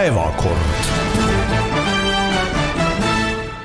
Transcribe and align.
päevakord 0.00 0.60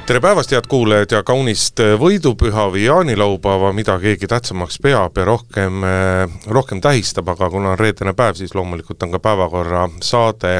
tere 0.05 0.19
päevast, 0.19 0.51
head 0.51 0.65
kuulajad 0.67 1.13
ja 1.15 1.21
kaunist 1.23 1.79
võidupüha 2.01 2.65
või 2.73 2.81
jaanilaupäeva, 2.83 3.69
mida 3.77 3.95
keegi 4.01 4.27
tähtsamaks 4.27 4.81
peab 4.83 5.15
ja 5.15 5.25
rohkem, 5.29 5.85
rohkem 6.51 6.81
tähistab, 6.83 7.31
aga 7.31 7.47
kuna 7.53 7.71
on 7.71 7.79
reedene 7.79 8.11
päev, 8.17 8.35
siis 8.35 8.51
loomulikult 8.55 9.05
on 9.07 9.15
ka 9.15 9.21
päevakorra 9.29 9.85
saade 10.03 10.57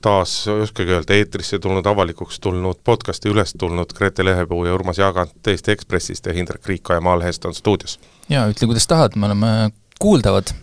taas, 0.00 0.32
ei 0.48 0.64
oskagi 0.64 0.96
öelda, 0.96 1.20
eetrisse 1.20 1.60
tulnud, 1.60 1.92
avalikuks 1.92 2.40
tulnud, 2.40 2.80
podcasti 2.80 3.28
üles 3.34 3.52
tulnud 3.60 3.92
Grete 3.98 4.24
Lehepuu 4.24 4.64
ja 4.64 4.72
Urmas 4.78 5.02
Jaagant 5.02 5.52
Eesti 5.52 5.76
Ekspressist 5.76 6.26
ja 6.26 6.32
Hindrek 6.32 6.72
Riikoja 6.72 7.04
Maalehest 7.04 7.44
on 7.44 7.54
stuudios. 7.54 7.98
jaa, 8.32 8.48
ütle 8.48 8.70
kuidas 8.72 8.88
tahad, 8.88 9.20
me 9.20 9.28
oleme 9.28 9.70
kuuldavad. 10.00 10.56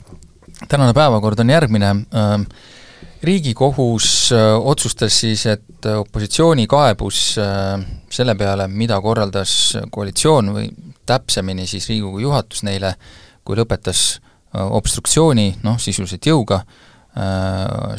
tänane 0.67 0.93
päevakord 0.93 1.39
on 1.39 1.49
järgmine 1.49 1.89
äh,, 2.17 2.49
riigikohus 3.23 4.31
äh, 4.31 4.67
otsustas 4.67 5.19
siis, 5.19 5.45
et 5.45 5.85
opositsiooni 5.85 6.67
kaebus 6.67 7.37
äh, 7.37 7.81
selle 8.09 8.35
peale, 8.35 8.67
mida 8.67 8.99
korraldas 9.01 9.53
koalitsioon 9.91 10.53
või 10.55 10.69
täpsemini 11.09 11.67
siis 11.67 11.89
Riigikogu 11.89 12.21
juhatus 12.23 12.63
neile, 12.67 12.93
kui 13.43 13.57
lõpetas 13.59 14.03
äh, 14.15 14.63
obstruktsiooni, 14.63 15.51
noh, 15.63 15.79
sisuliselt 15.81 16.31
jõuga, 16.31 16.63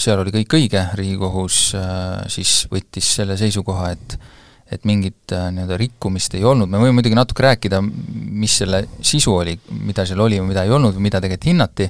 seal 0.01 0.21
oli 0.23 0.31
kõik 0.33 0.55
õige, 0.57 0.81
Riigikohus 0.97 1.57
siis 2.31 2.53
võttis 2.71 3.09
selle 3.19 3.35
seisukoha, 3.37 3.89
et 3.91 4.15
et 4.71 4.85
mingit 4.87 5.33
nii-öelda 5.35 5.77
rikkumist 5.81 6.37
ei 6.39 6.45
olnud, 6.47 6.71
me 6.71 6.79
võime 6.79 7.01
muidugi 7.01 7.17
natuke 7.19 7.43
rääkida, 7.43 7.81
mis 7.83 8.55
selle 8.63 8.85
sisu 9.03 9.33
oli, 9.41 9.57
mida 9.83 10.05
seal 10.07 10.23
oli 10.23 10.39
või 10.39 10.53
mida 10.53 10.63
ei 10.67 10.75
olnud 10.75 10.95
või 10.95 11.09
mida 11.09 11.19
tegelikult 11.23 11.49
hinnati, 11.51 11.89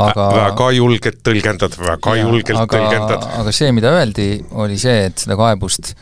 aga 0.00 0.28
väga 0.32 0.70
julgelt 0.78 1.20
tõlgendad, 1.26 1.76
väga 1.82 2.14
ja, 2.16 2.24
julgelt 2.24 2.62
aga, 2.62 2.78
tõlgendad. 2.78 3.28
aga 3.42 3.52
see, 3.58 3.68
mida 3.76 3.92
öeldi, 3.98 4.30
oli 4.64 4.80
see, 4.80 5.10
et 5.10 5.26
seda 5.26 5.36
kaebust 5.36 5.92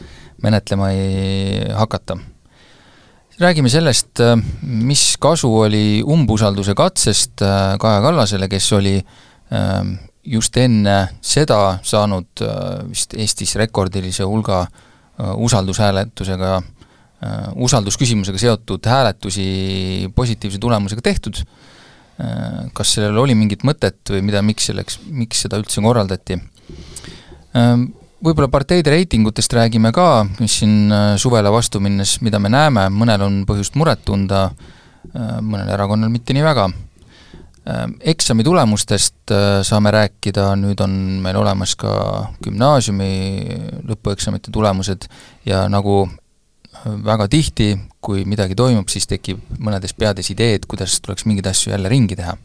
menetlema 0.44 0.92
ei 0.94 1.66
hakata. 1.74 2.18
räägime 3.40 3.68
sellest, 3.68 4.22
mis 4.62 5.16
kasu 5.18 5.50
oli 5.66 6.02
umbusalduse 6.06 6.74
katsest 6.78 7.42
äh, 7.42 7.74
Kaja 7.82 8.00
Kallasele, 8.06 8.48
kes 8.48 8.72
oli 8.72 9.00
ähm, 9.50 9.96
just 10.22 10.56
enne 10.56 11.08
seda 11.20 11.80
saanud 11.82 12.46
äh, 12.46 12.84
vist 12.88 13.18
Eestis 13.18 13.56
rekordilise 13.58 14.22
hulga 14.22 14.62
äh, 14.62 14.82
usaldushääletusega, 15.18 16.56
usaldusküsimusega 17.62 18.38
seotud 18.38 18.86
hääletusi 18.90 19.44
positiivse 20.14 20.58
tulemusega 20.58 21.04
tehtud 21.04 21.38
Äh, 22.14 22.70
kas 22.72 22.92
sellel 22.94 23.16
oli 23.18 23.34
mingit 23.34 23.64
mõtet 23.66 23.98
või 24.06 24.20
mida, 24.22 24.38
miks 24.46 24.68
selleks, 24.70 25.00
miks 25.10 25.40
seda 25.42 25.58
üldse 25.58 25.82
korraldati. 25.82 26.38
Võib-olla 28.24 28.48
parteide 28.48 28.92
reitingutest 28.94 29.52
räägime 29.52 29.90
ka, 29.94 30.22
mis 30.38 30.60
siin 30.60 30.92
äh, 30.94 31.16
suvele 31.18 31.50
vastu 31.50 31.82
minnes, 31.82 32.16
mida 32.22 32.38
me 32.38 32.52
näeme, 32.54 32.86
mõnel 32.94 33.26
on 33.26 33.42
põhjust 33.48 33.74
muret 33.78 34.04
tunda, 34.06 34.46
äh, 35.10 35.34
mõnel 35.42 35.74
erakonnal 35.74 36.12
mitte 36.14 36.36
nii 36.36 36.46
väga. 36.46 36.68
Eksami 37.64 38.44
tulemustest 38.44 39.32
saame 39.64 39.88
rääkida, 39.94 40.50
nüüd 40.60 40.82
on 40.84 40.92
meil 41.24 41.38
olemas 41.40 41.72
ka 41.80 41.94
gümnaasiumi 42.44 43.08
lõpueksamite 43.88 44.52
tulemused 44.52 45.06
ja 45.48 45.62
nagu 45.72 46.02
väga 46.84 47.28
tihti, 47.30 47.74
kui 48.04 48.24
midagi 48.28 48.56
toimub, 48.58 48.88
siis 48.92 49.06
tekib 49.08 49.40
mõnedes 49.58 49.94
peades 49.96 50.28
idee, 50.34 50.58
et 50.58 50.66
kuidas 50.68 50.98
tuleks 51.04 51.24
mingeid 51.28 51.48
asju 51.48 51.72
jälle 51.72 51.88
ringi 51.88 52.16
teha. 52.18 52.36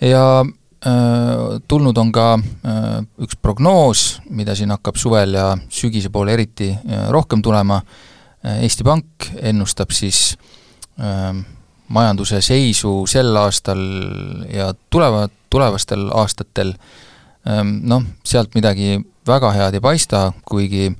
ja 0.00 0.44
äh, 0.44 1.60
tulnud 1.68 1.98
on 1.98 2.12
ka 2.12 2.26
äh, 2.38 3.02
üks 3.18 3.36
prognoos, 3.42 4.20
mida 4.30 4.54
siin 4.54 4.70
hakkab 4.70 4.96
suvel 4.96 5.34
ja 5.34 5.56
sügise 5.68 6.10
poole 6.10 6.32
eriti 6.32 6.70
äh, 6.70 7.08
rohkem 7.10 7.42
tulema, 7.42 7.82
Eesti 8.44 8.84
Pank 8.84 9.30
ennustab 9.40 9.90
siis 9.96 10.36
äh, 11.00 11.32
majanduse 11.88 12.40
seisu 12.44 13.04
sel 13.10 13.36
aastal 13.36 13.80
ja 14.52 14.72
tuleva, 14.90 15.28
tulevastel 15.50 16.08
aastatel 16.16 16.74
ähm, 17.48 17.80
noh, 17.88 18.04
sealt 18.24 18.54
midagi 18.56 18.98
väga 19.26 19.52
head 19.56 19.76
ei 19.76 19.84
paista, 19.84 20.26
kuigi 20.48 20.90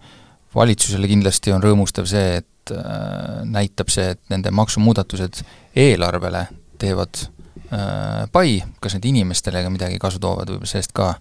valitsusele 0.55 1.09
kindlasti 1.11 1.55
on 1.55 1.65
rõõmustav 1.65 2.09
see, 2.09 2.41
et 2.43 2.75
äh, 2.75 3.43
näitab 3.45 3.93
see, 3.93 4.12
et 4.15 4.22
nende 4.33 4.53
maksumuudatused 4.55 5.43
eelarvele 5.84 6.47
teevad 6.81 7.25
äh, 7.25 8.27
pai, 8.33 8.61
kas 8.81 8.99
need 8.99 9.11
inimestele 9.15 9.65
ka 9.65 9.72
midagi 9.72 10.01
kasu 10.03 10.22
toovad, 10.22 10.53
võib-olla 10.53 10.75
sellest 10.77 10.95
ka 10.97 11.15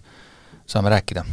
saame 0.66 0.94
rääkida. 0.94 1.26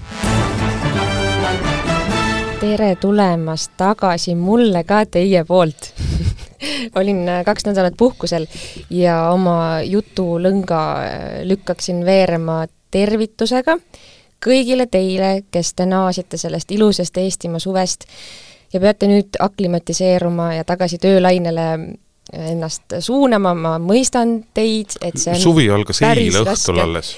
Tere 2.62 2.96
tulemast 3.02 3.72
tagasi 3.78 4.36
mulle 4.38 4.84
ka 4.84 5.02
teie 5.06 5.44
poolt. 5.46 5.92
Olin 7.00 7.26
äh, 7.30 7.44
kaks 7.46 7.66
nädalat 7.66 7.98
puhkusel 7.98 8.46
ja 8.94 9.32
oma 9.34 9.82
jutulõnga 9.82 10.82
äh, 11.02 11.30
lükkaksin 11.50 12.06
veerema 12.06 12.64
tervitusega 12.94 13.80
äh, 13.80 14.02
kõigile 14.42 14.88
teile, 14.92 15.42
kes 15.52 15.74
te 15.78 15.86
naasite 15.86 16.40
sellest 16.42 16.72
ilusast 16.74 17.18
Eestimaa 17.22 17.62
suvest 17.62 18.08
ja 18.74 18.82
peate 18.82 19.10
nüüd 19.12 19.38
aklimatiseeruma 19.40 20.54
ja 20.58 20.66
tagasi 20.68 20.98
töölainele 21.02 21.68
ennast 22.32 22.96
suunama, 23.04 23.54
ma 23.58 23.74
mõistan 23.82 24.40
teid, 24.56 24.96
et 25.04 25.18
see 25.20 25.36
suvi 25.42 25.68
algas 25.74 26.00
eile 26.06 26.46
õhtul 26.46 26.80
alles. 26.80 27.16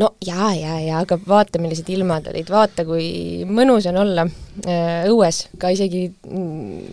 No 0.00 0.12
jaa, 0.24 0.52
jaa, 0.56 0.78
jaa, 0.80 1.00
aga 1.04 1.18
vaata, 1.28 1.60
millised 1.62 1.88
ilmad 1.92 2.28
olid, 2.32 2.48
vaata, 2.52 2.84
kui 2.88 3.44
mõnus 3.48 3.86
on 3.90 3.98
olla 4.04 4.24
äh, 4.26 5.04
õues, 5.10 5.44
ka 5.60 5.72
isegi, 5.74 6.06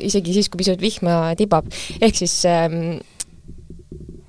isegi 0.09 0.35
siis, 0.35 0.49
kui 0.49 0.63
pisut 0.63 0.81
vihma 0.81 1.21
tibab. 1.39 1.69
ehk 2.01 2.19
siis 2.19 2.35
ähm, 2.49 2.99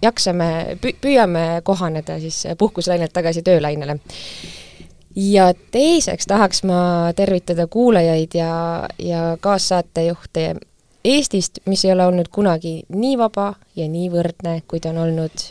jaksame, 0.02 0.78
püüame 0.80 1.44
kohaneda 1.64 2.18
siis 2.22 2.44
puhkuslainelt 2.58 3.12
tagasi 3.12 3.42
töölainele. 3.46 3.98
Ja 5.16 5.50
teiseks 5.74 6.28
tahaks 6.30 6.62
ma 6.62 7.10
tervitada 7.18 7.66
kuulajaid 7.66 8.34
ja, 8.38 8.88
ja 8.98 9.36
kaassaatejuhte 9.40 10.54
Eestist, 11.04 11.62
mis 11.64 11.80
ei 11.84 11.94
ole 11.94 12.04
olnud 12.06 12.28
kunagi 12.28 12.82
nii 12.92 13.14
vaba 13.18 13.54
ja 13.76 13.86
nii 13.88 14.10
võrdne, 14.12 14.58
kui 14.68 14.82
ta 14.84 14.92
on 14.92 14.98
olnud 15.06 15.44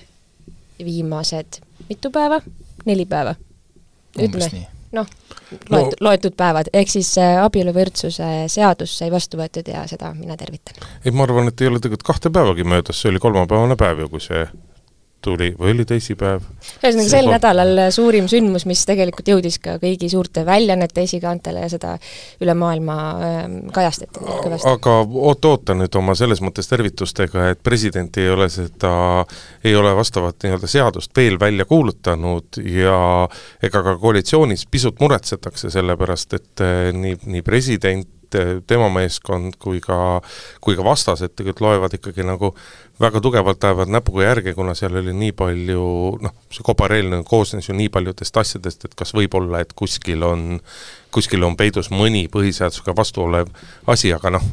viimased 0.85 1.57
mitu 1.89 2.11
päeva, 2.13 2.37
neli 2.85 3.05
päeva. 3.09 3.35
ütleme, 4.19 4.65
noh, 4.91 5.07
loetud 5.69 5.99
no., 5.99 6.09
loetud 6.09 6.35
päevad, 6.37 6.71
ehk 6.73 6.89
siis 6.91 7.11
äh, 7.21 7.37
abieluvõrdsuse 7.43 8.29
seadus 8.51 8.97
sai 8.99 9.11
vastu 9.13 9.37
võetud 9.39 9.67
ja 9.69 9.85
seda 9.89 10.13
mina 10.17 10.37
tervitan. 10.37 10.79
ei, 11.05 11.11
ma 11.11 11.27
arvan, 11.27 11.51
et 11.51 11.61
ei 11.61 11.69
ole 11.71 11.81
tegelikult 11.83 12.07
kahte 12.13 12.33
päevagi 12.33 12.65
möödas, 12.67 13.01
see 13.01 13.13
oli 13.13 13.21
kolmapäevane 13.23 13.77
päev 13.79 14.05
ju, 14.05 14.09
kui 14.15 14.23
see 14.23 14.47
tuli 15.21 15.49
või 15.59 15.73
oli 15.73 15.85
teisipäev? 15.87 16.43
ühesõnaga 16.83 17.09
sel 17.11 17.29
nädalal 17.29 17.81
suurim 17.93 18.27
sündmus, 18.31 18.65
mis 18.69 18.83
tegelikult 18.87 19.27
jõudis 19.31 19.59
ka 19.63 19.77
kõigi 19.81 20.09
suurte 20.11 20.45
väljaannete 20.47 21.03
esikaantele 21.07 21.63
ja 21.65 21.69
seda 21.71 21.95
üle 22.43 22.55
maailma 22.57 22.97
äh, 22.97 23.39
kajastati 23.75 24.23
kõvasti. 24.23 24.69
aga 24.71 24.95
oota-oota 25.03 25.75
nüüd 25.77 25.99
oma 25.99 26.15
selles 26.19 26.43
mõttes 26.45 26.69
tervitustega, 26.71 27.49
et 27.53 27.63
president 27.63 28.21
ei 28.21 28.29
ole 28.29 28.49
seda, 28.53 28.93
ei 29.63 29.75
ole 29.75 29.95
vastavat 29.97 30.43
nii-öelda 30.43 30.69
seadust 30.71 31.15
veel 31.15 31.39
välja 31.39 31.65
kuulutanud 31.69 32.61
ja 32.63 32.99
ega 33.63 33.83
ka 33.83 33.97
koalitsioonis 34.01 34.65
pisut 34.71 34.99
muretsetakse, 34.99 35.71
sellepärast 35.73 36.39
et 36.39 36.65
eh, 36.65 36.93
nii, 36.95 37.19
nii 37.25 37.45
president 37.45 38.07
tema 38.67 38.89
meeskond 38.93 39.57
kui 39.61 39.81
ka, 39.83 40.19
kui 40.61 40.77
ka 40.77 40.85
vastased 40.85 41.33
tegelikult 41.33 41.65
loevad 41.65 41.95
ikkagi 41.97 42.25
nagu 42.27 42.53
väga 42.99 43.21
tugevalt 43.23 43.63
ajavad 43.63 43.91
näpuga 43.91 44.25
järge, 44.27 44.53
kuna 44.57 44.75
seal 44.75 44.97
oli 44.99 45.13
nii 45.15 45.33
palju 45.39 45.83
noh, 46.23 46.35
see 46.51 46.65
kobareelnõu 46.67 47.23
koosnes 47.27 47.69
ju 47.69 47.75
nii 47.77 47.91
paljudest 47.93 48.41
asjadest, 48.41 48.85
et 48.85 48.97
kas 48.99 49.15
võib 49.15 49.37
olla, 49.39 49.63
et 49.63 49.73
kuskil 49.77 50.25
on, 50.27 50.47
kuskil 51.13 51.43
on 51.45 51.55
peidus 51.57 51.89
mõni 51.93 52.25
põhiseadusega 52.31 52.93
vastuolev 52.97 53.49
asi, 53.89 54.11
aga 54.13 54.33
noh, 54.35 54.45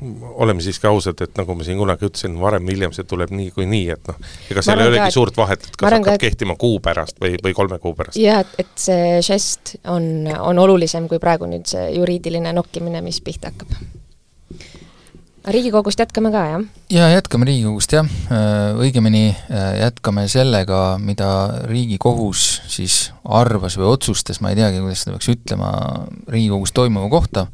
oleme 0.44 0.64
siiski 0.64 0.88
ausad, 0.90 1.20
et 1.24 1.36
nagu 1.38 1.56
ma 1.56 1.66
siin 1.66 1.80
kunagi 1.80 2.08
ütlesin, 2.08 2.38
varem 2.40 2.64
või 2.66 2.76
hiljem 2.76 2.94
see 2.96 3.08
tuleb 3.08 3.34
niikuinii, 3.36 3.72
nii, 3.76 3.96
et 3.96 4.10
noh, 4.10 4.32
ega 4.52 4.64
seal 4.64 4.82
ei 4.84 4.92
olegi 4.92 5.10
suurt 5.14 5.36
vahet, 5.36 5.68
et 5.68 5.76
kas 5.76 5.98
hakkab 5.98 6.14
ka, 6.14 6.22
kehtima 6.24 6.56
kuu 6.60 6.80
pärast 6.84 7.20
või, 7.22 7.36
või 7.44 7.56
kolme 7.56 7.80
kuu 7.82 7.94
pärast. 7.98 8.20
jah, 8.20 8.42
et, 8.44 8.56
et 8.64 8.72
see 8.86 9.20
žest 9.26 9.76
on, 9.92 10.28
on 10.38 10.64
olulisem 10.64 11.08
kui 11.10 11.20
praegu 11.22 11.48
nüüd 11.50 11.68
see 11.68 11.90
juriidiline 11.98 12.54
nokkimine, 12.56 13.04
mis 13.04 13.20
pihta 13.24 13.52
hakkab 13.52 13.95
Riigikogust 15.46 16.00
jätkame 16.02 16.32
ka, 16.34 16.40
jah? 16.50 16.62
jaa, 16.90 17.06
jätkame 17.12 17.46
Riigikogust 17.46 17.92
jah, 17.94 18.06
äh, 18.34 18.72
õigemini 18.82 19.28
äh, 19.30 19.76
jätkame 19.78 20.24
sellega, 20.26 20.96
mida 20.98 21.28
Riigikohus 21.70 22.46
siis 22.66 22.96
arvas 23.22 23.76
või 23.78 23.86
otsustas, 23.92 24.40
ma 24.42 24.50
ei 24.50 24.58
teagi, 24.58 24.80
kuidas 24.82 25.04
seda 25.04 25.14
peaks 25.14 25.30
ütlema, 25.30 25.68
Riigikogus 26.34 26.74
toimuva 26.74 27.10
kohta, 27.12 27.44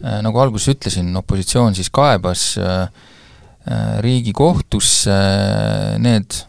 äh, 0.00 0.16
nagu 0.26 0.42
alguses 0.42 0.72
ütlesin, 0.74 1.12
opositsioon 1.20 1.78
siis 1.78 1.92
kaebas 1.94 2.56
Riigikohtusse 4.02 5.14
need 6.00 6.40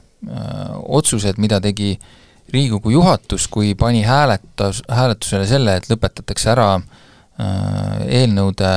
otsused, 0.88 1.38
mida 1.38 1.60
tegi 1.62 1.92
Riigikogu 2.50 2.96
juhatus, 2.96 3.46
kui 3.52 3.76
pani 3.78 4.02
hääletas, 4.08 4.82
hääletusele 4.90 5.46
selle, 5.46 5.78
et 5.78 5.90
lõpetatakse 5.92 6.50
ära 6.56 6.70
eelnõude 8.08 8.72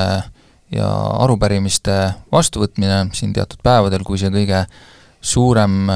ja 0.73 0.89
arupärimiste 1.25 1.97
vastuvõtmine 2.33 3.07
siin 3.17 3.33
teatud 3.37 3.61
päevadel, 3.63 4.05
kui 4.05 4.21
see 4.21 4.33
kõige 4.33 4.65
suurem 5.23 5.91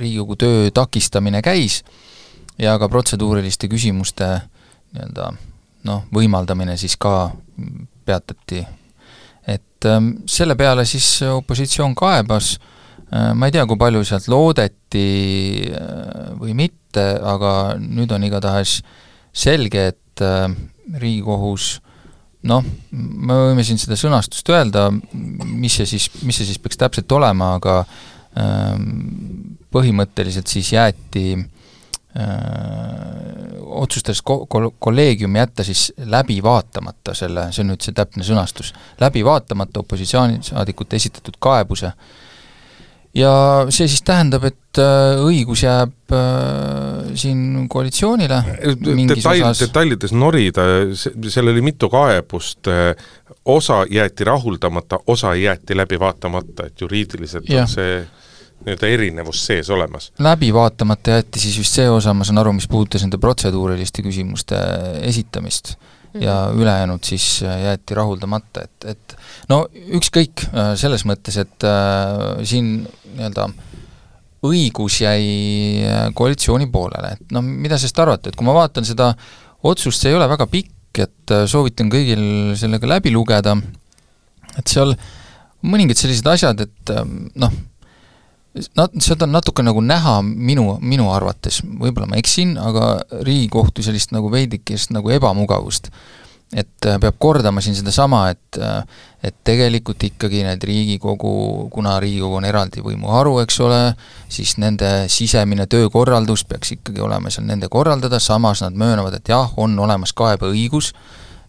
Riigikogu 0.00 0.36
töö 0.40 0.70
takistamine 0.74 1.42
käis, 1.44 1.82
ja 2.58 2.78
ka 2.80 2.88
protseduuriliste 2.88 3.68
küsimuste 3.68 4.28
nii-öelda 4.94 5.32
noh, 5.90 6.06
võimaldamine 6.14 6.78
siis 6.80 6.94
ka 6.96 7.34
peatati. 8.06 8.62
et 9.46 9.90
selle 10.30 10.54
peale 10.56 10.86
siis 10.88 11.18
opositsioon 11.28 11.94
kaebas 11.98 12.54
äh, 12.54 12.70
Äh, 13.14 13.32
ma 13.34 13.46
ei 13.46 13.54
tea, 13.54 13.62
kui 13.68 13.78
palju 13.78 14.02
sealt 14.06 14.26
loodeti 14.32 15.70
äh, 15.70 16.32
või 16.40 16.54
mitte, 16.58 17.04
aga 17.22 17.76
nüüd 17.78 18.10
on 18.14 18.24
igatahes 18.26 18.80
selge, 19.30 19.90
et 19.92 20.24
äh, 20.24 20.48
Riigikohus 20.98 21.78
noh, 22.48 22.64
me 22.92 23.38
võime 23.48 23.64
siin 23.66 23.80
seda 23.80 23.96
sõnastust 23.98 24.48
öelda, 24.52 24.88
mis 24.92 25.80
see 25.80 25.88
siis, 25.94 26.10
mis 26.22 26.38
see 26.38 26.48
siis 26.48 26.60
peaks 26.62 26.80
täpselt 26.80 27.12
olema, 27.16 27.54
aga 27.58 27.82
põhimõtteliselt 29.74 30.50
siis 30.50 30.72
jäeti 30.74 31.28
otsustas 33.74 34.20
ko-, 34.22 34.44
ko-, 34.50 34.72
kolleegium 34.82 35.34
jätta 35.38 35.64
siis 35.66 35.88
läbi 36.10 36.40
vaatamata 36.42 37.14
selle, 37.14 37.48
see 37.54 37.64
on 37.64 37.72
nüüd 37.72 37.82
see 37.82 37.94
täpne 37.94 38.26
sõnastus, 38.26 38.70
läbi 39.02 39.24
vaatamata 39.26 39.82
opositsioonisaadikute 39.82 40.98
esitatud 41.00 41.38
kaebuse. 41.42 41.90
Äh, 41.90 42.24
ja 43.14 43.32
see 43.70 43.88
siis 43.88 44.02
tähendab, 44.06 44.44
et 44.48 44.58
äh, 44.82 45.20
õigus 45.24 45.64
jääb 45.64 46.14
äh, 46.14 47.12
siin 47.18 47.68
koalitsioonile 47.70 48.40
detail, 49.08 49.46
detailides 49.58 50.14
norida, 50.16 50.66
seal 50.94 51.52
oli 51.52 51.62
mitu 51.64 51.90
kaebust, 51.92 52.70
äh, 52.70 52.92
osa 53.44 53.84
jäeti 53.90 54.26
rahuldamata, 54.28 55.00
osa 55.06 55.34
jäeti 55.38 55.76
läbi 55.76 56.00
vaatamata, 56.00 56.68
et 56.68 56.80
juriidiliselt 56.80 57.48
ja. 57.48 57.64
on 57.64 57.72
see 57.72 57.96
nii-öelda 58.64 58.88
erinevus 58.88 59.42
sees 59.46 59.70
olemas. 59.70 60.12
läbi 60.18 60.52
vaatamata 60.54 61.18
jäeti 61.18 61.42
siis 61.42 61.58
vist 61.60 61.80
see 61.80 61.90
osa, 61.90 62.14
ma 62.14 62.24
saan 62.24 62.40
aru, 62.40 62.54
mis 62.56 62.68
puudutas 62.70 63.04
nende 63.04 63.20
protseduuriliste 63.20 64.04
küsimuste 64.06 64.60
esitamist 65.02 65.74
ja 66.14 66.48
mhm. 66.48 66.62
ülejäänud 66.62 67.04
siis 67.04 67.42
jäeti 67.42 67.94
rahuldamata, 67.94 68.64
et, 68.64 68.90
et 68.94 69.16
no 69.50 69.64
ükskõik, 69.98 70.46
selles 70.78 71.04
mõttes, 71.08 71.38
et 71.42 71.66
äh, 71.68 72.44
siin 72.46 72.76
nii-öelda 73.14 73.48
õigus 74.44 75.00
jäi 75.02 75.26
äh, 75.84 76.06
koalitsiooni 76.16 76.68
poolele, 76.72 77.14
et 77.16 77.34
noh, 77.34 77.44
mida 77.44 77.78
sellest 77.80 78.00
arvata, 78.02 78.30
et 78.30 78.38
kui 78.38 78.46
ma 78.46 78.56
vaatan 78.56 78.86
seda 78.86 79.12
otsust, 79.64 80.02
see 80.02 80.12
ei 80.12 80.18
ole 80.18 80.28
väga 80.30 80.48
pikk, 80.50 81.02
et 81.04 81.34
äh, 81.34 81.44
soovitan 81.50 81.92
kõigil 81.92 82.24
sellega 82.58 82.90
läbi 82.96 83.12
lugeda, 83.14 83.56
et 84.58 84.70
seal 84.70 84.94
mõningad 85.64 85.98
sellised 85.98 86.28
asjad, 86.28 86.60
et 86.66 86.92
ähm, 86.92 87.30
noh, 87.40 87.54
nat-, 88.78 88.98
seda 89.02 89.26
on 89.26 89.34
natuke 89.34 89.64
nagu 89.64 89.82
näha 89.84 90.18
minu, 90.24 90.74
minu 90.84 91.08
arvates, 91.14 91.62
võib-olla 91.64 92.10
ma 92.10 92.20
eksin, 92.20 92.58
aga 92.60 92.98
Riigikohtu 93.24 93.84
sellist 93.86 94.14
nagu 94.14 94.30
veidikest 94.32 94.92
nagu 94.94 95.10
ebamugavust 95.14 95.90
et 96.52 96.86
äh, 96.86 96.98
peab 97.00 97.16
kordama 97.22 97.62
siin 97.64 97.76
sedasama, 97.78 98.28
et 98.34 98.58
äh, 98.60 98.82
et 99.24 99.36
tegelikult 99.46 100.02
ikkagi 100.04 100.42
need 100.44 100.64
Riigikogu, 100.68 101.30
kuna 101.72 101.96
Riigikogu 102.02 102.36
on 102.42 102.44
eraldi 102.44 102.82
võimuharu, 102.84 103.38
eks 103.40 103.56
ole, 103.64 103.80
siis 104.28 104.58
nende 104.60 105.06
sisemine 105.08 105.64
töökorraldus 105.70 106.44
peaks 106.48 106.74
ikkagi 106.76 107.00
olema 107.00 107.32
seal 107.32 107.46
nende 107.48 107.70
korraldada, 107.72 108.20
samas 108.20 108.60
nad 108.60 108.76
möönavad, 108.76 109.16
et 109.16 109.32
jah, 109.32 109.54
on 109.56 109.78
olemas 109.80 110.12
kaebeõigus 110.12 110.92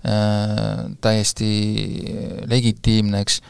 äh,, 0.08 0.86
täiesti 1.04 1.52
legitiimne, 2.48 3.26
eks, 3.26 3.42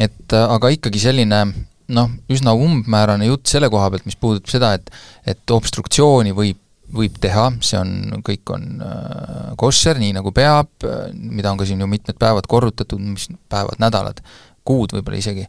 et 0.00 0.32
äh, 0.32 0.56
aga 0.56 0.72
ikkagi 0.72 1.04
selline 1.04 1.44
noh, 1.90 2.10
üsna 2.32 2.54
umbmäärane 2.56 3.28
jutt 3.28 3.50
selle 3.50 3.68
koha 3.68 3.90
pealt, 3.92 4.08
mis 4.08 4.16
puudutab 4.16 4.52
seda, 4.52 4.74
et 4.78 4.90
et 5.28 5.52
obstruktsiooni 5.52 6.32
võib 6.32 6.58
võib 6.94 7.18
teha, 7.22 7.48
see 7.64 7.78
on, 7.80 8.22
kõik 8.26 8.54
on 8.54 8.64
äh, 8.84 9.50
kosser, 9.60 9.98
nii 10.00 10.14
nagu 10.16 10.32
peab, 10.34 10.70
mida 11.14 11.52
on 11.52 11.60
ka 11.60 11.68
siin 11.68 11.82
ju 11.82 11.90
mitmed 11.90 12.18
päevad 12.20 12.48
korrutatud, 12.50 13.02
mis 13.02 13.28
päevad, 13.52 13.78
nädalad, 13.82 14.22
kuud 14.66 14.94
võib-olla 14.96 15.20
isegi, 15.20 15.46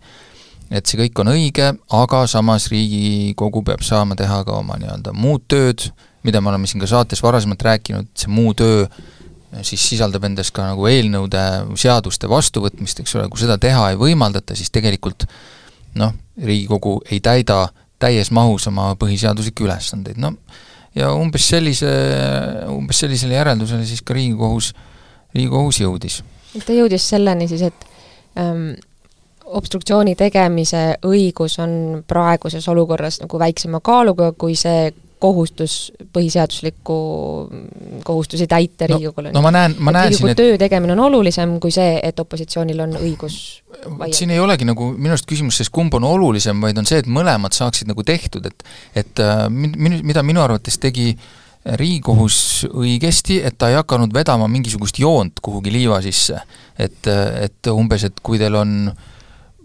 et 0.72 0.88
see 0.88 1.00
kõik 1.02 1.24
on 1.24 1.34
õige, 1.34 1.72
aga 1.98 2.24
samas 2.32 2.70
Riigikogu 2.72 3.64
peab 3.68 3.84
saama 3.86 4.16
teha 4.20 4.42
ka 4.48 4.60
oma 4.62 4.78
nii-öelda 4.82 5.16
muud 5.18 5.48
tööd, 5.52 5.90
mida 6.24 6.42
me 6.42 6.52
oleme 6.54 6.70
siin 6.70 6.84
ka 6.84 6.90
saates 6.90 7.24
varasemalt 7.24 7.66
rääkinud, 7.66 8.12
see 8.18 8.32
muu 8.32 8.54
töö 8.58 8.86
siis 9.68 9.84
sisaldab 9.84 10.24
endas 10.30 10.52
ka 10.56 10.64
nagu 10.70 10.86
eelnõude, 10.88 11.42
seaduste 11.80 12.30
vastuvõtmist, 12.32 13.02
eks 13.04 13.18
ole, 13.18 13.28
kui 13.32 13.42
seda 13.42 13.58
teha 13.62 13.90
ei 13.92 14.00
võimaldata, 14.00 14.56
siis 14.56 14.72
tegelikult 14.72 15.28
noh, 16.00 16.14
Riigikogu 16.42 17.02
ei 17.12 17.20
täida 17.20 17.66
täies 18.02 18.32
mahus 18.34 18.70
oma 18.72 18.94
põhiseaduslikke 19.00 19.66
ülesandeid, 19.68 20.22
no 20.22 20.34
ja 20.96 21.12
umbes 21.16 21.48
sellise, 21.54 21.92
umbes 22.72 23.04
sellisele 23.04 23.38
järeldusele 23.38 23.86
siis 23.88 24.02
ka 24.06 24.16
Riigikohus, 24.18 24.74
Riigikohus 25.36 25.82
jõudis. 25.84 26.22
ta 26.66 26.76
jõudis 26.76 27.10
selleni 27.14 27.48
siis, 27.48 27.62
et 27.70 27.86
ähm, 28.40 28.74
obstruktsiooni 29.46 30.16
tegemise 30.20 30.84
õigus 31.08 31.58
on 31.64 32.04
praeguses 32.08 32.68
olukorras 32.72 33.22
nagu 33.24 33.40
väiksema 33.40 33.80
kaaluga 33.84 34.32
kui 34.38 34.56
see 34.60 34.92
kohustus 35.22 35.76
põhiseaduslikku 36.14 36.96
kohustusi 38.04 38.48
täita 38.50 38.88
no, 38.90 38.98
Riigikogule. 38.98 39.34
no 39.36 39.44
ma 39.46 39.52
näen, 39.54 39.76
ma 39.80 39.94
näen 39.96 40.16
siin, 40.18 40.32
et 40.34 40.40
töö 40.40 40.58
tegemine 40.62 40.96
on 40.96 41.04
olulisem 41.08 41.60
kui 41.62 41.74
see, 41.74 42.00
et 42.04 42.20
opositsioonil 42.20 42.82
on 42.88 42.96
õigus 43.00 43.36
vaielda. 43.86 44.18
siin 44.18 44.34
ei 44.34 44.42
olegi 44.42 44.66
nagu 44.68 44.90
minu 44.96 45.14
arust 45.14 45.30
küsimus 45.30 45.60
selles, 45.60 45.70
kumb 45.74 45.94
on 46.00 46.08
olulisem, 46.10 46.64
vaid 46.64 46.82
on 46.82 46.90
see, 46.90 47.04
et 47.04 47.12
mõlemad 47.12 47.54
saaksid 47.58 47.92
nagu 47.92 48.06
tehtud, 48.08 48.50
et 48.50 48.66
et 49.04 49.22
äh, 49.22 49.46
min-, 49.50 50.02
mida 50.02 50.26
minu 50.26 50.44
arvates 50.44 50.82
tegi 50.82 51.14
Riigikohus 51.62 52.66
õigesti, 52.74 53.38
et 53.46 53.54
ta 53.62 53.70
ei 53.70 53.76
hakanud 53.78 54.10
vedama 54.16 54.48
mingisugust 54.50 54.98
joont 54.98 55.38
kuhugi 55.46 55.70
liiva 55.70 56.00
sisse. 56.02 56.42
et, 56.82 57.06
et 57.06 57.70
umbes, 57.70 58.08
et 58.10 58.24
kui 58.26 58.40
teil 58.42 58.56
on 58.58 58.72
äh, 58.90 59.11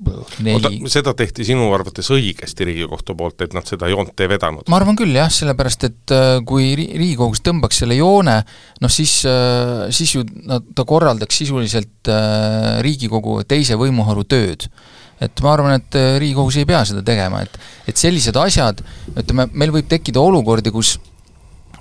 oota, 0.04 0.70
seda 0.92 1.14
tehti 1.16 1.46
sinu 1.48 1.68
arvates 1.74 2.10
õigesti 2.12 2.66
Riigikohtu 2.68 3.16
poolt, 3.16 3.40
et 3.46 3.54
nad 3.56 3.66
seda 3.68 3.88
joont 3.90 4.20
ei 4.20 4.28
vedanud? 4.30 4.66
ma 4.72 4.80
arvan 4.80 4.98
küll 4.98 5.16
jah, 5.16 5.30
sellepärast 5.32 5.88
et 5.88 6.14
äh, 6.14 6.26
kui 6.46 6.74
Riigikogus 6.76 7.42
tõmbaks 7.46 7.82
selle 7.82 7.96
joone, 7.98 8.36
noh 8.82 8.92
siis, 8.92 9.18
äh, 9.30 9.86
siis 9.96 10.16
ju 10.18 10.24
nad, 10.44 10.66
ta 10.76 10.84
korraldaks 10.88 11.42
sisuliselt 11.42 12.12
äh, 12.12 12.76
Riigikogu 12.84 13.40
teise 13.48 13.78
võimuharu 13.80 14.26
tööd. 14.28 14.68
et 15.20 15.40
ma 15.40 15.54
arvan, 15.56 15.80
et 15.80 15.96
Riigikohus 16.20 16.60
ei 16.60 16.68
pea 16.68 16.84
seda 16.84 17.02
tegema, 17.04 17.40
et 17.46 17.56
et 17.88 17.96
sellised 17.96 18.36
asjad, 18.36 18.82
ütleme, 19.16 19.48
meil 19.52 19.72
võib 19.72 19.88
tekkida 19.88 20.20
olukordi, 20.20 20.72
kus 20.74 20.96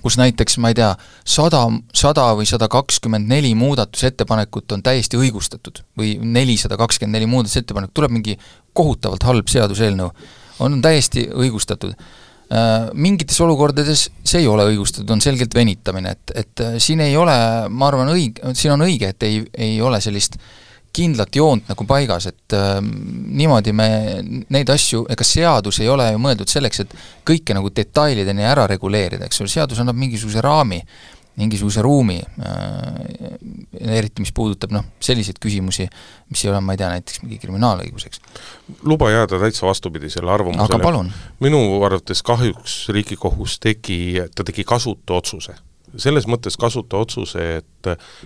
kus 0.05 0.19
näiteks, 0.21 0.59
ma 0.61 0.69
ei 0.69 0.77
tea, 0.77 0.91
sada, 1.25 1.63
sada 1.97 2.27
või 2.37 2.45
sada 2.45 2.67
kakskümmend 2.69 3.25
neli 3.31 3.55
muudatusettepanekut 3.57 4.75
on 4.75 4.83
täiesti 4.85 5.17
õigustatud 5.17 5.81
või 5.97 6.11
nelisada 6.21 6.77
kakskümmend 6.77 7.17
neli 7.17 7.29
muudatusettepanekut, 7.31 7.95
tuleb 7.97 8.13
mingi 8.13 8.35
kohutavalt 8.77 9.25
halb 9.25 9.49
seaduseelnõu, 9.49 10.11
on 10.61 10.77
täiesti 10.85 11.25
õigustatud. 11.33 11.95
Äh, 12.53 12.91
mingites 12.93 13.39
olukordades 13.41 14.05
see 14.21 14.43
ei 14.43 14.51
ole 14.51 14.67
õigustatud, 14.69 15.09
on 15.09 15.23
selgelt 15.25 15.57
venitamine, 15.57 16.13
et, 16.13 16.35
et 16.43 16.61
äh, 16.61 16.77
siin 16.77 17.01
ei 17.01 17.17
ole, 17.17 17.33
ma 17.73 17.89
arvan, 17.89 18.13
õig-, 18.13 18.43
siin 18.53 18.75
on 18.75 18.85
õige, 18.85 19.09
et 19.15 19.25
ei, 19.25 19.41
ei 19.57 19.81
ole 19.81 19.97
sellist 20.05 20.37
äh, 20.37 20.64
kindlat 20.95 21.35
joont 21.35 21.67
nagu 21.71 21.87
paigas, 21.89 22.29
et 22.31 22.55
äh, 22.55 22.77
niimoodi 22.81 23.73
me 23.75 23.89
neid 24.53 24.71
asju, 24.71 25.05
ega 25.11 25.27
seadus 25.27 25.81
ei 25.83 25.91
ole 25.91 26.07
ju 26.13 26.21
mõeldud 26.21 26.51
selleks, 26.51 26.85
et 26.85 26.95
kõike 27.27 27.57
nagu 27.57 27.71
detailideni 27.75 28.47
ära 28.47 28.67
reguleerida, 28.71 29.27
eks 29.27 29.43
ole, 29.43 29.51
seadus 29.51 29.81
annab 29.83 29.99
mingisuguse 29.99 30.43
raami, 30.45 30.79
mingisuguse 31.35 31.83
ruumi 31.83 32.21
äh,, 32.21 33.35
eriti 33.97 34.23
mis 34.23 34.31
puudutab 34.35 34.71
noh, 34.71 34.85
selliseid 35.03 35.39
küsimusi, 35.43 35.87
mis 36.31 36.45
ei 36.45 36.51
ole, 36.53 36.61
ma 36.63 36.75
ei 36.75 36.79
tea, 36.79 36.93
näiteks 36.95 37.25
mingi 37.25 37.41
kriminaalõigus, 37.43 38.07
eks. 38.07 38.23
luba 38.87 39.11
jääda 39.11 39.41
täitsa 39.43 39.67
vastupidisele 39.67 40.31
arvamusele. 40.31 41.03
minu 41.43 41.61
arvates 41.83 42.23
kahjuks 42.23 42.85
Riigikohus 42.95 43.59
tegi, 43.59 43.99
ta 44.35 44.47
tegi 44.47 44.63
kasutu 44.63 45.19
otsuse 45.19 45.59
selles 45.97 46.27
mõttes 46.27 46.57
kasuta 46.59 46.97
otsuse, 46.97 47.47
et 47.59 47.75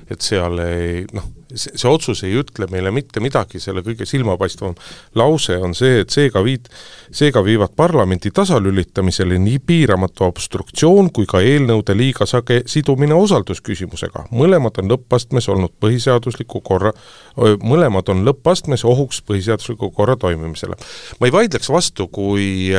et 0.09 0.23
seal 0.23 0.59
ei 0.63 1.03
noh, 1.15 1.25
see, 1.51 1.73
otsus 1.89 2.23
ei 2.23 2.35
ütle 2.39 2.67
meile 2.71 2.91
mitte 2.95 3.21
midagi, 3.23 3.59
selle 3.61 3.83
kõige 3.85 4.07
silmapaistvam 4.07 4.75
lause 5.19 5.57
on 5.59 5.75
see, 5.77 6.03
et 6.03 6.13
seega 6.13 6.41
viid, 6.45 6.69
seega 7.15 7.43
viivad 7.45 7.73
parlamendi 7.77 8.31
tasalülitamisele 8.35 9.39
nii 9.41 9.59
piiramatu 9.65 10.27
obstruktsioon 10.29 11.11
kui 11.15 11.27
ka 11.29 11.41
eelnõude 11.45 11.95
liiga 11.97 12.27
sage 12.29 12.61
sidumine 12.69 13.17
usaldusküsimusega. 13.19 14.27
mõlemad 14.31 14.79
on 14.81 14.91
lõppastmes 14.93 15.49
olnud 15.51 15.75
põhiseadusliku 15.81 16.61
korra, 16.65 16.93
mõlemad 17.35 18.09
on 18.13 18.23
lõppastmes 18.27 18.85
ohuks 18.88 19.23
põhiseadusliku 19.27 19.91
korra 19.95 20.15
toimimisele. 20.15 20.77
ma 21.19 21.27
ei 21.27 21.35
vaidleks 21.35 21.69
vastu, 21.69 22.07
kui 22.07 22.69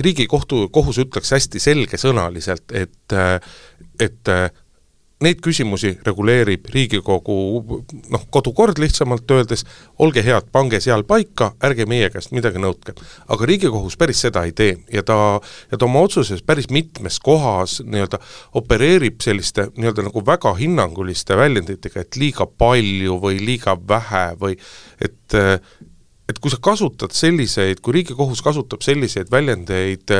Riigikohtu, 0.00 0.68
kohus 0.72 0.98
ütleks 0.98 1.32
hästi 1.34 1.60
selgesõnaliselt, 1.60 2.70
et 2.72 3.20
et 4.00 4.34
neid 5.20 5.40
küsimusi 5.44 5.92
reguleerib 6.04 6.68
Riigikogu 6.72 7.34
noh, 8.12 8.22
kodukord 8.32 8.78
lihtsamalt 8.80 9.28
öeldes, 9.34 9.66
olge 10.00 10.22
head, 10.24 10.48
pange 10.52 10.80
seal 10.80 11.04
paika, 11.08 11.50
ärge 11.66 11.84
meie 11.88 12.08
käest 12.12 12.32
midagi 12.32 12.62
nõudke. 12.62 12.94
aga 13.28 13.48
Riigikohus 13.50 13.98
päris 14.00 14.22
seda 14.24 14.46
ei 14.48 14.54
tee 14.56 14.78
ja 14.92 15.04
ta, 15.04 15.40
ja 15.70 15.76
ta 15.76 15.88
oma 15.88 16.00
otsuses 16.06 16.40
päris 16.46 16.70
mitmes 16.72 17.20
kohas 17.20 17.80
nii-öelda 17.84 18.20
opereerib 18.56 19.20
selliste 19.20 19.68
nii-öelda 19.76 20.06
nagu 20.08 20.24
väga 20.26 20.54
hinnanguliste 20.56 21.36
väljenditega, 21.36 22.00
et 22.00 22.16
liiga 22.16 22.48
palju 22.48 23.20
või 23.20 23.42
liiga 23.44 23.76
vähe 23.76 24.26
või 24.40 24.56
et 25.00 25.38
et 26.30 26.38
kui 26.38 26.50
sa 26.52 26.60
kasutad 26.62 27.12
selliseid, 27.12 27.82
kui 27.82 27.98
Riigikohus 27.98 28.40
kasutab 28.46 28.84
selliseid 28.86 29.28
väljendeid 29.34 30.14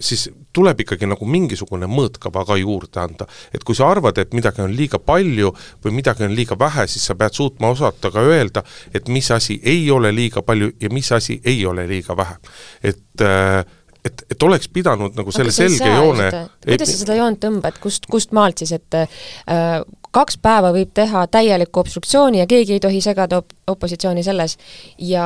siis 0.00 0.28
tuleb 0.54 0.80
ikkagi 0.84 1.08
nagu 1.10 1.26
mingisugune 1.28 1.88
mõõtkava 1.90 2.44
ka 2.46 2.56
juurde 2.60 3.00
anda. 3.02 3.26
et 3.54 3.64
kui 3.64 3.74
sa 3.74 3.90
arvad, 3.90 4.18
et 4.18 4.34
midagi 4.34 4.62
on 4.64 4.74
liiga 4.74 4.98
palju 4.98 5.52
või 5.84 5.94
midagi 6.00 6.24
on 6.26 6.34
liiga 6.34 6.58
vähe, 6.58 6.86
siis 6.88 7.06
sa 7.10 7.14
pead 7.18 7.34
suutma 7.34 7.72
osata 7.74 8.10
ka 8.14 8.22
öelda, 8.22 8.64
et 8.94 9.08
mis 9.08 9.30
asi 9.30 9.60
ei 9.62 9.90
ole 9.90 10.12
liiga 10.14 10.42
palju 10.42 10.72
ja 10.80 10.90
mis 10.92 11.12
asi 11.12 11.40
ei 11.44 11.64
ole 11.66 11.88
liiga 11.88 12.16
vähe. 12.16 12.36
et 12.82 13.20
äh, 13.20 13.64
et, 14.04 14.24
et 14.30 14.42
oleks 14.42 14.68
pidanud 14.68 15.16
nagu 15.16 15.32
selle 15.32 15.52
selge 15.54 15.88
joone 15.88 16.28
kuidas 16.60 16.90
sa 16.92 16.98
seda 17.00 17.14
joont 17.16 17.40
tõmbad, 17.40 17.78
kust, 17.80 18.06
kust 18.10 18.34
maalt 18.36 18.60
siis, 18.60 18.74
et 18.76 18.98
äh, 19.00 19.80
kaks 20.14 20.38
päeva 20.42 20.70
võib 20.74 20.92
teha 20.94 21.26
täielikku 21.30 21.82
obstruktsiooni 21.82 22.42
ja 22.42 22.46
keegi 22.50 22.76
ei 22.76 22.82
tohi 22.82 23.00
segada 23.04 23.40
op-, 23.42 23.52
opositsiooni 23.70 24.22
selles. 24.22 24.56
Ja 24.98 25.24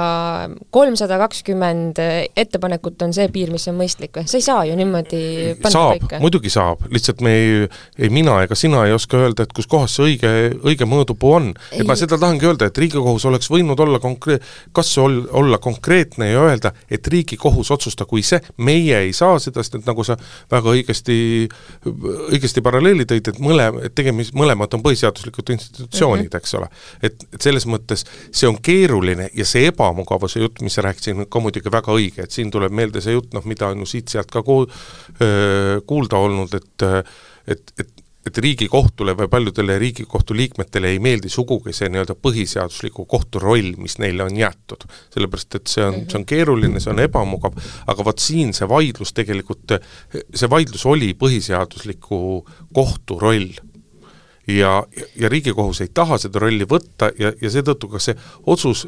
kolmsada 0.70 1.18
kakskümmend 1.18 2.00
ettepanekut 2.36 3.02
on 3.02 3.12
see 3.16 3.28
piir, 3.32 3.52
mis 3.52 3.66
on 3.70 3.78
mõistlik 3.78 4.16
või? 4.16 4.28
sa 4.30 4.38
ei 4.38 4.44
saa 4.44 4.64
ju 4.68 4.76
niimoodi 4.78 5.22
saab, 5.68 6.06
muidugi 6.22 6.52
saab, 6.52 6.84
lihtsalt 6.92 7.22
me 7.24 7.34
ei, 7.34 7.68
ei 7.98 8.10
mina 8.12 8.38
ega 8.44 8.56
sina 8.58 8.84
ei 8.86 8.94
oska 8.96 9.18
öelda, 9.20 9.44
et 9.44 9.54
kus 9.56 9.68
kohas 9.70 9.96
see 9.98 10.06
õige, 10.12 10.32
õige 10.62 10.88
mõõdupuu 10.88 11.34
on. 11.36 11.50
et 11.72 11.86
ma 11.88 11.96
seda 11.98 12.18
tahangi 12.20 12.48
öelda, 12.48 12.68
et 12.68 12.78
Riigikohus 12.78 13.26
oleks 13.28 13.50
võinud 13.52 13.80
olla 13.84 14.00
konkre-, 14.02 14.38
kas 14.76 14.92
ol-, 15.02 15.24
olla 15.36 15.58
konkreetne 15.62 16.30
ja 16.30 16.46
öelda, 16.48 16.72
et 16.90 17.06
Riigikohus 17.06 17.72
otsustagu 17.74 18.20
ise, 18.20 18.40
meie 18.64 19.02
ei 19.08 19.12
saa 19.16 19.38
seda, 19.42 19.64
sest 19.64 19.80
et 19.80 19.88
nagu 19.88 20.06
sa 20.06 20.16
väga 20.50 20.74
õigesti, 20.76 21.18
õigesti 22.30 22.64
paralleeli 22.64 23.08
tõid, 23.08 23.32
et 23.32 23.42
mõle-, 23.42 23.70
et 23.88 23.96
tegemist, 23.98 24.36
mõlemad 24.38 24.77
on 24.77 24.77
põhiseaduslikud 24.84 25.52
institutsioonid 25.54 26.24
mm, 26.24 26.30
-hmm. 26.32 26.36
eks 26.36 26.54
ole. 26.54 26.68
et, 27.02 27.28
et 27.34 27.40
selles 27.42 27.66
mõttes 27.66 28.04
see 28.30 28.48
on 28.48 28.58
keeruline 28.62 29.30
ja 29.34 29.46
see 29.48 29.68
ebamugavuse 29.72 30.40
jutt, 30.40 30.62
mis 30.62 30.74
sa 30.74 30.86
rääkisid, 30.86 31.16
on 31.16 31.30
ka 31.30 31.40
muidugi 31.44 31.72
väga 31.72 31.94
õige, 31.94 32.24
et 32.24 32.34
siin 32.34 32.50
tuleb 32.50 32.72
meelde 32.72 33.00
see 33.04 33.16
jutt, 33.16 33.32
noh, 33.34 33.44
mida 33.44 33.68
on 33.72 33.84
ju 33.84 33.92
siit-sealt 33.94 34.30
ka 34.30 34.42
kuul-, 34.42 34.68
kuulda 35.86 36.16
olnud, 36.16 36.54
et 36.54 36.86
et, 37.48 37.72
et 37.80 37.98
et 38.28 38.38
Riigikohtule 38.44 39.14
või 39.16 39.28
paljudele 39.30 39.78
Riigikohtu 39.80 40.36
liikmetele 40.36 40.92
ei 40.92 41.00
meeldi 41.02 41.30
sugugi 41.32 41.72
see 41.76 41.88
nii-öelda 41.92 42.16
põhiseadusliku 42.20 43.06
kohtu 43.08 43.40
roll, 43.42 43.72
mis 43.80 43.98
neile 44.02 44.26
on 44.26 44.36
jäetud. 44.36 44.84
sellepärast, 45.14 45.54
et 45.54 45.72
see 45.72 45.84
on, 45.84 46.00
see 46.10 46.18
on 46.20 46.26
keeruline, 46.28 46.82
see 46.82 46.92
on 46.92 47.02
ebamugav, 47.04 47.56
aga 47.86 48.06
vot 48.06 48.22
siin 48.22 48.52
see 48.56 48.68
vaidlus 48.68 49.14
tegelikult, 49.16 49.78
see 50.12 50.50
vaidlus 50.50 50.84
oli 50.86 51.12
põhiseadusliku 51.18 52.20
kohtu 52.74 53.18
roll 53.22 53.54
ja, 54.48 54.84
ja 55.16 55.28
Riigikohus 55.28 55.80
ei 55.80 55.90
taha 55.94 56.18
seda 56.18 56.38
rolli 56.38 56.66
võtta 56.68 57.10
ja, 57.18 57.32
ja 57.40 57.50
seetõttu 57.50 57.88
ka 57.92 58.00
see 58.02 58.16
otsus 58.46 58.86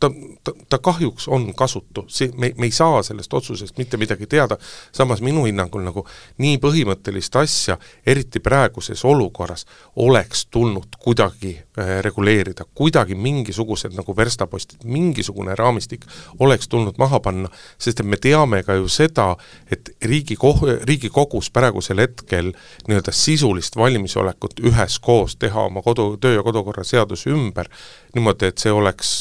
ta, 0.00 0.10
ta, 0.44 0.52
ta 0.68 0.78
kahjuks 0.78 1.28
on 1.28 1.54
kasutu, 1.54 2.04
see, 2.08 2.30
me, 2.36 2.52
me 2.58 2.68
ei 2.68 2.74
saa 2.74 3.02
sellest 3.02 3.34
otsusest 3.34 3.78
mitte 3.78 3.96
midagi 3.96 4.26
teada, 4.26 4.58
samas 4.92 5.22
minu 5.24 5.46
hinnangul 5.46 5.82
nagu 5.84 6.04
nii 6.38 6.58
põhimõttelist 6.62 7.36
asja, 7.40 7.78
eriti 8.06 8.40
praeguses 8.40 9.04
olukorras, 9.04 9.66
oleks 9.96 10.46
tulnud 10.46 11.00
kuidagi 11.02 11.56
reguleerida, 12.02 12.64
kuidagi 12.74 13.14
mingisugused 13.14 13.94
nagu 13.96 14.14
verstapostid, 14.16 14.84
mingisugune 14.84 15.54
raamistik 15.58 16.06
oleks 16.38 16.68
tulnud 16.68 16.98
maha 16.98 17.20
panna, 17.20 17.50
sest 17.78 18.00
et 18.00 18.06
me 18.06 18.18
teame 18.20 18.62
ka 18.66 18.78
ju 18.78 18.88
seda, 18.92 19.30
et 19.70 19.90
Riigikoh-, 20.04 20.64
Riigikogus 20.88 21.50
praegusel 21.54 22.02
hetkel 22.02 22.52
nii-öelda 22.88 23.14
sisulist 23.14 23.76
valmisolekut 23.76 24.60
üheskoos 24.64 25.36
teha 25.38 25.68
oma 25.68 25.82
kodu, 25.82 26.16
töö- 26.20 26.36
ja 26.38 26.42
kodukorra 26.46 26.84
seadus 26.84 27.26
ümber, 27.30 27.68
niimoodi, 28.14 28.50
et 28.52 28.58
see 28.58 28.72
oleks 28.72 29.12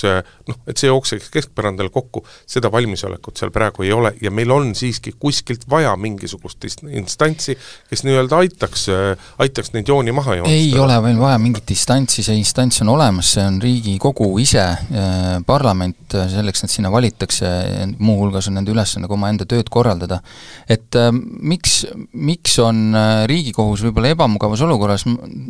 noh, 0.47 0.59
et 0.67 0.77
see 0.79 0.89
jookseks 0.89 1.29
keskpõrandal 1.33 1.89
kokku, 1.93 2.23
seda 2.49 2.71
valmisolekut 2.71 3.39
seal 3.39 3.51
praegu 3.53 3.85
ei 3.85 3.91
ole 3.93 4.13
ja 4.21 4.31
meil 4.31 4.51
on 4.53 4.73
siiski 4.77 5.13
kuskilt 5.19 5.67
vaja 5.69 5.93
mingisugust 5.99 6.63
instantsi, 6.67 7.57
kes 7.89 8.03
nii-öelda 8.07 8.41
aitaks, 8.43 8.87
aitaks 9.43 9.73
neid 9.75 9.89
jooni 9.91 10.15
maha 10.15 10.39
joonistada. 10.39 10.63
ei 10.63 10.79
ole 10.79 10.97
veel 11.03 11.19
vaja 11.19 11.37
mingit 11.41 11.75
instantsi, 11.75 12.23
see 12.23 12.37
instants 12.47 12.79
on 12.81 12.93
olemas, 12.93 13.33
see 13.35 13.43
on 13.43 13.57
Riigikogu 13.59 14.29
ise, 14.39 14.63
parlament, 15.45 16.15
selleks 16.31 16.63
nad 16.63 16.71
sinna 16.71 16.91
valitakse, 16.93 17.49
muuhulgas 17.99 18.47
on 18.47 18.55
nende 18.55 18.71
ülesanne 18.71 19.09
ka 19.09 19.17
omaenda 19.17 19.47
tööd 19.49 19.67
korraldada. 19.73 20.21
et 20.69 20.95
äh, 20.95 21.11
miks, 21.11 21.81
miks 22.13 22.57
on 22.63 22.95
Riigikohus 23.27 23.83
võib-olla 23.83 24.15
ebamugavas 24.15 24.63
olukorras, 24.63 25.03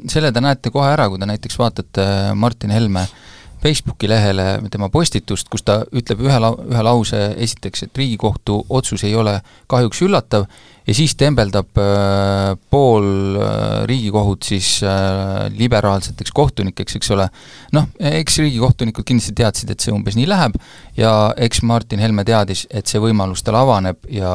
selle 0.10 0.34
te 0.34 0.42
näete 0.42 0.74
kohe 0.74 0.89
ära, 0.89 1.06
kui 1.10 1.22
te 1.22 1.30
näiteks 1.30 1.60
vaatate 1.62 2.08
Martin 2.34 2.74
Helme 2.74 3.06
äh, 3.06 3.18
Facebooki 3.62 4.10
lehele 4.10 4.46
tema 4.72 4.89
postitust, 4.94 5.50
kus 5.50 5.66
ta 5.66 5.80
ütleb 5.89 6.22
ühe 6.27 6.39
lau-, 6.42 6.60
ühe 6.70 6.84
lause 6.86 7.22
esiteks, 7.42 7.88
et 7.88 7.98
Riigikohtu 7.98 8.60
otsus 8.70 9.04
ei 9.08 9.16
ole 9.18 9.39
kahjuks 9.72 10.04
üllatav 10.06 10.46
ja 10.88 10.96
siis 10.96 11.15
tembeldab 11.20 11.77
äh, 11.82 12.56
pool 12.72 13.36
äh, 13.36 13.84
Riigikohut 13.89 14.44
siis 14.48 14.79
äh, 14.84 15.48
liberaalseteks 15.58 16.32
kohtunikeks, 16.32 16.96
eks 16.96 17.12
ole. 17.12 17.27
noh, 17.75 17.89
eks 18.00 18.39
riigikohtunikud 18.39 19.08
kindlasti 19.08 19.36
teadsid, 19.38 19.74
et 19.74 19.84
see 19.84 19.94
umbes 19.96 20.15
nii 20.17 20.27
läheb 20.29 20.56
ja 20.98 21.12
eks 21.48 21.62
Martin 21.67 22.00
Helme 22.03 22.24
teadis, 22.27 22.65
et 22.72 22.88
see 22.88 23.01
võimalus 23.03 23.44
tal 23.44 23.60
avaneb 23.60 24.08
ja 24.12 24.32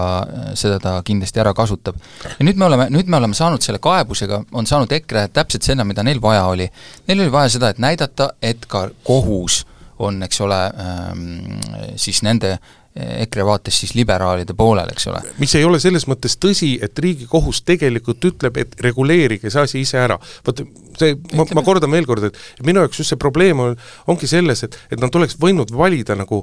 seda 0.59 0.79
ta 0.83 0.95
kindlasti 1.07 1.41
ära 1.41 1.55
kasutab. 1.57 1.97
ja 2.37 2.45
nüüd 2.45 2.61
me 2.61 2.69
oleme, 2.69 2.89
nüüd 2.93 3.09
me 3.09 3.21
oleme 3.21 3.39
saanud 3.39 3.65
selle 3.65 3.81
kaebusega, 3.83 4.43
on 4.53 4.69
saanud 4.69 4.93
EKRE 4.93 5.29
täpselt 5.33 5.65
seda, 5.65 5.87
mida 5.89 6.05
neil 6.05 6.21
vaja 6.23 6.45
oli. 6.53 6.69
Neil 7.09 7.25
oli 7.25 7.33
vaja 7.33 7.57
seda, 7.57 7.73
et 7.73 7.81
näidata, 7.83 8.33
et 8.43 8.69
ka 8.69 8.89
kohus 9.07 9.63
on, 10.03 10.23
eks 10.27 10.41
ole 10.45 10.59
ähm,, 10.83 11.59
siis 11.97 12.23
nende 12.27 12.57
EKRE 12.93 13.45
vaates 13.49 13.79
siis 13.81 13.95
liberaalide 13.97 14.53
poolel, 14.57 14.91
eks 14.93 15.07
ole. 15.09 15.23
mis 15.41 15.55
ei 15.57 15.65
ole 15.65 15.79
selles 15.81 16.05
mõttes 16.11 16.37
tõsi, 16.37 16.75
et 16.85 16.99
Riigikohus 16.99 17.63
tegelikult 17.65 18.25
ütleb, 18.29 18.59
et 18.61 18.75
reguleerige 18.85 19.51
see 19.51 19.63
asi 19.65 19.81
ise 19.81 19.97
ära. 20.03 20.19
vot 20.47 20.61
see, 21.01 21.17
ma, 21.33 21.47
ma 21.57 21.65
kordan 21.65 21.91
veel 21.95 22.09
kord, 22.09 22.29
et 22.29 22.67
minu 22.67 22.85
jaoks 22.85 23.01
just 23.01 23.15
see 23.15 23.21
probleem 23.21 23.63
on, 23.65 23.79
ongi 24.13 24.29
selles, 24.29 24.65
et, 24.69 24.77
et 24.93 25.01
nad 25.01 25.15
oleks 25.17 25.39
võinud 25.41 25.73
valida 25.73 26.19
nagu 26.21 26.43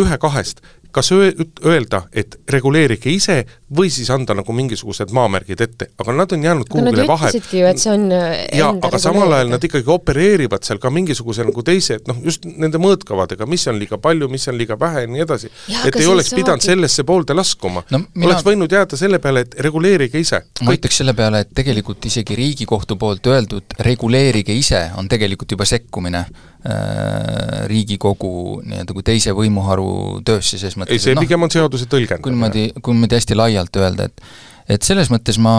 ühe 0.00 0.18
kahest, 0.18 0.64
kas 0.94 1.10
öelda, 1.12 2.04
et 2.14 2.38
reguleerige 2.50 3.12
ise 3.12 3.42
või 3.76 3.90
siis 3.92 4.10
anda 4.14 4.36
nagu 4.36 4.54
mingisugused 4.56 5.12
maamärgid 5.14 5.60
ette, 5.64 5.88
aga 6.00 6.14
nad 6.16 6.32
on 6.36 6.44
jäänud 6.46 6.70
kuhugile 6.70 7.06
vahe. 7.08 7.30
ütlesidki 7.30 7.60
ju, 7.60 7.70
et 7.70 7.82
see 7.82 7.92
on 7.94 8.06
äh, 8.14 8.36
jaa, 8.58 8.70
aga 8.88 9.00
samal 9.02 9.32
ajal 9.38 9.52
nad 9.54 9.66
ikkagi 9.68 9.90
opereerivad 9.94 10.66
seal 10.66 10.80
ka 10.82 10.92
mingisuguse 10.94 11.46
nagu 11.46 11.64
teise, 11.66 11.98
et 12.00 12.08
noh, 12.10 12.20
just 12.24 12.46
nende 12.46 12.80
mõõtkavadega, 12.82 13.48
mis 13.50 13.66
on 13.70 13.78
liiga 13.80 13.98
palju, 14.02 14.30
mis 14.32 14.48
on 14.52 14.58
liiga 14.60 14.78
vähe 14.80 15.04
ja 15.04 15.10
nii 15.10 15.24
edasi. 15.26 15.50
et 15.84 16.00
ei 16.00 16.08
oleks 16.10 16.32
pidanud 16.34 16.62
saagi. 16.62 16.72
sellesse 16.72 17.04
poolde 17.08 17.36
laskuma 17.36 17.84
no,. 17.90 18.04
Mina... 18.14 18.30
oleks 18.30 18.46
võinud 18.46 18.72
jääda 18.72 18.98
selle 19.00 19.18
peale, 19.18 19.46
et 19.46 19.58
reguleerige 19.66 20.20
ise. 20.20 20.44
ma 20.62 20.76
ütleks 20.76 21.02
selle 21.02 21.14
peale, 21.18 21.44
et 21.44 21.54
tegelikult 21.54 22.04
isegi 22.10 22.36
Riigikohtu 22.38 22.96
poolt 23.00 23.26
öeldud 23.26 23.78
reguleerige 23.86 24.54
ise 24.54 24.88
on 24.98 25.08
tegelikult 25.08 25.56
juba 25.56 25.66
sekkumine 25.68 26.24
Äh, 26.64 27.66
Riigikogu 27.68 28.62
nii-öelda 28.64 28.94
kui 28.96 29.04
teise 29.04 29.34
võimuharu 29.36 30.22
töösse, 30.24 30.56
ses 30.56 30.78
mõttes 30.80 30.96
ei, 30.96 31.02
see 31.02 31.12
no, 31.12 31.20
pigem 31.20 31.44
on 31.44 31.50
seaduse 31.52 31.84
tõlgendamine. 31.92 32.24
kui 32.24 32.32
niimoodi, 32.32 32.62
kui 32.80 32.96
niimoodi 32.96 33.18
hästi 33.18 33.36
laialt 33.36 33.63
öelda, 33.80 34.10
et 34.10 34.26
et 34.68 34.80
selles 34.86 35.10
mõttes 35.12 35.36
ma, 35.44 35.56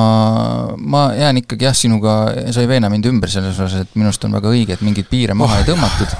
ma 0.82 1.04
jään 1.14 1.44
ikkagi 1.44 1.68
jah, 1.68 1.76
sinuga, 1.78 2.16
sa 2.54 2.64
ei 2.64 2.70
veena 2.70 2.90
mind 2.90 3.06
ümber 3.12 3.30
selles 3.30 3.60
osas, 3.60 3.86
et 3.86 3.94
minu 3.98 4.10
arust 4.10 4.26
on 4.26 4.34
väga 4.34 4.50
õige, 4.50 4.78
et 4.78 4.82
mingeid 4.86 5.10
piire 5.12 5.38
maha 5.38 5.60
oh. 5.60 5.62
ei 5.62 5.68
tõmmatud, 5.70 6.18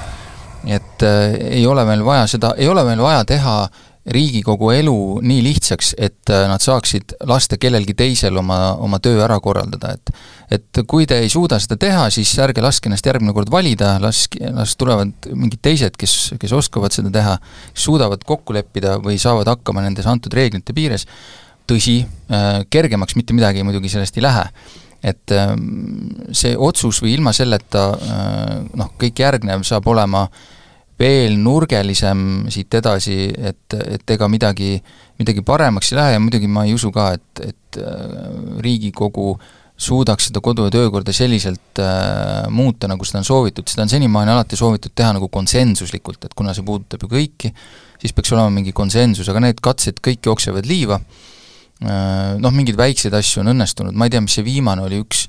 et 0.78 1.06
äh, 1.06 1.34
ei 1.58 1.66
ole 1.66 1.82
meil 1.88 2.06
vaja 2.06 2.28
seda, 2.30 2.54
ei 2.58 2.70
ole 2.70 2.86
meil 2.86 3.02
vaja 3.02 3.26
teha 3.26 3.58
Riigikogu 4.06 4.68
elu 4.70 4.98
nii 5.18 5.40
lihtsaks, 5.42 5.88
et 5.98 6.30
äh, 6.30 6.44
nad 6.46 6.62
saaksid 6.62 7.16
lasta 7.26 7.56
kellelgi 7.58 7.96
teisel 7.98 8.38
oma, 8.38 8.76
oma 8.78 9.00
töö 9.02 9.18
ära 9.24 9.40
korraldada, 9.42 9.96
et 9.96 10.12
et 10.46 10.78
kui 10.86 11.08
te 11.10 11.18
ei 11.18 11.26
suuda 11.26 11.58
seda 11.58 11.74
teha, 11.82 12.04
siis 12.14 12.30
ärge 12.38 12.62
laske 12.62 12.86
ennast 12.86 13.06
järgmine 13.06 13.34
kord 13.34 13.50
valida, 13.50 13.96
las, 13.98 14.28
las 14.54 14.76
tulevad 14.78 15.26
mingid 15.34 15.58
teised, 15.58 15.98
kes, 15.98 16.14
kes 16.38 16.54
oskavad 16.54 16.94
seda 16.94 17.10
teha, 17.10 17.34
suudavad 17.74 18.22
kokku 18.22 18.54
leppida 18.54 18.94
või 19.02 19.18
saavad 19.18 19.50
hakkama 19.56 19.82
nendes 19.82 20.06
antud 20.06 20.38
reeglite 20.38 20.70
piires, 20.76 21.08
tõsi, 21.68 22.00
äh, 22.30 22.64
kergemaks 22.70 23.16
mitte 23.18 23.36
midagi 23.36 23.64
muidugi 23.66 23.92
sellest 23.92 24.18
ei 24.18 24.26
lähe. 24.26 24.44
Et 25.06 25.32
ähm, 25.36 26.30
see 26.34 26.56
otsus 26.56 27.02
või 27.04 27.12
ilma 27.14 27.32
selleta 27.36 27.82
äh, 27.94 28.54
noh, 28.78 28.94
kõik 28.98 29.20
järgnev 29.22 29.62
saab 29.66 29.86
olema 29.92 30.24
veel 30.98 31.36
nurgelisem 31.38 32.46
siit 32.52 32.72
edasi, 32.78 33.26
et, 33.28 33.76
et 33.76 34.16
ega 34.16 34.28
midagi, 34.32 34.78
midagi 35.20 35.44
paremaks 35.46 35.92
ei 35.92 36.00
lähe 36.00 36.16
ja 36.16 36.22
muidugi 36.24 36.48
ma 36.48 36.64
ei 36.66 36.74
usu 36.74 36.90
ka, 36.94 37.10
et, 37.18 37.44
et 37.52 37.78
äh, 37.82 38.16
Riigikogu 38.64 39.36
suudaks 39.76 40.30
seda 40.30 40.40
kodu- 40.40 40.64
ja 40.70 40.72
töökorda 40.72 41.12
selliselt 41.12 41.82
äh, 41.84 42.48
muuta, 42.48 42.88
nagu 42.88 43.04
seda 43.04 43.20
on 43.20 43.28
soovitud, 43.28 43.68
seda 43.68 43.84
on 43.84 43.92
senimaani 43.92 44.32
alati 44.32 44.56
soovitud 44.56 44.96
teha 44.96 45.12
nagu 45.18 45.28
konsensuslikult, 45.28 46.24
et 46.24 46.34
kuna 46.34 46.56
see 46.56 46.64
puudutab 46.64 47.04
ju 47.04 47.12
kõiki, 47.12 47.52
siis 48.00 48.16
peaks 48.16 48.32
olema 48.32 48.48
mingi 48.56 48.72
konsensus, 48.76 49.28
aga 49.28 49.44
need 49.44 49.60
katsed 49.62 50.00
kõik 50.00 50.32
jooksevad 50.32 50.66
liiva. 50.66 50.96
äh,, 50.96 51.35
noh, 51.84 52.54
mingeid 52.54 52.78
väikseid 52.78 53.14
asju 53.18 53.42
on 53.42 53.52
õnnestunud, 53.52 53.96
ma 53.96 54.06
ei 54.06 54.14
tea, 54.14 54.22
mis 54.24 54.38
see 54.38 54.46
viimane 54.46 54.86
oli, 54.86 55.02
üks 55.04 55.26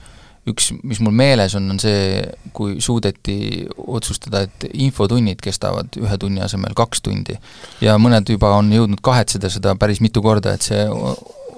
üks, 0.48 0.72
mis 0.88 1.02
mul 1.04 1.16
meeles 1.16 1.56
on, 1.58 1.66
on 1.74 1.80
see, 1.82 2.22
kui 2.56 2.78
suudeti 2.84 3.66
otsustada, 3.78 4.46
et 4.48 4.68
infotunnid 4.74 5.42
kestavad 5.44 5.98
ühe 6.00 6.20
tunni 6.22 6.44
asemel 6.44 6.76
kaks 6.78 7.04
tundi. 7.06 7.38
ja 7.84 7.98
mõned 8.02 8.30
juba 8.32 8.54
on 8.58 8.72
jõudnud 8.72 9.04
kahetseda 9.04 9.52
seda 9.52 9.76
päris 9.80 10.02
mitu 10.04 10.24
korda, 10.24 10.56
et 10.56 10.68
see 10.70 10.86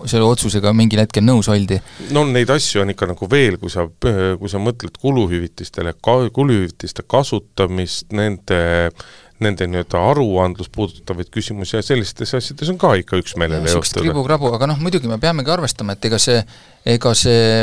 selle 0.08 0.24
otsusega 0.24 0.72
mingil 0.76 1.02
hetkel 1.04 1.26
nõus 1.26 1.50
oldi. 1.52 1.80
no 2.16 2.24
neid 2.28 2.50
asju 2.54 2.84
on 2.84 2.94
ikka 2.94 3.10
nagu 3.12 3.30
veel, 3.32 3.60
kui 3.62 3.72
sa, 3.74 3.86
kui 3.90 4.52
sa 4.52 4.62
mõtled 4.64 4.96
kuluhüvitistele, 5.02 5.96
kuluhüvitiste 6.02 7.06
kasutamist, 7.08 8.08
nende 8.16 8.62
nende 9.44 9.68
nii-öelda 9.70 10.02
aruandlust 10.12 10.72
puudutavaid 10.76 11.30
küsimusi 11.32 11.78
ja 11.78 11.84
sellistes 11.86 12.34
asjades 12.36 12.72
on 12.74 12.80
ka 12.82 12.94
ikka 13.00 13.20
üksmeelele 13.22 13.72
jõutud. 13.72 14.02
kribu-krabu, 14.04 14.52
aga 14.56 14.68
noh, 14.74 14.80
muidugi 14.84 15.08
me 15.12 15.20
peamegi 15.22 15.54
arvestama, 15.54 15.96
et 15.96 16.08
ega 16.10 16.20
see, 16.20 16.42
ega 16.92 17.14
see 17.16 17.62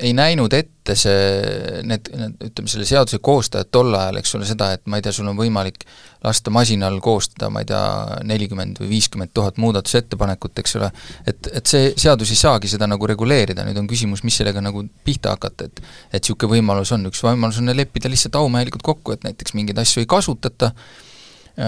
ei 0.00 0.12
näinud 0.16 0.54
ette 0.56 0.94
see, 0.96 1.82
need, 1.86 2.08
need, 2.16 2.36
ütleme, 2.48 2.70
selle 2.72 2.86
seaduse 2.88 3.20
koostajad 3.24 3.68
tol 3.72 3.92
ajal, 3.94 4.20
eks 4.20 4.32
ole, 4.38 4.46
seda, 4.48 4.70
et 4.76 4.86
ma 4.88 4.96
ei 4.96 5.04
tea, 5.04 5.12
sul 5.14 5.28
on 5.28 5.36
võimalik 5.36 5.84
lasta 6.24 6.52
masinal 6.52 6.96
koostada, 7.04 7.50
ma 7.52 7.62
ei 7.62 7.68
tea, 7.68 7.82
nelikümmend 8.28 8.80
või 8.80 8.88
viiskümmend 8.94 9.34
tuhat 9.36 9.60
muudatusettepanekut, 9.60 10.62
eks 10.62 10.76
ole, 10.80 10.88
et, 11.28 11.50
et 11.52 11.68
see 11.68 11.92
seadus 12.00 12.32
ei 12.32 12.40
saagi 12.40 12.72
seda 12.72 12.88
nagu 12.90 13.12
reguleerida, 13.12 13.66
nüüd 13.68 13.82
on 13.82 13.90
küsimus, 13.90 14.24
mis 14.24 14.40
sellega 14.40 14.64
nagu 14.64 14.86
pihta 15.04 15.36
hakata, 15.36 15.68
et 15.68 15.84
et 16.16 16.24
niisugune 16.24 16.56
võimalus 16.56 16.92
on, 16.96 17.06
üks 17.12 17.22
võimalus 17.24 17.60
on 17.60 17.72
leppida 17.76 18.10
lihtsalt 18.10 18.40
aumehelikult 18.40 18.84
kokku, 18.86 19.14
et 19.14 19.24
näiteks 19.26 19.56
mingeid 19.56 19.78
asju 19.84 20.04
ei 20.04 20.10
kasutata, 20.10 20.72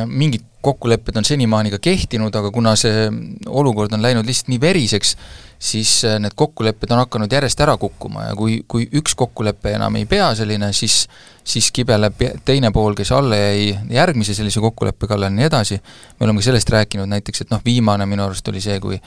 mingid 0.06 0.44
kokkulepped 0.62 1.16
on 1.16 1.24
senimaani 1.26 1.72
ka 1.74 1.78
kehtinud, 1.82 2.34
aga 2.38 2.50
kuna 2.54 2.74
see 2.78 3.08
olukord 3.50 3.92
on 3.92 4.02
läinud 4.02 4.26
lihtsalt 4.26 4.52
nii 4.52 4.60
veriseks, 4.62 5.16
siis 5.62 5.94
äh, 6.06 6.18
need 6.22 6.36
kokkulepped 6.38 6.90
on 6.94 7.02
hakanud 7.02 7.32
järjest 7.32 7.60
ära 7.64 7.74
kukkuma 7.80 8.28
ja 8.28 8.36
kui, 8.38 8.60
kui 8.70 8.86
üks 8.98 9.16
kokkulepe 9.18 9.74
enam 9.76 9.98
ei 9.98 10.06
pea 10.10 10.32
selline, 10.38 10.72
siis 10.76 11.04
siis 11.42 11.72
kibeleb 11.74 12.20
teine 12.46 12.70
pool, 12.70 12.94
kes 12.94 13.10
alla 13.12 13.36
jäi 13.36 13.72
järgmise 13.90 14.34
sellise 14.38 14.62
kokkuleppe 14.62 15.08
kallal 15.10 15.32
ja 15.32 15.34
nii 15.34 15.48
edasi, 15.50 15.78
me 16.20 16.26
oleme 16.28 16.38
ka 16.38 16.46
sellest 16.46 16.70
rääkinud 16.70 17.10
näiteks, 17.10 17.42
et 17.42 17.50
noh, 17.50 17.62
viimane 17.64 18.06
minu 18.06 18.22
arust 18.28 18.48
oli 18.52 18.62
see, 18.62 18.78
kui 18.80 19.00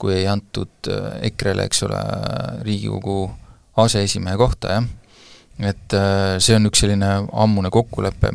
kui 0.00 0.14
ei 0.16 0.26
antud 0.28 0.88
äh, 0.88 1.16
EKRE-le, 1.28 1.64
eks 1.68 1.82
ole, 1.88 2.00
Riigikogu 2.64 3.22
aseesimehe 3.80 4.36
kohta, 4.40 4.76
jah. 4.76 4.84
et 5.68 5.96
see 6.40 6.56
on 6.56 6.68
üks 6.68 6.80
selline 6.80 7.08
ammune 7.36 7.68
kokkulepe, 7.72 8.32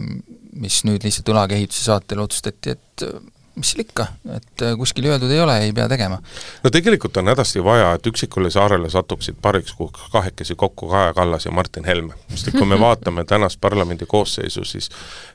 mis 0.56 0.84
nüüd 0.88 1.04
lihtsalt 1.04 1.30
õlakehituse 1.34 1.88
saatel 1.90 2.22
otsustati, 2.24 2.76
et 2.76 3.08
mis 3.56 3.72
seal 3.72 3.86
ikka, 3.86 4.08
et 4.36 4.64
äh, 4.66 4.74
kuskil 4.80 5.08
öeldud 5.08 5.32
ei 5.32 5.40
ole, 5.40 5.56
ei 5.64 5.72
pea 5.76 5.88
tegema. 5.92 6.18
no 6.64 6.72
tegelikult 6.74 7.18
on 7.18 7.32
hädasti 7.32 7.64
vaja, 7.64 7.94
et 7.96 8.08
üksikule 8.12 8.52
saarele 8.52 8.90
satuksid 8.92 9.40
paariks 9.42 9.76
kuuks 9.80 10.10
kahekesi 10.12 10.58
kokku 10.60 10.90
Kaja 10.92 11.14
Kallas 11.16 11.46
ja 11.46 11.52
Martin 11.56 11.88
Helme. 11.88 12.14
sest 12.30 12.52
et 12.52 12.58
kui 12.58 12.68
me 12.68 12.80
vaatame 12.80 13.24
tänast 13.26 13.62
parlamendi 13.62 14.06
koosseisu, 14.06 14.66
siis 14.68 14.90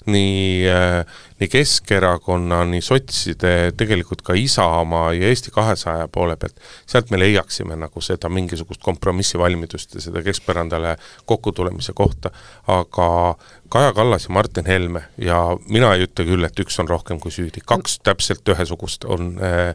nii 0.07 0.69
äh, 0.69 1.21
nii 1.41 1.49
Keskerakonna, 1.49 2.65
nii 2.69 2.83
sotside, 2.85 3.73
tegelikult 3.77 4.23
ka 4.27 4.37
Isamaa 4.37 5.13
ja 5.17 5.29
Eesti 5.29 5.53
kahesaja 5.55 6.09
poole 6.13 6.37
pealt, 6.37 6.59
sealt 6.87 7.11
me 7.11 7.21
leiaksime 7.21 7.79
nagu 7.81 8.05
seda 8.05 8.29
mingisugust 8.29 8.83
kompromissivalmidust 8.85 9.97
ja 9.97 10.05
seda 10.05 10.25
keskpõrandale 10.27 10.97
kokkutulemise 11.25 11.97
kohta, 11.97 12.33
aga 12.69 13.09
Kaja 13.71 13.93
Kallas 13.95 14.25
ja 14.25 14.33
Martin 14.35 14.67
Helme 14.67 15.05
ja 15.19 15.57
mina 15.69 15.93
ei 15.95 16.03
ütle 16.09 16.25
küll, 16.27 16.45
et 16.45 16.59
üks 16.59 16.81
on 16.83 16.89
rohkem 16.91 17.21
kui 17.23 17.31
süüdi, 17.31 17.63
kaks 17.63 18.01
täpselt 18.03 18.49
ühesugust 18.51 19.07
on 19.07 19.37
äh, 19.39 19.71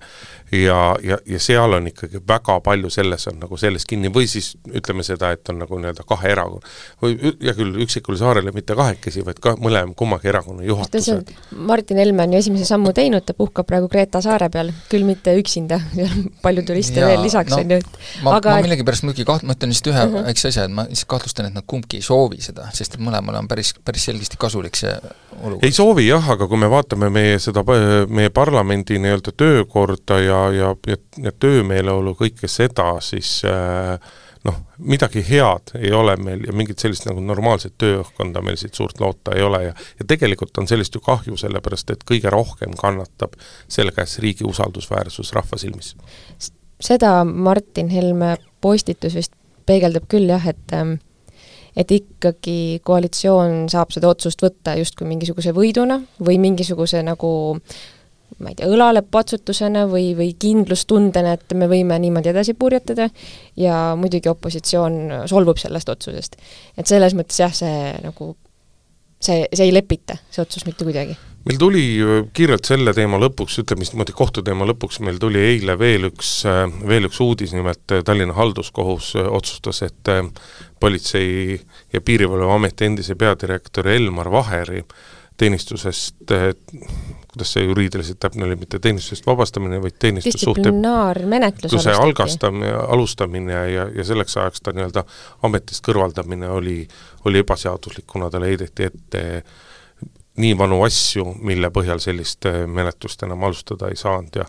ja, 0.52 0.96
ja, 1.04 1.18
ja 1.26 1.40
seal 1.40 1.74
on 1.74 1.88
ikkagi 1.88 2.20
väga 2.28 2.60
palju 2.66 2.90
selles 2.92 3.28
on 3.32 3.40
nagu 3.40 3.58
selles 3.58 3.86
kinni. 3.88 4.12
Või 4.14 4.28
siis 4.28 4.54
ütleme 4.68 5.04
seda, 5.08 5.32
et 5.36 5.50
on 5.50 5.62
nagu 5.64 5.80
nii-öelda 5.80 6.04
kahe 6.08 6.32
erakonna 6.32 6.76
või 7.02 7.16
hea 7.24 7.56
küll, 7.58 7.80
üksikule 7.86 8.20
saarele 8.20 8.52
mitte 8.56 8.76
kahekesi, 8.76 9.24
vaid 9.26 9.40
ka 9.44 9.56
mõlema, 9.62 9.96
kummagi 9.98 10.32
erakonna 10.32 10.68
juhatused. 10.68 11.32
Martin 11.56 11.98
Helme 11.98 12.24
on 12.24 12.34
ju 12.34 12.40
esimese 12.40 12.66
sammu 12.68 12.92
teinud, 12.96 13.24
ta 13.26 13.34
puhkab 13.38 13.68
praegu 13.68 13.88
Greta 13.92 14.20
saare 14.24 14.50
peal, 14.52 14.72
küll 14.92 15.06
mitte 15.08 15.34
üksinda, 15.40 15.80
palju 16.46 16.66
turiste 16.68 17.00
ja, 17.00 17.10
veel 17.12 17.24
lisaks, 17.24 17.56
on 17.56 17.72
ju, 17.72 17.80
et 17.80 18.00
ma, 18.26 18.36
aga 18.40 18.58
ma 18.58 18.66
millegipärast 18.66 19.06
muidugi 19.08 19.28
kaht-, 19.28 19.46
ma 19.48 19.56
ütlen 19.56 19.72
lihtsalt 19.72 19.92
ühe 19.94 20.04
uh 20.04 20.18
-huh. 20.18 20.28
väikse 20.30 20.52
asja, 20.52 20.66
et 20.68 20.76
ma 20.76 20.88
lihtsalt 20.90 21.12
kahtlustan, 21.16 21.50
et 21.50 21.56
nad 21.56 21.68
kumbki 21.68 22.02
ei 22.02 22.06
soovi 22.06 22.42
seda, 22.44 22.68
sest 22.76 22.98
et 22.98 23.06
mõlemale 23.08 23.40
on 23.40 23.48
päris, 23.48 23.74
päris 23.86 24.08
selgesti 24.10 24.40
kasulik 24.42 24.76
see 24.76 24.94
olukord. 25.42 25.64
ei 25.64 25.72
soovi 25.72 26.08
jah, 26.08 26.30
aga 26.36 26.48
kui 26.48 26.60
me 26.60 26.70
vaatame 26.70 27.10
meie 27.10 27.40
seda, 27.40 27.64
meie 28.08 28.30
parlamendi 28.30 29.00
nii-öelda 29.00 29.32
töökorda 29.38 30.20
ja 30.20 30.44
ja, 30.52 30.76
ja, 30.88 30.98
ja 31.24 31.32
töömeeleolu, 31.32 32.16
kõike 32.20 32.52
seda, 32.52 32.98
siis 33.00 33.42
äh, 33.48 34.00
noh, 34.46 34.58
midagi 34.78 35.24
head 35.26 35.74
ei 35.80 35.92
ole 35.96 36.16
meil 36.22 36.46
ja 36.48 36.54
mingit 36.56 36.82
sellist 36.82 37.08
nagu 37.10 37.22
normaalset 37.24 37.76
tööõhkkonda 37.82 38.44
meil 38.46 38.60
siit 38.62 38.78
suurt 38.78 39.00
loota 39.02 39.36
ei 39.36 39.44
ole 39.46 39.64
ja 39.64 39.74
ja 40.00 40.08
tegelikult 40.08 40.58
on 40.62 40.68
sellest 40.70 40.96
ju 40.96 41.02
kahju, 41.06 41.38
sellepärast 41.40 41.96
et 41.96 42.06
kõige 42.08 42.32
rohkem 42.34 42.76
kannatab 42.80 43.36
selle 43.68 43.96
käes 43.96 44.20
riigi 44.24 44.46
usaldusväärsus 44.48 45.34
rahva 45.34 45.58
silmis. 45.58 45.96
seda 46.82 47.24
Martin 47.26 47.90
Helme 47.90 48.36
postitus 48.62 49.16
vist 49.16 49.34
peegeldab 49.66 50.08
küll 50.12 50.30
jah, 50.30 50.48
et 50.48 50.74
ähm, 50.74 50.98
et 51.76 51.92
ikkagi 51.92 52.80
koalitsioon 52.88 53.66
saab 53.72 53.92
seda 53.92 54.08
otsust 54.08 54.42
võtta 54.44 54.78
justkui 54.80 55.08
mingisuguse 55.10 55.52
võiduna 55.56 56.00
või 56.24 56.38
mingisuguse 56.40 57.02
nagu 57.04 57.32
ma 58.40 58.52
ei 58.52 58.58
tea, 58.60 58.70
õlalepatsutusena 58.72 59.86
või, 59.92 60.10
või 60.18 60.34
kindlustundena, 60.40 61.36
et 61.38 61.56
me 61.58 61.70
võime 61.72 61.98
niimoodi 62.02 62.32
edasi 62.34 62.56
purjetada 62.60 63.08
ja 63.60 63.78
muidugi 64.00 64.32
opositsioon 64.32 65.28
solvub 65.32 65.62
sellest 65.62 65.92
otsusest. 65.94 66.36
et 66.78 66.88
selles 66.88 67.16
mõttes 67.16 67.40
jah, 67.40 67.54
see 67.56 67.94
nagu, 68.04 68.34
see, 69.20 69.46
see 69.54 69.70
ei 69.70 69.74
lepita, 69.74 70.20
see 70.30 70.44
otsus 70.44 70.68
mitte 70.68 70.84
kuidagi. 70.88 71.16
meil 71.46 71.60
tuli 71.62 71.86
kiirelt 72.36 72.68
selle 72.68 72.94
teema 72.98 73.22
lõpuks, 73.24 73.60
ütleme 73.64 73.86
siis 73.86 73.96
niimoodi 73.96 74.18
kohtuteema 74.18 74.68
lõpuks, 74.68 75.00
meil 75.06 75.20
tuli 75.22 75.40
eile 75.54 75.78
veel 75.80 76.10
üks, 76.12 76.38
veel 76.88 77.08
üks 77.08 77.22
uudis, 77.24 77.56
nimelt 77.56 77.98
Tallinna 78.06 78.36
Halduskohus 78.36 79.14
otsustas, 79.16 79.84
et 79.88 80.16
politsei- 80.80 81.62
ja 81.94 82.02
Piirivalveameti 82.02 82.92
endise 82.92 83.16
peadirektori 83.16 83.96
Elmar 83.96 84.32
Vaheri 84.32 84.84
teenistusest 85.38 86.32
kuidas 87.36 87.52
see 87.54 87.66
juriidiliselt 87.66 88.20
täpne 88.24 88.46
oli, 88.48 88.56
mitte 88.56 88.80
teenistusest 88.80 89.28
vabastamine, 89.28 89.82
vaid 89.84 89.98
teenistussuhte 90.00 90.64
distsiplinaarmenetluse 90.64 91.92
algastamine, 92.00 92.72
alustamine 92.72 93.54
ja, 93.54 93.88
ja 93.92 94.04
selleks 94.08 94.38
ajaks 94.40 94.64
ta 94.64 94.74
nii-öelda 94.76 95.04
ametist 95.44 95.84
kõrvaldamine 95.86 96.50
oli, 96.56 96.78
oli 97.28 97.44
ebaseaduslik, 97.44 98.08
kuna 98.08 98.30
talle 98.32 98.54
heideti 98.54 98.88
ette 98.88 99.24
nii 100.40 100.56
vanu 100.58 100.82
asju, 100.88 101.28
mille 101.48 101.72
põhjal 101.76 102.00
sellist 102.04 102.48
äh, 102.48 102.64
menetlust 102.68 103.24
enam 103.28 103.44
alustada 103.48 103.92
ei 103.92 104.00
saanud 104.00 104.40
ja 104.40 104.48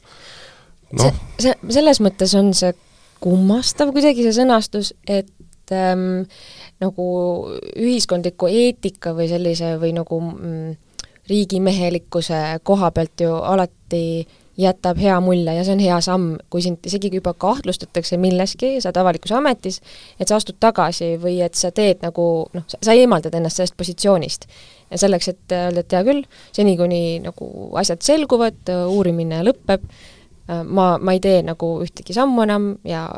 noh. 0.99 1.11
See, 1.39 1.51
see, 1.51 1.75
selles 1.79 2.03
mõttes 2.03 2.35
on 2.39 2.55
see 2.55 2.75
kummastav 3.23 3.91
kuidagi, 3.95 4.27
see 4.27 4.39
sõnastus, 4.39 4.93
et 5.11 5.75
ähm, 5.75 6.27
nagu 6.83 7.07
ühiskondliku 7.75 8.51
eetika 8.51 9.15
või 9.17 9.31
sellise 9.31 9.75
või 9.83 9.95
nagu 9.97 10.21
mm, 10.23 10.75
riigimehelikkuse 11.29 12.43
koha 12.63 12.91
pealt 12.91 13.21
ju 13.21 13.35
alati 13.35 14.27
jätab 14.57 14.99
hea 14.99 15.17
mulje 15.21 15.55
ja 15.55 15.65
see 15.65 15.75
on 15.77 15.83
hea 15.85 15.97
samm, 16.01 16.37
kui 16.51 16.63
sind 16.65 16.87
isegi 16.89 17.11
juba 17.13 17.35
kahtlustatakse 17.37 18.17
milleski, 18.21 18.77
sa 18.81 18.89
oled 18.89 19.01
avalikus 19.03 19.35
ametis, 19.37 19.81
et 20.21 20.29
sa 20.29 20.39
astud 20.41 20.57
tagasi 20.61 21.15
või 21.21 21.39
et 21.45 21.59
sa 21.59 21.71
teed 21.77 22.01
nagu 22.05 22.27
noh, 22.57 22.65
sa 22.73 22.97
eemaldad 22.97 23.37
ennast 23.37 23.61
sellest 23.61 23.77
positsioonist. 23.77 24.49
ja 24.91 24.99
selleks, 25.03 25.29
et 25.29 25.53
öelda, 25.53 25.83
et 25.83 25.93
hea 25.93 26.05
küll, 26.07 26.23
seni 26.57 26.77
kuni 26.79 27.19
nagu 27.25 27.51
asjad 27.77 28.05
selguvad, 28.07 28.71
uurimine 28.87 29.43
lõpeb, 29.45 29.85
ma, 30.49 30.87
ma 30.99 31.17
ei 31.17 31.21
tee 31.21 31.43
nagu 31.45 31.73
ühtegi 31.85 32.17
sammu 32.17 32.47
enam 32.47 32.71
ja 32.87 33.09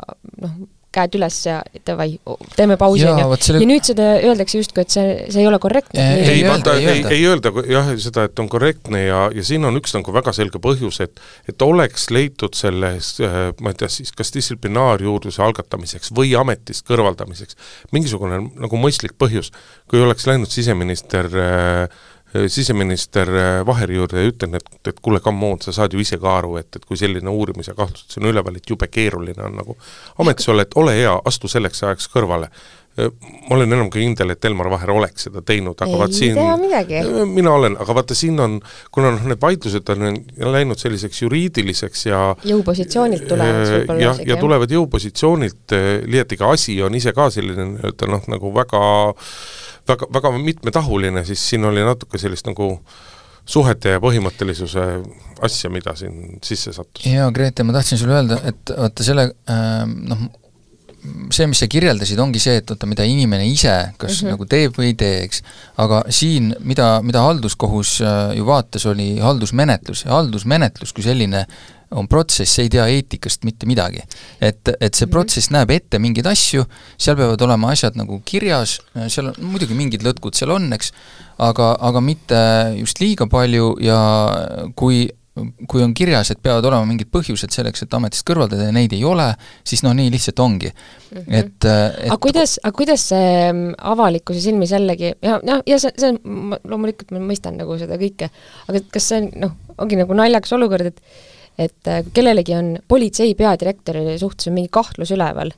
noh, 0.41 0.59
käed 0.99 1.17
üles 1.19 1.37
ja 1.47 1.59
davai, 1.87 2.11
teeme 2.55 2.77
pausi, 2.79 3.07
on 3.09 3.21
ju. 3.21 3.39
Selle... 3.39 3.63
ja 3.63 3.69
nüüd 3.69 3.87
seda 3.87 4.07
öeldakse 4.19 4.61
justkui, 4.61 4.85
et 4.85 4.93
see, 4.93 5.15
see 5.31 5.43
ei 5.43 5.49
ole 5.49 5.59
korrektne. 5.63 6.05
ei, 6.19 6.27
ei, 6.35 6.43
vaata, 6.47 6.75
ei, 6.79 7.03
ei 7.15 7.23
öelda 7.29 7.53
jah, 7.69 7.91
seda, 8.01 8.27
et 8.29 8.43
on 8.43 8.51
korrektne 8.51 9.03
ja, 9.05 9.23
ja 9.35 9.45
siin 9.45 9.65
on 9.67 9.79
üks 9.79 9.95
nagu 9.97 10.13
väga 10.15 10.33
selge 10.35 10.61
põhjus, 10.63 11.01
et 11.05 11.23
et 11.49 11.65
oleks 11.65 12.09
leitud 12.13 12.57
selles, 12.57 13.15
äh, 13.25 13.39
ma 13.63 13.73
ei 13.73 13.79
tea 13.79 13.89
siis, 13.91 14.13
kas 14.15 14.33
distsiplinaarjuurdluse 14.35 15.43
algatamiseks 15.45 16.13
või 16.15 16.35
ametist 16.39 16.85
kõrvaldamiseks 16.89 17.57
mingisugune 17.95 18.43
nagu 18.49 18.79
mõistlik 18.81 19.17
põhjus, 19.19 19.53
kui 19.89 20.01
oleks 20.03 20.27
läinud 20.29 20.51
siseminister 20.53 21.29
äh, 21.33 21.99
siseminister 22.47 23.29
Vaheri 23.65 23.95
juurde 23.97 24.21
ja 24.21 24.29
ütlen, 24.29 24.57
et, 24.59 24.67
et 24.87 24.99
kuule, 25.01 25.21
come 25.23 25.53
on, 25.53 25.61
sa 25.63 25.73
saad 25.73 25.93
ju 25.95 26.01
ise 26.03 26.19
ka 26.21 26.35
aru, 26.39 26.57
et, 26.61 26.69
et 26.75 26.85
kui 26.85 26.99
selline 26.99 27.29
uurimise 27.29 27.73
kahtlustus 27.77 28.19
on 28.21 28.29
üleval, 28.29 28.59
et 28.59 28.69
jube 28.69 28.87
keeruline 28.91 29.47
on 29.47 29.55
nagu 29.61 29.77
ametis 30.21 30.49
olla, 30.51 30.65
et 30.67 30.77
ole 30.77 30.93
hea, 30.99 31.15
astu 31.25 31.49
selleks 31.49 31.83
ajaks 31.87 32.11
kõrvale. 32.13 32.51
Ma 32.99 33.55
olen 33.55 33.71
enam 33.71 33.87
kui 33.87 34.01
kindel, 34.01 34.33
et 34.33 34.45
Elmar 34.49 34.67
Vaher 34.73 34.89
oleks 34.91 35.29
seda 35.29 35.39
teinud, 35.45 35.77
aga 35.85 35.99
vaat 36.01 36.15
siin 36.17 36.35
mina 37.31 37.53
olen, 37.55 37.77
aga 37.79 37.95
vaata, 37.95 38.17
siin 38.17 38.41
on, 38.43 38.57
kuna 38.91 39.13
noh, 39.15 39.23
need 39.29 39.39
vaidlused 39.39 39.91
on 39.93 40.17
läinud 40.51 40.81
selliseks 40.81 41.21
juriidiliseks 41.21 42.05
ja 42.09 42.19
jõupositsioonilt 42.49 43.23
tulevad 43.29 43.71
võib-olla 43.71 44.03
jah, 44.03 44.19
ja 44.27 44.39
tulevad 44.41 44.75
jõupositsioonilt, 44.75 45.77
liiati 46.11 46.41
ka 46.41 46.51
asi 46.57 46.75
on 46.83 46.99
ise 46.99 47.15
ka 47.15 47.29
selline 47.31 47.69
nii-öelda 47.71 48.11
noh, 48.11 48.27
nagu 48.35 48.51
väga 48.57 48.83
väga, 49.89 50.09
väga 50.13 50.33
mitmetahuline, 50.37 51.25
siis 51.27 51.43
siin 51.51 51.65
oli 51.69 51.85
natuke 51.85 52.21
sellist 52.21 52.47
nagu 52.49 52.75
suhete 53.49 53.95
ja 53.95 54.01
põhimõttelisuse 54.03 54.85
asja, 55.45 55.71
mida 55.73 55.95
siin 55.97 56.37
sisse 56.45 56.73
sattus. 56.75 57.07
jaa, 57.09 57.31
Grete, 57.33 57.65
ma 57.65 57.73
tahtsin 57.75 57.97
sulle 58.01 58.19
öelda, 58.19 58.37
et 58.49 58.75
vaata 58.75 59.05
selle 59.05 59.29
äh, 59.49 59.87
noh, 59.87 60.27
see, 61.33 61.47
mis 61.49 61.61
sa 61.61 61.69
kirjeldasid, 61.71 62.19
ongi 62.21 62.41
see, 62.43 62.59
et 62.59 62.71
oota, 62.73 62.87
mida 62.89 63.05
inimene 63.07 63.47
ise 63.47 63.73
kas 63.97 64.19
mm 64.19 64.27
-hmm. 64.27 64.31
nagu 64.35 64.45
teeb 64.45 64.77
või 64.77 64.91
ei 64.91 64.95
tee, 64.99 65.23
eks. 65.23 65.43
aga 65.77 66.03
siin, 66.09 66.53
mida, 66.59 66.99
mida 67.05 67.23
halduskohus 67.25 67.99
äh, 68.01 68.35
ju 68.37 68.45
vaatas, 68.45 68.85
oli 68.85 69.17
haldusmenetlus 69.23 70.05
ja 70.05 70.15
haldusmenetlus 70.17 70.93
kui 70.93 71.03
selline 71.03 71.45
on 71.91 72.07
protsess, 72.07 72.59
ei 72.61 72.69
tea 72.69 72.85
eetikast 72.93 73.45
mitte 73.47 73.65
midagi. 73.69 74.03
et, 74.41 74.67
et 74.79 74.93
see 74.93 75.05
-hmm. 75.05 75.11
protsess 75.11 75.49
näeb 75.49 75.71
ette 75.71 75.99
mingeid 75.99 76.27
asju, 76.27 76.65
seal 76.97 77.15
peavad 77.17 77.41
olema 77.41 77.71
asjad 77.71 77.95
nagu 77.95 78.21
kirjas, 78.25 78.79
seal 79.07 79.27
on 79.27 79.35
muidugi 79.41 79.73
mingid 79.73 80.03
lõtkud 80.03 80.35
seal 80.35 80.51
on, 80.51 80.73
eks, 80.73 80.91
aga, 81.37 81.77
aga 81.79 82.01
mitte 82.01 82.41
just 82.77 82.99
liiga 82.99 83.27
palju 83.27 83.77
ja 83.81 83.99
kui 84.75 85.07
kui 85.69 85.83
on 85.83 85.93
kirjas, 85.95 86.31
et 86.33 86.41
peavad 86.43 86.65
olema 86.67 86.87
mingid 86.89 87.07
põhjused 87.13 87.53
selleks, 87.53 87.83
et 87.85 87.93
ametist 87.95 88.25
kõrvaldada 88.27 88.65
ja 88.67 88.73
neid 88.75 88.93
ei 88.95 89.03
ole, 89.07 89.27
siis 89.67 89.83
no 89.85 89.93
nii 89.95 90.11
lihtsalt 90.11 90.39
ongi. 90.43 90.71
-hmm. 90.71 91.33
et, 91.41 91.65
et 91.65 92.09
aga 92.09 92.17
kuidas, 92.17 92.59
aga 92.63 92.75
kuidas 92.75 93.07
see 93.13 93.31
mm, 93.51 93.73
avalikkuse 93.93 94.41
silmis 94.41 94.73
jällegi, 94.75 95.13
ja 95.21 95.39
noh, 95.43 95.63
ja 95.65 95.79
see, 95.79 95.93
see 95.97 96.13
on, 96.13 96.55
loomulikult 96.63 97.11
ma 97.15 97.23
mõistan 97.23 97.59
nagu 97.59 97.77
seda 97.79 97.99
kõike, 98.01 98.29
aga 98.67 98.83
kas 98.91 99.09
see 99.11 99.21
on 99.21 99.29
noh, 99.45 99.57
ongi 99.77 99.99
nagu 99.99 100.17
naljakas 100.17 100.57
olukord, 100.57 100.91
et 100.91 101.01
et 101.59 101.89
äh, 101.91 102.03
kui 102.05 102.15
kellelegi 102.15 102.55
on 102.55 102.75
politsei 102.87 103.33
peadirektori 103.37 104.17
suhtes 104.21 104.47
on 104.49 104.55
mingi 104.55 104.71
kahtlus 104.71 105.11
üleval, 105.15 105.51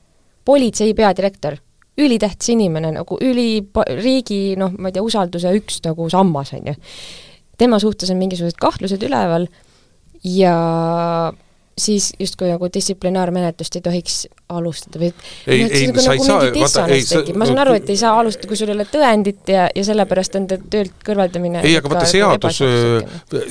politsei 0.46 0.96
peadirektor, 0.98 1.60
ülitähtis 2.02 2.54
inimene, 2.56 2.94
nagu 2.96 3.18
üli, 3.22 3.62
riigi 4.00 4.56
noh, 4.60 4.74
ma 4.80 4.90
ei 4.90 4.96
tea, 4.96 5.06
usalduse 5.06 5.52
üks 5.60 5.82
nagu 5.86 6.08
sammas, 6.10 6.56
on 6.58 6.72
ju. 6.72 6.78
tema 7.62 7.78
suhtes 7.80 8.10
on 8.10 8.18
mingisugused 8.18 8.58
kahtlused 8.62 9.04
üleval 9.06 9.46
ja 10.26 10.56
siis 11.78 12.12
justkui 12.20 12.50
nagu 12.50 12.70
distsiplinaarmenetlust 12.74 13.78
ei 13.78 13.86
tohiks 13.86 14.24
alustada 14.58 15.02
või 15.02 15.12
ei, 15.46 15.64
ei, 15.66 15.88
nagu, 15.90 16.04
sa 16.04 16.16
nagu 16.16 16.22
ei 16.22 16.28
saa, 16.28 16.42
vaata, 16.58 16.86
ei 16.96 17.06
sa 17.06 17.22
ma 17.38 17.48
saan 17.50 17.62
aru, 17.64 17.76
et 17.80 17.90
ei 17.92 18.00
saa 18.00 18.14
alustada, 18.20 18.50
kui 18.50 18.60
sul 18.60 18.72
ei 18.72 18.78
ole 18.78 18.88
tõendit 18.92 19.52
ja, 19.52 19.68
ja 19.76 19.86
sellepärast 19.88 20.38
on 20.40 20.48
ta 20.52 20.58
töölt 20.62 20.94
kõrvaldamine 21.06 21.64
ei, 21.66 21.76
aga 21.80 21.92
vaata 21.92 22.08
seadus, 22.10 22.62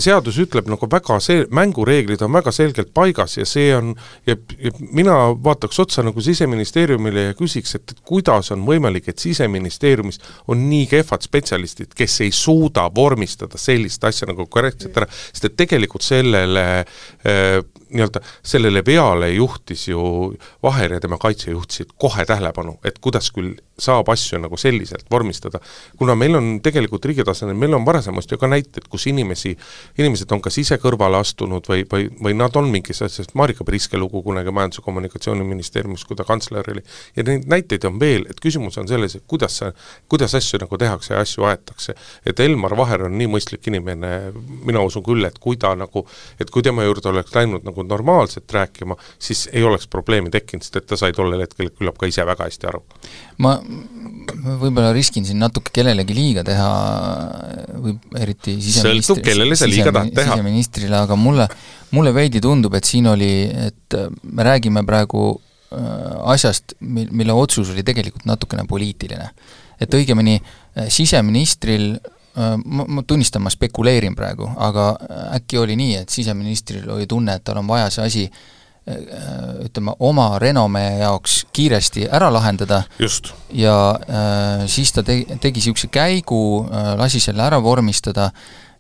seadus 0.02 0.40
ütleb 0.42 0.70
nagu 0.70 0.90
väga 0.90 1.18
see, 1.24 1.44
mängureeglid 1.60 2.22
on 2.26 2.34
väga 2.38 2.54
selgelt 2.54 2.92
paigas 2.96 3.38
ja 3.38 3.48
see 3.48 3.70
on, 3.76 3.94
ja, 4.28 4.36
ja 4.58 4.74
mina 4.90 5.16
vaataks 5.44 5.82
otsa 5.84 6.04
nagu 6.06 6.22
Siseministeeriumile 6.24 7.30
ja 7.30 7.36
küsiks, 7.38 7.74
et, 7.78 7.94
et 7.94 8.04
kuidas 8.06 8.52
on 8.54 8.64
võimalik, 8.68 9.08
et 9.10 9.22
Siseministeeriumis 9.22 10.20
on 10.50 10.66
nii 10.70 10.86
kehvad 10.90 11.24
spetsialistid, 11.26 11.94
kes 11.96 12.20
ei 12.26 12.32
suuda 12.34 12.86
vormistada 12.94 13.58
sellist 13.60 14.04
asja 14.04 14.28
nagu 14.30 14.46
korrektselt 14.50 14.96
ära, 15.00 15.08
sest 15.30 15.50
et 15.50 15.58
tegelikult 15.60 16.04
sellele 16.06 16.66
äh, 16.80 17.60
nii-öelda 17.90 18.20
sellele 18.42 18.82
veale 18.86 19.30
juhtis 19.34 19.88
ju 19.88 20.00
Vaher 20.90 20.98
ja 20.98 21.00
tema 21.00 21.18
kaitse 21.18 21.50
juhtisid 21.50 21.92
kohe 21.98 22.24
tähelepanu, 22.26 22.78
et 22.84 22.98
kuidas 22.98 23.30
küll 23.30 23.54
saab 23.80 24.08
asju 24.12 24.38
nagu 24.40 24.56
selliselt 24.60 25.06
vormistada. 25.10 25.60
kuna 25.98 26.14
meil 26.14 26.34
on 26.36 26.60
tegelikult 26.62 27.04
riigi 27.04 27.24
tasemel, 27.24 27.54
meil 27.56 27.74
on 27.74 27.84
varasemast 27.86 28.30
ju 28.30 28.38
ka 28.38 28.46
näiteid, 28.46 28.88
kus 28.88 29.06
inimesi, 29.06 29.56
inimesed 29.98 30.32
on 30.32 30.40
kas 30.40 30.58
ise 30.58 30.76
kõrvale 30.76 31.20
astunud 31.20 31.66
või, 31.68 31.84
või, 31.92 32.08
või 32.22 32.34
nad 32.36 32.56
on 32.56 32.70
mingis 32.70 33.02
asjas, 33.02 33.32
Marika 33.34 33.64
Priske 33.64 33.98
lugu 33.98 34.22
kunagi 34.22 34.50
Majandus- 34.50 34.80
ja 34.80 34.84
Kommunikatsiooniministeeriumis, 34.84 36.04
kui 36.04 36.16
ta 36.16 36.24
kantsler 36.24 36.66
oli, 36.72 36.82
ja 37.16 37.24
neid 37.24 37.46
näiteid 37.48 37.84
on 37.88 38.00
veel, 38.00 38.26
et 38.30 38.40
küsimus 38.40 38.78
on 38.78 38.88
selles, 38.88 39.16
et 39.16 39.24
kuidas 39.26 39.56
sa, 39.62 39.72
kuidas 40.08 40.34
asju 40.34 40.60
nagu 40.60 40.78
tehakse 40.78 41.14
ja 41.14 41.20
asju 41.20 41.44
aetakse. 41.44 41.94
et 42.26 42.40
Elmar 42.40 42.76
Vaher 42.76 43.06
on 43.08 43.16
nii 43.18 43.28
mõistlik 43.28 43.66
inimene, 43.66 44.32
mina 44.64 44.82
usun 44.84 45.02
küll, 45.02 45.24
et 45.24 45.38
kui 45.38 45.56
ta 45.56 45.74
nagu, 45.74 46.06
et 46.40 46.50
kui 46.50 46.62
tema 46.62 46.84
juurde 46.84 47.08
oleks 47.08 47.34
läinud 47.34 47.64
nagu 47.64 47.82
normaalselt 47.82 48.52
rääkima, 48.52 48.96
siis 49.18 49.48
ei 49.52 49.62
oleks 49.64 49.86
probleemi 49.88 50.30
tekkinud, 50.30 50.64
sest 50.64 50.79
et 50.80 50.88
ta 50.88 50.98
sai 50.98 51.14
tollel 51.16 51.44
hetkel 51.44 51.70
küllap 51.70 52.00
ka 52.00 52.08
ise 52.10 52.24
väga 52.26 52.48
hästi 52.48 52.70
aru. 52.70 52.82
ma 53.44 53.58
võib-olla 54.60 54.92
riskin 54.94 55.24
siin 55.26 55.40
natuke 55.40 55.72
kellelegi 55.74 56.14
liiga 56.16 56.44
teha, 56.46 56.68
või 57.82 57.94
eriti 58.20 58.56
siseministri, 58.62 59.22
teha. 59.24 60.04
siseministrile, 60.14 61.00
aga 61.04 61.16
mulle, 61.18 61.46
mulle 61.96 62.12
veidi 62.14 62.42
tundub, 62.44 62.74
et 62.78 62.88
siin 62.88 63.08
oli, 63.10 63.32
et 63.68 63.98
me 64.22 64.46
räägime 64.46 64.84
praegu 64.86 65.24
äh, 65.34 65.80
asjast, 66.34 66.76
mil, 66.80 67.10
mille 67.10 67.36
otsus 67.36 67.72
oli 67.74 67.84
tegelikult 67.86 68.28
natukene 68.28 68.66
poliitiline. 68.68 69.30
et 69.80 69.94
õigemini 69.96 70.38
äh, 70.40 70.88
siseministril 70.92 71.94
äh, 71.96 72.56
ma, 72.64 72.86
ma 72.86 73.02
tunnistan, 73.02 73.42
ma 73.42 73.52
spekuleerin 73.52 74.16
praegu, 74.16 74.48
aga 74.56 74.92
äkki 75.40 75.60
oli 75.60 75.76
nii, 75.80 76.00
et 76.04 76.08
siseministril 76.08 76.88
oli 76.90 77.06
tunne, 77.06 77.36
et 77.36 77.44
tal 77.44 77.62
on 77.62 77.68
vaja 77.68 77.90
see 77.90 78.06
asi 78.06 78.30
ütleme, 79.64 79.94
oma 79.98 80.38
renomee 80.38 80.98
jaoks 81.00 81.44
kiiresti 81.52 82.08
ära 82.12 82.30
lahendada. 82.32 82.82
Ja 83.52 83.76
äh, 83.94 84.64
siis 84.70 84.92
ta 84.92 85.04
te-, 85.06 85.24
tegi 85.40 85.60
niisuguse 85.60 85.90
käigu 85.92 86.40
äh,, 86.64 86.94
lasi 86.98 87.20
selle 87.20 87.44
ära 87.46 87.60
vormistada, 87.62 88.30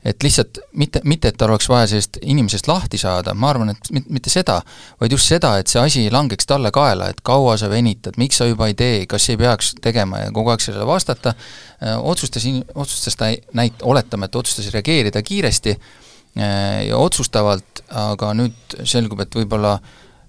et 0.04 0.22
lihtsalt 0.24 0.62
mitte, 0.80 1.02
mitte 1.04 1.28
et 1.28 1.36
tal 1.36 1.52
oleks 1.52 1.68
vaja 1.68 1.90
sellest 1.90 2.16
inimesest 2.22 2.68
lahti 2.70 2.98
saada, 2.98 3.34
ma 3.34 3.50
arvan, 3.52 3.74
et 3.74 3.90
mit-, 3.92 4.08
mitte 4.08 4.32
seda, 4.32 4.60
vaid 5.00 5.12
just 5.12 5.28
seda, 5.28 5.56
et 5.60 5.68
see 5.68 5.82
asi 5.82 6.06
langeks 6.12 6.48
talle 6.48 6.72
kaela, 6.72 7.10
et 7.12 7.20
kaua 7.26 7.58
sa 7.60 7.68
venitad, 7.72 8.16
miks 8.20 8.40
sa 8.40 8.48
juba 8.48 8.70
ei 8.70 8.76
tee, 8.78 9.04
kas 9.10 9.28
ei 9.28 9.40
peaks 9.40 9.74
tegema 9.84 10.24
ja 10.24 10.34
kogu 10.34 10.54
aeg 10.54 10.64
sellele 10.64 10.88
vastata. 10.88 11.34
Äh,, 11.80 11.96
otsustas, 11.98 12.46
otsustas 12.74 13.18
ta 13.20 13.32
näit-, 13.56 13.82
oletame, 13.82 14.30
et 14.30 14.40
otsustas 14.40 14.72
reageerida 14.74 15.22
kiiresti 15.26 15.76
äh, 15.76 15.98
ja 16.36 16.98
otsustavalt, 17.00 17.82
aga 17.90 18.30
nüüd 18.38 18.78
selgub, 18.86 19.20
et 19.24 19.34
võib-olla 19.34 19.78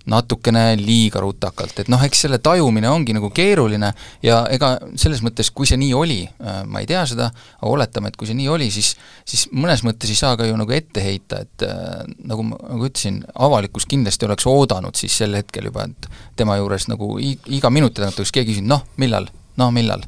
natukene 0.10 0.76
liiga 0.80 1.22
rutakalt, 1.22 1.78
et 1.84 1.90
noh, 1.92 2.02
eks 2.02 2.24
selle 2.26 2.40
tajumine 2.42 2.90
ongi 2.90 3.14
nagu 3.14 3.30
keeruline 3.34 3.92
ja 4.26 4.40
ega 4.54 4.74
selles 5.00 5.22
mõttes, 5.26 5.52
kui 5.54 5.70
see 5.70 5.78
nii 5.78 5.92
oli, 5.98 6.20
äh, 6.26 6.62
ma 6.66 6.82
ei 6.82 6.90
tea 6.90 7.04
seda, 7.10 7.30
aga 7.60 7.70
oletame, 7.70 8.10
et 8.10 8.18
kui 8.18 8.30
see 8.30 8.38
nii 8.38 8.50
oli, 8.52 8.72
siis 8.74 8.96
siis 9.28 9.46
mõnes 9.54 9.84
mõttes 9.86 10.10
ei 10.10 10.18
saa 10.18 10.34
ka 10.40 10.48
ju 10.50 10.58
nagu 10.58 10.74
ette 10.74 11.04
heita, 11.06 11.44
et 11.46 11.68
äh, 11.68 12.02
nagu 12.26 12.48
ma 12.50 12.58
nagu 12.64 12.90
ütlesin, 12.90 13.22
avalikkus 13.36 13.86
kindlasti 13.90 14.26
oleks 14.26 14.50
oodanud 14.50 14.98
siis 14.98 15.20
sel 15.22 15.38
hetkel 15.38 15.70
juba, 15.70 15.86
et 15.86 16.10
tema 16.40 16.58
juures 16.58 16.90
nagu 16.90 17.14
iga 17.22 17.70
minuti 17.74 18.02
tagant 18.02 18.18
oleks 18.18 18.34
keegi 18.34 18.56
küsinud, 18.56 18.74
noh, 18.74 18.86
millal, 19.02 19.30
no 19.62 19.70
millal 19.76 20.08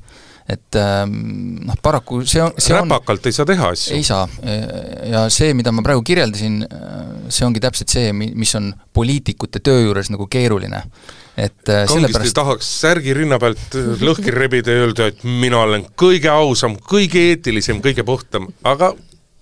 et 0.50 0.76
ähm, 0.76 1.14
noh, 1.64 1.78
paraku 1.84 2.22
see 2.28 2.42
on, 2.44 2.52
see 2.60 2.76
räpakalt 2.76 3.30
ei 3.30 3.36
saa 3.36 3.48
teha 3.48 3.70
asju. 3.72 3.96
ei 3.96 4.04
saa. 4.04 4.28
ja 5.08 5.26
see, 5.32 5.54
mida 5.56 5.72
ma 5.72 5.84
praegu 5.86 6.04
kirjeldasin, 6.06 6.62
see 7.32 7.48
ongi 7.48 7.64
täpselt 7.64 7.94
see, 7.94 8.12
mis 8.14 8.52
on 8.60 8.74
poliitikute 8.96 9.64
töö 9.64 9.86
juures 9.86 10.12
nagu 10.14 10.28
keeruline. 10.32 10.84
et 11.38 11.72
äh, 11.72 11.86
sellepärast... 11.90 12.36
tahaks 12.36 12.74
särgi 12.84 13.16
rinna 13.18 13.40
pealt 13.42 13.80
lõhki 14.04 14.36
rebida 14.36 14.76
ja 14.76 14.84
öelda, 14.88 15.10
et 15.14 15.24
mina 15.24 15.64
olen 15.64 15.88
kõige 16.00 16.30
ausam, 16.34 16.76
kõige 16.78 17.24
eetilisem, 17.32 17.80
kõige 17.84 18.06
puhtam, 18.08 18.52
aga 18.68 18.94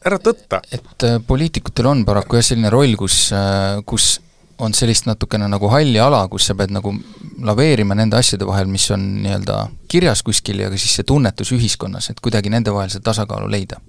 ära 0.06 0.18
tõtta. 0.22 0.62
et 0.72 1.08
äh, 1.08 1.18
poliitikutel 1.26 1.90
on 1.92 2.06
paraku 2.06 2.40
jah, 2.40 2.46
selline 2.52 2.72
roll, 2.74 2.96
kus, 3.00 3.24
äh, 3.36 3.82
kus 3.86 4.20
on 4.62 4.74
sellist 4.78 5.08
natukene 5.10 5.48
nagu 5.50 5.70
halli 5.72 6.00
ala, 6.00 6.22
kus 6.32 6.50
sa 6.50 6.56
pead 6.58 6.74
nagu 6.74 6.94
laveerima 7.42 7.98
nende 7.98 8.18
asjade 8.20 8.46
vahel, 8.48 8.70
mis 8.70 8.86
on 8.94 9.04
nii-öelda 9.24 9.58
kirjas 9.92 10.22
kuskil 10.26 10.62
ja 10.62 10.70
ka 10.72 10.80
siis 10.80 11.00
see 11.00 11.08
tunnetus 11.08 11.52
ühiskonnas, 11.56 12.12
et 12.12 12.22
kuidagi 12.24 12.52
nende 12.54 12.74
vahel 12.74 12.92
seda 12.94 13.10
tasakaalu 13.10 13.50
leida. 13.52 13.82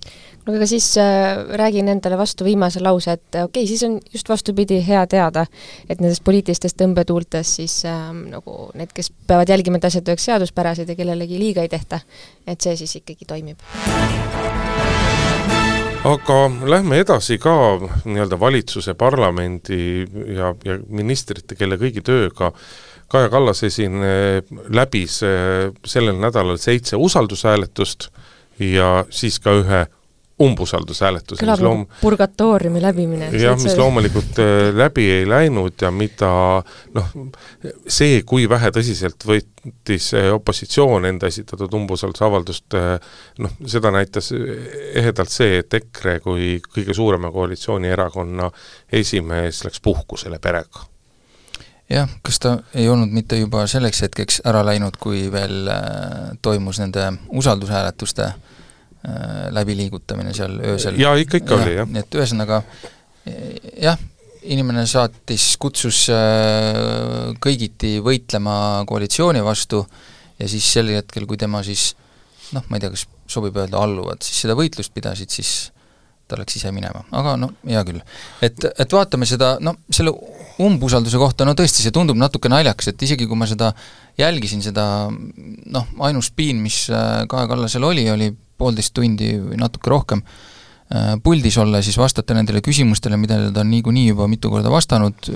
no 0.46 0.54
aga 0.56 0.66
siis 0.66 0.88
äh, 0.98 1.42
räägin 1.60 1.88
endale 1.88 2.18
vastu 2.18 2.44
viimase 2.44 2.80
lause, 2.82 3.12
et 3.12 3.28
okei 3.28 3.44
okay,, 3.44 3.66
siis 3.66 3.82
on 3.86 4.00
just 4.12 4.28
vastupidi 4.28 4.80
hea 4.86 5.04
teada, 5.06 5.46
et 5.88 6.00
nendest 6.00 6.24
poliitilistest 6.24 6.80
tõmbetuultest 6.80 7.60
siis 7.62 7.82
äh, 7.86 8.08
nagu 8.32 8.70
need, 8.74 8.94
kes 8.94 9.12
peavad 9.26 9.52
jälgima, 9.52 9.78
et 9.78 9.90
asjad 9.90 10.08
oleks 10.08 10.26
seaduspärased 10.30 10.88
ja 10.88 10.98
kellelegi 10.98 11.38
liiga 11.38 11.62
ei 11.62 11.70
tehta, 11.72 12.00
et 12.46 12.60
see 12.60 12.76
siis 12.80 12.98
ikkagi 13.02 13.28
toimib 13.28 14.51
aga 16.02 16.36
lähme 16.66 16.98
edasi 16.98 17.38
ka 17.38 17.54
nii-öelda 18.04 18.38
valitsuse, 18.40 18.94
parlamendi 18.98 20.02
ja, 20.34 20.50
ja 20.66 20.78
ministrite, 20.90 21.54
kelle 21.58 21.78
kõigi 21.80 22.02
tööga 22.04 22.52
Kaja 23.12 23.28
Kallas 23.28 23.60
esin 23.66 24.00
läbis 24.72 25.18
sellel 25.20 26.16
nädalal 26.16 26.56
seitse 26.58 26.96
usaldushääletust 26.96 28.08
ja 28.58 29.04
siis 29.12 29.36
ka 29.42 29.52
ühe 29.60 29.82
umbusaldushääletuse. 30.40 31.40
kõlab 31.42 31.60
nagu 31.60 31.66
loom... 31.66 31.82
purgatooriumi 32.00 32.82
läbimine. 32.82 33.30
jah, 33.36 33.56
mis 33.60 33.76
loomulikult 33.76 34.38
äh, 34.42 34.70
läbi 34.76 35.04
ei 35.18 35.26
läinud 35.28 35.82
ja 35.82 35.90
mida 35.94 36.30
noh, 36.94 37.10
see, 37.86 38.22
kui 38.26 38.48
vähe 38.50 38.72
tõsiselt 38.74 39.26
võttis 39.28 40.12
äh, 40.18 40.30
opositsioon 40.34 41.06
enda 41.10 41.28
esitatud 41.30 41.74
umbusaldusavaldust, 41.78 42.78
äh, 42.78 43.12
noh, 43.44 43.58
seda 43.66 43.92
näitas 43.94 44.32
ehedalt 44.32 45.32
see, 45.32 45.60
et 45.62 45.74
EKRE 45.82 46.18
kui 46.24 46.54
kõige 46.64 46.96
suurema 46.96 47.32
koalitsioonierakonna 47.34 48.50
esimees 48.92 49.64
läks 49.66 49.84
puhkusele 49.84 50.40
perega 50.42 50.88
jah, 51.92 52.08
kas 52.24 52.40
ta 52.40 52.56
ei 52.74 52.88
olnud 52.88 53.12
mitte 53.12 53.36
juba 53.36 53.66
selleks 53.68 54.00
hetkeks 54.06 54.40
ära 54.48 54.64
läinud, 54.64 54.96
kui 54.96 55.26
veel 55.32 55.68
toimus 56.42 56.80
nende 56.80 57.10
usaldushääletuste 57.28 58.32
Äh, 58.32 58.61
läbiliigutamine 59.50 60.30
seal 60.36 60.60
öösel. 60.62 60.98
jaa, 61.00 61.16
ikka, 61.18 61.40
ikka 61.42 61.56
ja, 61.56 61.62
oli, 61.64 61.76
jah. 61.80 61.88
nii 61.90 62.02
et 62.04 62.18
ühesõnaga 62.20 62.62
jah, 63.82 63.98
inimene 64.50 64.84
saatis, 64.90 65.52
kutsus 65.62 66.04
äh, 66.12 67.32
kõigiti 67.42 67.96
võitlema 68.02 68.54
koalitsiooni 68.88 69.42
vastu 69.44 69.82
ja 70.38 70.48
siis 70.50 70.66
sel 70.74 70.90
hetkel, 70.96 71.26
kui 71.30 71.38
tema 71.40 71.62
siis 71.66 71.92
noh, 72.52 72.64
ma 72.68 72.78
ei 72.78 72.82
tea, 72.82 72.92
kas 72.92 73.06
sobib 73.30 73.56
öelda 73.56 73.80
alluvad, 73.80 74.22
siis 74.24 74.42
seda 74.44 74.56
võitlust 74.58 74.92
pidasid, 74.94 75.30
siis 75.32 75.70
ta 76.28 76.38
läks 76.38 76.56
ise 76.58 76.70
minema, 76.74 77.04
aga 77.14 77.34
no 77.40 77.50
hea 77.68 77.82
küll. 77.86 78.02
et, 78.44 78.66
et 78.70 78.94
vaatame 78.96 79.28
seda, 79.28 79.56
no 79.60 79.76
selle 79.92 80.14
umbusalduse 80.62 81.18
kohta, 81.20 81.46
no 81.48 81.54
tõesti, 81.58 81.84
see 81.84 81.94
tundub 81.94 82.18
natuke 82.18 82.50
naljakas, 82.52 82.92
et 82.92 83.04
isegi 83.06 83.26
kui 83.28 83.38
ma 83.38 83.48
seda 83.50 83.72
jälgisin, 84.18 84.62
seda 84.64 84.84
noh, 85.10 85.90
ainus 86.08 86.32
piin, 86.36 86.60
mis 86.64 86.84
äh, 86.92 87.22
Kaja 87.30 87.48
Kallasel 87.50 87.86
oli, 87.88 88.08
oli 88.12 88.30
poolteist 88.58 88.94
tundi 88.96 89.34
või 89.40 89.60
natuke 89.60 89.90
rohkem 89.90 90.24
puldis 91.22 91.56
olla 91.58 91.80
siis 91.82 91.96
vastata 91.98 92.34
nendele 92.36 92.60
küsimustele, 92.64 93.16
millele 93.20 93.52
ta 93.54 93.62
on 93.62 93.70
niikuinii 93.72 94.08
juba 94.10 94.26
mitu 94.28 94.50
korda 94.52 94.70
vastanud. 94.70 95.28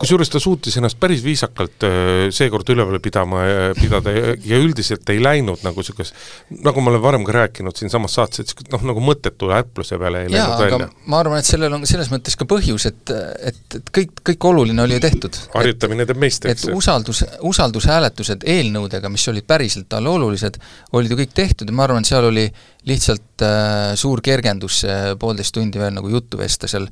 kusjuures 0.00 0.30
ta 0.32 0.40
suutis 0.42 0.76
ennast 0.80 0.98
päris 1.00 1.22
viisakalt 1.24 1.86
äh, 1.86 2.10
seekord 2.34 2.70
üleval 2.74 2.98
pidama, 3.04 3.44
pidada 3.78 4.14
ja 4.14 4.58
üldiselt 4.58 5.08
ei 5.14 5.22
läinud 5.22 5.62
nagu 5.66 5.84
niisugust, 5.84 6.18
nagu 6.64 6.82
ma 6.82 6.90
olen 6.92 7.02
varem 7.02 7.26
ka 7.26 7.36
rääkinud 7.38 7.78
siinsamas 7.78 8.16
saates, 8.18 8.56
et 8.56 8.72
noh, 8.72 8.82
nagu 8.90 9.04
mõttetu 9.04 9.52
äpluse 9.54 9.98
peale 10.00 10.24
ei 10.24 10.32
Jaa, 10.32 10.48
läinud 10.48 10.64
välja. 10.64 10.90
ma 11.06 11.22
arvan, 11.22 11.42
et 11.42 11.48
sellel 11.48 11.78
on 11.78 11.86
selles 11.88 12.10
mõttes 12.12 12.38
ka 12.40 12.48
põhjus, 12.50 12.88
et, 12.90 13.14
et, 13.52 13.62
et 13.78 13.94
kõik, 14.00 14.18
kõik 14.32 14.48
oluline 14.50 14.82
oli 14.82 14.98
ju 14.98 15.04
tehtud. 15.04 15.40
harjutamine 15.54 16.08
teeb 16.10 16.22
meistriks. 16.26 16.66
et 16.66 16.76
usaldus, 16.76 17.24
usaldushääletused 17.54 18.46
eelnõudega, 18.56 19.12
mis 19.12 19.28
olid 19.30 19.46
päriselt 19.46 19.88
talle 19.94 20.10
olulised, 20.10 20.58
olid 20.92 21.14
ju 21.14 21.22
kõik 21.22 21.34
tehtud 21.36 21.70
ja 21.70 21.76
ma 21.76 21.86
arvan, 21.86 22.02
et 22.02 22.10
seal 22.10 22.32
oli 22.32 22.48
lihtsalt 22.84 23.42
äh, 23.44 23.94
suur 23.96 24.20
kergendus 24.24 24.82
see 24.84 25.14
poolteist 25.20 25.54
tundi 25.56 25.80
veel 25.80 25.94
nagu 25.96 26.10
juttu 26.12 26.38
vesta 26.40 26.68
seal 26.68 26.84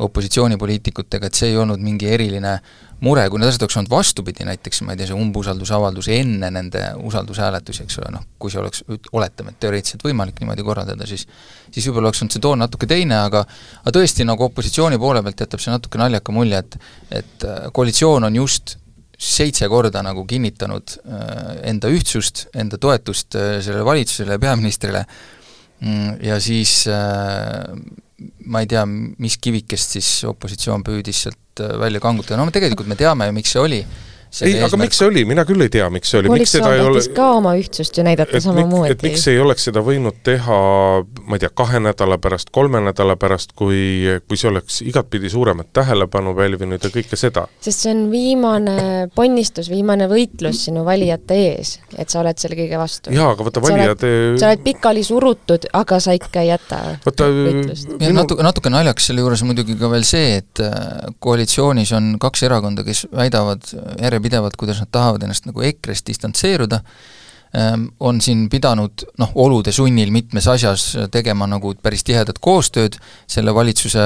opositsioonipoliitikutega, 0.00 1.26
et 1.26 1.38
see 1.38 1.50
ei 1.50 1.58
olnud 1.58 1.82
mingi 1.82 2.08
eriline 2.08 2.54
mure, 3.04 3.24
kui 3.32 3.40
need 3.40 3.48
asjad 3.48 3.64
oleks 3.64 3.78
olnud 3.80 3.92
vastupidi, 3.92 4.44
näiteks 4.46 4.82
ma 4.84 4.94
ei 4.94 5.00
tea, 5.00 5.08
see 5.10 5.16
umbusaldusavaldus 5.16 6.10
enne 6.14 6.50
nende 6.52 6.82
usaldushääletusi, 7.08 7.86
eks 7.86 7.98
ole, 8.02 8.10
noh, 8.14 8.26
kui 8.38 8.52
see 8.52 8.60
oleks, 8.60 8.84
oletame, 9.16 9.54
et 9.54 9.60
teoreetiliselt 9.64 10.04
võimalik 10.04 10.42
niimoodi 10.42 10.66
korraldada, 10.66 11.08
siis 11.08 11.26
siis 11.70 11.86
võib-olla 11.88 12.10
oleks 12.10 12.22
olnud 12.22 12.36
see 12.36 12.44
toon 12.44 12.62
natuke 12.62 12.88
teine, 12.90 13.16
aga 13.24 13.42
aga 13.80 13.94
tõesti, 13.96 14.26
nagu 14.28 14.46
opositsiooni 14.46 15.00
poole 15.00 15.24
pealt 15.24 15.46
jätab 15.46 15.64
see 15.64 15.72
natuke 15.74 16.00
naljaka 16.00 16.36
mulje, 16.36 16.60
et 16.60 16.78
et 17.22 17.48
äh, 17.48 17.66
koalitsioon 17.74 18.28
on 18.28 18.38
just 18.42 18.76
seitse 19.20 19.68
korda 19.68 20.00
nagu 20.04 20.24
kinnitanud 20.28 20.96
äh, 21.00 21.50
enda 21.72 21.90
ühtsust, 21.92 22.46
enda 22.56 22.78
toetust 22.80 23.36
äh, 23.36 23.58
sellele 23.60 23.84
valitsusele 23.84 24.36
ja 24.36 24.42
peaministrile, 24.42 25.04
ja 25.80 26.36
siis 26.42 26.84
äh, 26.92 27.70
ma 28.52 28.60
ei 28.60 28.68
tea, 28.68 28.84
mis 28.86 29.38
kivikest 29.40 29.96
siis 29.96 30.08
opositsioon 30.28 30.84
püüdis 30.84 31.24
sealt 31.26 31.62
äh, 31.64 31.76
välja 31.80 32.02
kangutada, 32.02 32.40
no 32.40 32.52
tegelikult 32.54 32.90
me 32.90 32.98
teame 33.00 33.30
ju, 33.30 33.36
miks 33.36 33.54
see 33.54 33.62
oli 33.62 33.80
ei, 34.30 34.54
aga 34.54 34.68
eesmärk... 34.68 34.84
miks 34.84 35.00
see 35.00 35.08
oli, 35.10 35.24
mina 35.26 35.44
küll 35.48 35.64
ei 35.64 35.70
tea, 35.72 35.88
miks 35.92 36.12
see 36.12 36.20
oli, 36.20 36.30
miks 36.32 36.52
seda 36.54 36.70
ei 36.76 36.84
ole 36.84 37.02
ka 37.16 37.26
oma 37.40 37.56
ühtsust 37.58 37.98
ju 37.98 38.04
näidata 38.06 38.40
samamoodi. 38.42 38.92
et 38.94 39.02
miks 39.04 39.26
ei 39.30 39.40
oleks 39.42 39.66
seda 39.66 39.82
võinud 39.84 40.20
teha, 40.26 40.58
ma 41.26 41.38
ei 41.38 41.42
tea, 41.42 41.50
kahe 41.60 41.80
nädala 41.82 42.18
pärast, 42.22 42.52
kolme 42.54 42.82
nädala 42.84 43.16
pärast, 43.20 43.54
kui, 43.58 43.80
kui 44.28 44.38
see 44.38 44.50
oleks 44.52 44.80
igatpidi 44.86 45.32
suuremat 45.32 45.72
tähelepanu 45.76 46.34
pälvinud 46.38 46.86
ja 46.86 46.92
kõike 46.94 47.18
seda? 47.18 47.46
sest 47.64 47.86
see 47.86 47.94
on 47.94 48.04
viimane 48.12 48.76
ponnistus, 49.16 49.70
viimane 49.72 50.06
võitlus 50.10 50.62
sinu 50.68 50.84
valijate 50.86 51.40
ees, 51.48 51.74
et 51.98 52.12
sa 52.12 52.22
oled 52.22 52.38
selle 52.38 52.58
kõige 52.60 52.78
vastu. 52.78 53.14
jaa, 53.14 53.32
aga 53.34 53.48
vaata, 53.48 53.64
valijad 53.66 54.06
sa 54.38 54.52
oled 54.52 54.64
pikali 54.66 55.04
surutud, 55.06 55.66
aga 55.80 56.00
sa 56.02 56.14
ikka 56.14 56.44
ei 56.46 56.52
jäta 56.52 56.80
vaata, 57.02 57.30
võitlust. 57.34 57.90
minu... 57.98 58.14
natuke, 58.22 58.46
natuke 58.46 58.74
naljakas 58.78 59.10
selle 59.10 59.26
juures 59.26 59.42
muidugi 59.48 59.74
ka 59.80 59.90
veel 59.90 60.06
see, 60.06 60.38
et 60.38 60.62
äh, 60.62 61.10
koalitsioonis 61.18 61.90
on 61.98 62.14
kaks 62.22 62.46
erakonda, 62.46 62.86
kes 62.86 63.08
väidavad 63.10 63.66
järjepidevalt 63.74 64.19
järjepidevalt, 64.20 64.56
kuidas 64.56 64.80
nad 64.80 64.90
tahavad 64.92 65.22
ennast 65.22 65.46
nagu 65.46 65.62
EKRE-st 65.62 66.06
distantseeruda, 66.06 66.80
ehm, 67.54 67.86
on 68.00 68.20
siin 68.20 68.48
pidanud 68.50 69.04
noh, 69.18 69.30
olude 69.34 69.72
sunnil 69.72 70.10
mitmes 70.10 70.46
asjas 70.46 70.96
tegema 71.10 71.46
nagu 71.46 71.74
päris 71.82 72.04
tihedat 72.04 72.38
koostööd 72.38 72.98
selle 73.26 73.54
valitsuse 73.54 74.00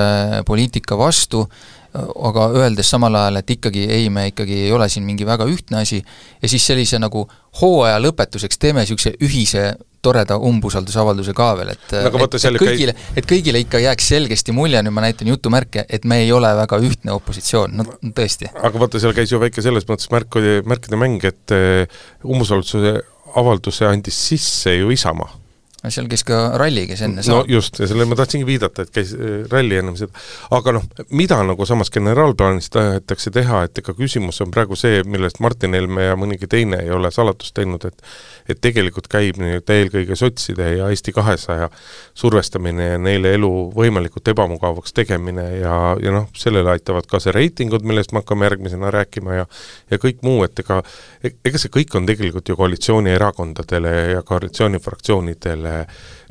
poliitika 0.46 0.96
vastu, 0.96 1.48
aga 1.94 2.48
öeldes 2.58 2.88
samal 2.90 3.14
ajal, 3.14 3.38
et 3.38 3.50
ikkagi 3.54 3.84
ei, 3.86 4.08
me 4.10 4.26
ikkagi 4.32 4.64
ei 4.66 4.72
ole 4.74 4.88
siin 4.90 5.04
mingi 5.06 5.26
väga 5.26 5.46
ühtne 5.50 5.82
asi, 5.84 6.00
ja 6.42 6.50
siis 6.50 6.66
sellise 6.66 6.98
nagu 6.98 7.22
hooaja 7.60 8.00
lõpetuseks 8.02 8.58
teeme 8.58 8.82
niisuguse 8.82 9.14
ühise 9.22 9.68
toreda 10.04 10.36
umbusaldusavalduse 10.42 11.32
ka 11.36 11.52
veel, 11.60 11.70
et 11.76 11.94
no, 11.94 12.24
et, 12.26 12.34
et 12.36 12.58
kõigile, 12.60 12.96
et 13.14 13.28
kõigile 13.30 13.62
ikka 13.62 13.80
jääks 13.86 14.10
selgesti 14.10 14.52
mulje, 14.56 14.82
nüüd 14.82 14.96
ma 14.96 15.06
näitan 15.06 15.30
jutumärke, 15.30 15.86
et 15.88 16.04
me 16.04 16.18
ei 16.24 16.32
ole 16.34 16.50
väga 16.58 16.80
ühtne 16.82 17.14
opositsioon, 17.14 17.78
no 17.78 17.86
tõesti. 18.16 18.50
aga 18.58 18.82
vaata, 18.82 19.00
seal 19.00 19.14
käis 19.16 19.32
ju 19.32 19.40
väike 19.42 19.64
selles 19.64 19.86
mõttes 19.88 20.10
märk, 20.12 20.40
märkide 20.66 21.00
mäng, 21.00 21.24
et 21.30 21.54
eh, 21.54 22.02
umbusalduse 22.26 22.98
avalduse 23.38 23.86
andis 23.88 24.18
sisse 24.28 24.74
ju 24.76 24.90
Isamaa 24.94 25.43
seal 25.92 26.08
käis 26.10 26.24
ka 26.26 26.40
ralli, 26.60 26.86
kes 26.88 27.02
enne 27.06 27.24
saab. 27.24 27.44
no 27.44 27.54
just, 27.56 27.78
ja 27.80 27.88
sellele 27.90 28.08
ma 28.10 28.18
tahtsingi 28.18 28.46
viidata, 28.48 28.84
et 28.84 28.92
käis 28.94 29.12
äh, 29.16 29.42
ralli 29.52 29.78
ennem 29.80 29.96
seda, 29.98 30.12
aga 30.54 30.76
noh, 30.78 30.86
mida 31.10 31.40
nagu 31.44 31.66
samas 31.68 31.92
generaalplaanis 31.94 32.70
tahetakse 32.74 33.32
teha, 33.34 33.64
et 33.68 33.82
ega 33.82 33.96
küsimus 33.98 34.40
on 34.44 34.52
praegu 34.54 34.78
see, 34.78 35.02
millest 35.08 35.40
Martin 35.44 35.76
Helme 35.76 36.08
ja 36.08 36.18
mõnigi 36.20 36.48
teine 36.50 36.80
ei 36.84 36.92
ole 36.94 37.12
salatust 37.14 37.56
teinud, 37.58 37.84
et 37.88 38.02
et 38.48 38.58
tegelikult 38.60 39.06
käib 39.08 39.38
nüüd 39.40 39.70
eelkõige 39.72 40.16
sotside 40.20 40.66
ja 40.76 40.90
Eesti 40.92 41.14
kahesaja 41.16 41.70
survestamine 42.14 42.90
ja 42.90 42.98
neile 43.00 43.32
elu 43.38 43.50
võimalikult 43.72 44.28
ebamugavaks 44.34 44.92
tegemine 44.92 45.46
ja, 45.62 45.78
ja 45.96 46.12
noh, 46.12 46.26
sellele 46.36 46.74
aitavad 46.74 47.08
kaasa 47.08 47.32
reitingud, 47.32 47.86
millest 47.88 48.12
me 48.12 48.20
hakkame 48.20 48.44
järgmisena 48.50 48.92
rääkima 48.92 49.40
ja 49.40 49.46
ja 49.90 50.00
kõik 50.00 50.20
muu, 50.22 50.42
et 50.44 50.60
ega 50.60 50.82
ega 51.24 51.60
see 51.60 51.72
kõik 51.72 51.96
on 51.96 52.06
tegelikult 52.08 52.48
ju 52.48 52.56
koalitsioonierakondadele 52.58 53.94
ja 54.12 54.22
koalitsioonifraktsioonidele 54.26 55.73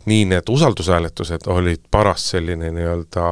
nii 0.05 0.27
need 0.33 0.49
usaldushääletused 0.49 1.47
olid 1.51 1.83
paras 1.91 2.29
selline 2.33 2.71
nii-öelda 2.75 3.25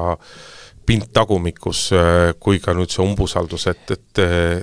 pind 0.86 1.12
tagumikus, 1.13 1.89
äh, 1.95 2.34
kui 2.39 2.60
ka 2.63 2.76
nüüd 2.76 2.91
see 2.91 3.04
umbusaldus, 3.04 3.67
et, 3.71 3.95
et 3.95 4.24
äh, 4.24 4.62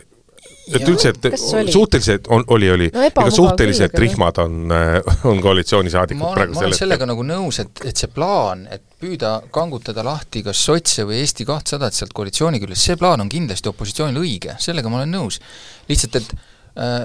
et 0.69 0.85
üldse, 0.85 1.13
et 1.15 1.71
suhteliselt 1.73 2.29
on, 2.33 2.43
oli, 2.53 2.69
oli. 2.71 2.89
No,, 2.93 3.05
ega 3.09 3.31
suhteliselt 3.33 3.95
küll, 3.95 4.05
rihmad 4.05 4.41
on, 4.43 4.59
äh, 4.75 4.99
on 5.29 5.41
koalitsioonisaadikud 5.45 6.35
praegu 6.35 6.57
ma 6.57 6.67
olen 6.67 6.77
sellega 6.77 7.09
nagu 7.09 7.25
nõus, 7.27 7.61
et, 7.63 7.83
et 7.89 7.97
see 7.97 8.11
plaan, 8.13 8.67
et 8.73 8.85
püüda 9.01 9.39
kangutada 9.55 10.05
lahti 10.05 10.43
kas 10.47 10.61
sotse 10.69 11.07
või 11.09 11.23
Eesti 11.23 11.47
kahtesadat 11.49 11.97
sealt 11.97 12.13
koalitsiooni 12.17 12.61
küljest, 12.63 12.91
see 12.91 13.01
plaan 13.01 13.25
on 13.25 13.33
kindlasti 13.33 13.73
opositsioonil 13.73 14.21
õige, 14.21 14.59
sellega 14.61 14.93
ma 14.93 15.01
olen 15.01 15.15
nõus. 15.17 15.41
lihtsalt, 15.89 16.21
et 16.21 16.35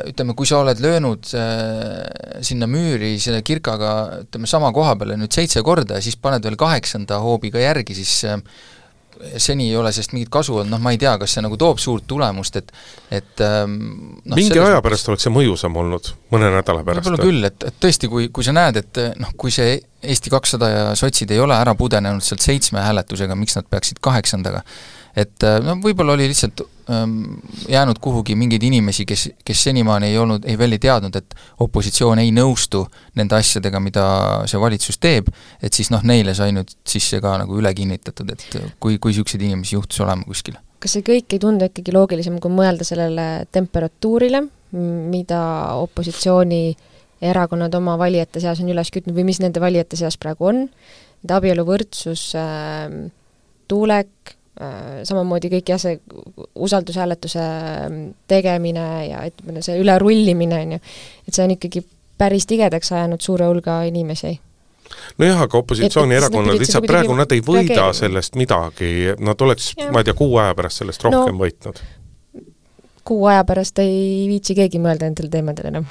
ütleme, 0.09 0.35
kui 0.37 0.49
sa 0.49 0.59
oled 0.61 0.81
löönud 0.83 1.31
äh, 1.37 2.43
sinna 2.45 2.67
müüri 2.69 3.15
selle 3.21 3.41
kirkaga 3.45 3.93
ütleme, 4.23 4.49
sama 4.49 4.69
koha 4.75 4.93
peale 4.99 5.17
nüüd 5.17 5.33
seitse 5.33 5.63
korda 5.65 5.97
ja 5.97 6.05
siis 6.05 6.19
paned 6.21 6.45
veel 6.45 6.59
kaheksanda 6.59 7.17
hoobiga 7.23 7.61
järgi, 7.61 7.97
siis 7.97 8.19
äh, 8.29 8.41
seni 9.37 9.69
ei 9.69 9.77
ole 9.77 9.91
sellest 9.93 10.13
mingit 10.13 10.31
kasu 10.33 10.57
olnud, 10.59 10.71
noh 10.73 10.81
ma 10.83 10.93
ei 10.93 10.99
tea, 11.01 11.13
kas 11.21 11.35
see 11.35 11.43
nagu 11.45 11.57
toob 11.59 11.81
suurt 11.81 12.05
tulemust, 12.09 12.57
et 12.59 12.71
et 13.13 13.43
ähm, 13.45 13.77
noh, 14.25 14.37
mingi 14.37 14.59
aja 14.61 14.81
pärast 14.85 15.09
oleks 15.11 15.25
see 15.27 15.33
mõjusam 15.33 15.77
olnud, 15.79 16.09
mõne 16.33 16.49
nädala 16.53 16.83
pärast? 16.85 17.07
võib-olla 17.07 17.29
küll, 17.29 17.49
et, 17.49 17.69
et 17.69 17.79
tõesti, 17.83 18.09
kui, 18.11 18.29
kui 18.33 18.45
sa 18.45 18.55
näed, 18.55 18.81
et 18.83 19.01
noh, 19.21 19.33
kui 19.37 19.53
see 19.53 19.77
Eesti 20.03 20.33
kakssada 20.33 20.67
ja 20.67 20.87
sotsid 20.99 21.31
ei 21.31 21.39
ole 21.39 21.55
ära 21.55 21.71
pudenenud 21.79 22.25
sealt 22.25 22.43
seitsme 22.43 22.81
hääletusega, 22.83 23.37
miks 23.39 23.55
nad 23.55 23.69
peaksid 23.71 24.01
kaheksandaga, 24.03 24.59
et 25.15 25.45
no 25.63 25.75
võib-olla 25.81 26.15
oli 26.15 26.25
lihtsalt 26.31 26.63
ähm, 26.89 27.35
jäänud 27.69 27.99
kuhugi 28.01 28.35
mingeid 28.35 28.63
inimesi, 28.63 29.05
kes, 29.05 29.27
kes 29.45 29.63
senimaani 29.69 30.09
ei 30.09 30.17
olnud, 30.17 30.47
ei 30.49 30.57
veel 30.57 30.75
ei 30.75 30.81
teadnud, 30.81 31.15
et 31.19 31.35
opositsioon 31.63 32.21
ei 32.23 32.31
nõustu 32.35 32.83
nende 33.19 33.37
asjadega, 33.37 33.81
mida 33.83 34.05
see 34.49 34.61
valitsus 34.61 34.99
teeb, 35.03 35.29
et 35.61 35.73
siis 35.73 35.91
noh, 35.93 36.03
neile 36.07 36.35
sai 36.37 36.55
nüüd 36.55 36.73
sisse 36.87 37.21
ka 37.23 37.37
nagu 37.43 37.59
üle 37.59 37.73
kinnitatud, 37.77 38.33
et 38.33 38.47
kui, 38.79 38.97
kui 38.97 39.13
niisuguseid 39.13 39.45
inimesi 39.45 39.77
juhtus 39.77 40.01
olema 40.05 40.25
kuskil. 40.27 40.57
kas 40.83 40.97
see 40.97 41.05
kõik 41.05 41.31
ei 41.31 41.39
tundu 41.39 41.69
ikkagi 41.69 41.93
loogilisem, 41.95 42.41
kui 42.43 42.51
mõelda 42.51 42.83
sellele 42.87 43.45
temperatuurile, 43.53 44.43
mida 44.73 45.43
opositsiooni 45.79 46.63
erakonnad 47.23 47.75
oma 47.77 47.93
valijate 48.01 48.41
seas 48.43 48.59
on 48.59 48.71
üles 48.73 48.89
kütnud 48.91 49.15
või 49.15 49.29
mis 49.29 49.39
nende 49.39 49.61
valijate 49.63 49.95
seas 49.99 50.17
praegu 50.19 50.49
on, 50.49 50.63
et 51.23 51.31
abieluvõrdsus 51.31 52.31
äh,, 52.35 52.95
tuulek 53.71 54.09
äh,, 54.33 54.39
samamoodi 54.53 55.49
kõik 55.49 55.73
jah, 55.73 55.81
see 55.81 55.97
usaldushääletuse 56.55 57.41
ähm, 57.41 57.99
tegemine 58.29 58.85
ja 59.07 59.23
ütleme, 59.25 59.63
see 59.65 59.79
ülerullimine, 59.81 60.59
on 60.61 60.75
ju, 60.75 60.81
et 61.27 61.33
see 61.33 61.45
on 61.45 61.55
ikkagi 61.55 61.81
päris 62.21 62.45
tigedaks 62.49 62.93
ajanud 62.93 63.23
suure 63.25 63.49
hulga 63.49 63.81
inimesi 63.89 64.35
nojah, 65.17 65.41
aga 65.47 65.57
opositsioonierakonnad 65.57 66.59
lihtsalt 66.61 66.87
praegu 66.87 67.15
nad 67.17 67.31
ei 67.33 67.41
võida 67.41 67.65
reageerima. 67.65 67.97
sellest 67.97 68.37
midagi, 68.39 68.93
nad 69.19 69.41
oleks, 69.41 69.73
ma 69.91 70.01
ei 70.03 70.07
tea, 70.07 70.17
kuu 70.17 70.37
aja 70.41 70.55
pärast 70.57 70.83
sellest 70.83 71.05
rohkem 71.07 71.37
no, 71.37 71.43
võitnud. 71.43 71.81
kuu 73.03 73.25
aja 73.31 73.43
pärast 73.47 73.79
ei 73.83 74.27
viitsi 74.29 74.55
keegi 74.57 74.81
mõelda 74.83 75.09
nendel 75.09 75.31
teemadel 75.33 75.71
enam. 75.71 75.87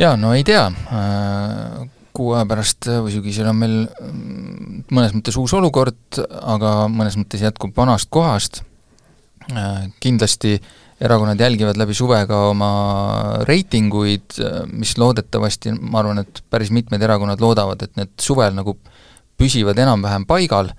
jaa, 0.00 0.16
no 0.16 0.32
ei 0.36 0.44
tea, 0.46 0.66
äh, 0.70 1.82
kuu 2.12 2.34
aja 2.36 2.44
pärast 2.48 2.88
või 2.90 3.14
sügisel 3.14 3.48
on 3.50 3.58
meil 3.58 3.78
mm, 3.86 4.84
mõnes 4.92 5.16
mõttes 5.16 5.38
uus 5.40 5.54
olukord, 5.56 6.20
aga 6.40 6.86
mõnes 6.92 7.16
mõttes 7.20 7.44
jätkub 7.44 7.74
vanast 7.76 8.10
kohast, 8.12 8.62
äh, 9.52 9.88
kindlasti 10.02 10.58
äh, 10.58 10.72
erakonnad 11.02 11.40
jälgivad 11.40 11.76
läbi 11.76 11.94
suve 11.94 12.20
ka 12.26 12.38
oma 12.52 12.70
reitinguid, 13.48 14.38
mis 14.72 14.94
loodetavasti, 14.98 15.74
ma 15.80 16.00
arvan, 16.02 16.22
et 16.22 16.42
päris 16.50 16.70
mitmed 16.70 17.02
erakonnad 17.02 17.42
loodavad, 17.42 17.82
et 17.82 17.96
need 17.98 18.12
suvel 18.22 18.54
nagu 18.54 18.76
püsivad 19.38 19.78
enam-vähem 19.82 20.26
paigal, 20.30 20.70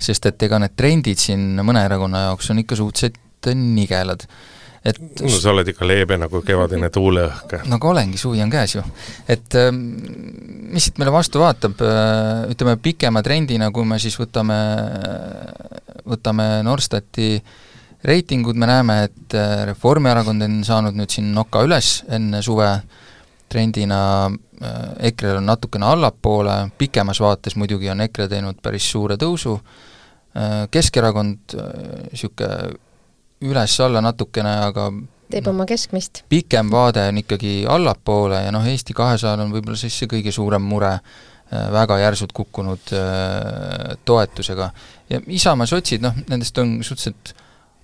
sest 0.00 0.30
et 0.30 0.46
ega 0.46 0.60
need 0.62 0.76
trendid 0.78 1.20
siin 1.20 1.60
mõne 1.66 1.82
erakonna 1.84 2.28
jaoks 2.28 2.52
on 2.54 2.62
ikka 2.62 2.78
suhteliselt 2.78 3.50
nigelad. 3.54 4.24
Et 4.84 4.98
no 5.20 5.30
sa 5.32 5.52
oled 5.52 5.68
ikka 5.72 5.86
leebe 5.88 6.18
nagu 6.20 6.40
kevadine 6.46 6.90
tuuleõhk. 6.94 7.56
no 7.66 7.78
aga 7.78 7.90
olengi, 7.90 8.18
suvi 8.20 8.42
on 8.44 8.52
käes 8.52 8.76
ju. 8.76 8.82
et 9.28 9.56
ähm, 9.58 9.80
mis 10.72 10.88
siit 10.88 11.00
meile 11.00 11.12
vastu 11.14 11.42
vaatab, 11.42 11.80
äh, 11.82 12.44
ütleme 12.52 12.76
pikema 12.82 13.22
trendina, 13.24 13.70
kui 13.74 13.86
me 13.88 13.98
siis 14.02 14.18
võtame, 14.20 14.58
võtame 16.08 16.48
Norstati 16.66 17.30
reitingud 18.04 18.58
me 18.58 18.68
näeme, 18.70 19.00
et 19.08 19.36
äh, 19.36 19.64
Reformierakond 19.72 20.46
on 20.46 20.58
saanud 20.66 20.98
nüüd 20.98 21.12
siin 21.12 21.32
noka 21.34 21.64
üles 21.66 22.02
enne 22.14 22.42
suve, 22.46 22.70
trendina 23.48 24.00
äh, 24.28 24.82
EKRE-l 25.10 25.40
on 25.40 25.48
natukene 25.50 25.88
allapoole, 25.88 26.58
pikemas 26.78 27.20
vaates 27.24 27.56
muidugi 27.58 27.90
on 27.90 28.04
EKRE 28.06 28.28
teinud 28.34 28.60
päris 28.62 28.90
suure 28.92 29.18
tõusu, 29.20 29.58
Keskerakond 30.70 31.54
niisugune 32.12 32.76
üles-alla 33.46 34.02
natukene, 34.04 34.54
aga 34.68 34.90
teeb 35.30 35.48
oma 35.50 35.66
keskmist. 35.68 36.24
pikem 36.28 36.70
vaade 36.72 37.08
on 37.10 37.22
ikkagi 37.22 37.64
allapoole 37.68 38.42
ja 38.46 38.52
noh, 38.54 38.64
Eesti 38.66 38.96
kahesajal 38.96 39.44
on 39.44 39.52
võib-olla 39.52 39.78
siis 39.78 39.98
see 39.98 40.10
kõige 40.10 40.32
suurem 40.34 40.64
mure 40.64 40.98
väga 41.48 41.96
järsult 42.02 42.32
kukkunud 42.36 42.90
toetusega. 44.04 44.70
ja 45.08 45.20
Isamaa, 45.26 45.66
sotsid, 45.66 46.02
noh, 46.04 46.16
nendest 46.28 46.58
on 46.60 46.78
suhteliselt 46.82 47.32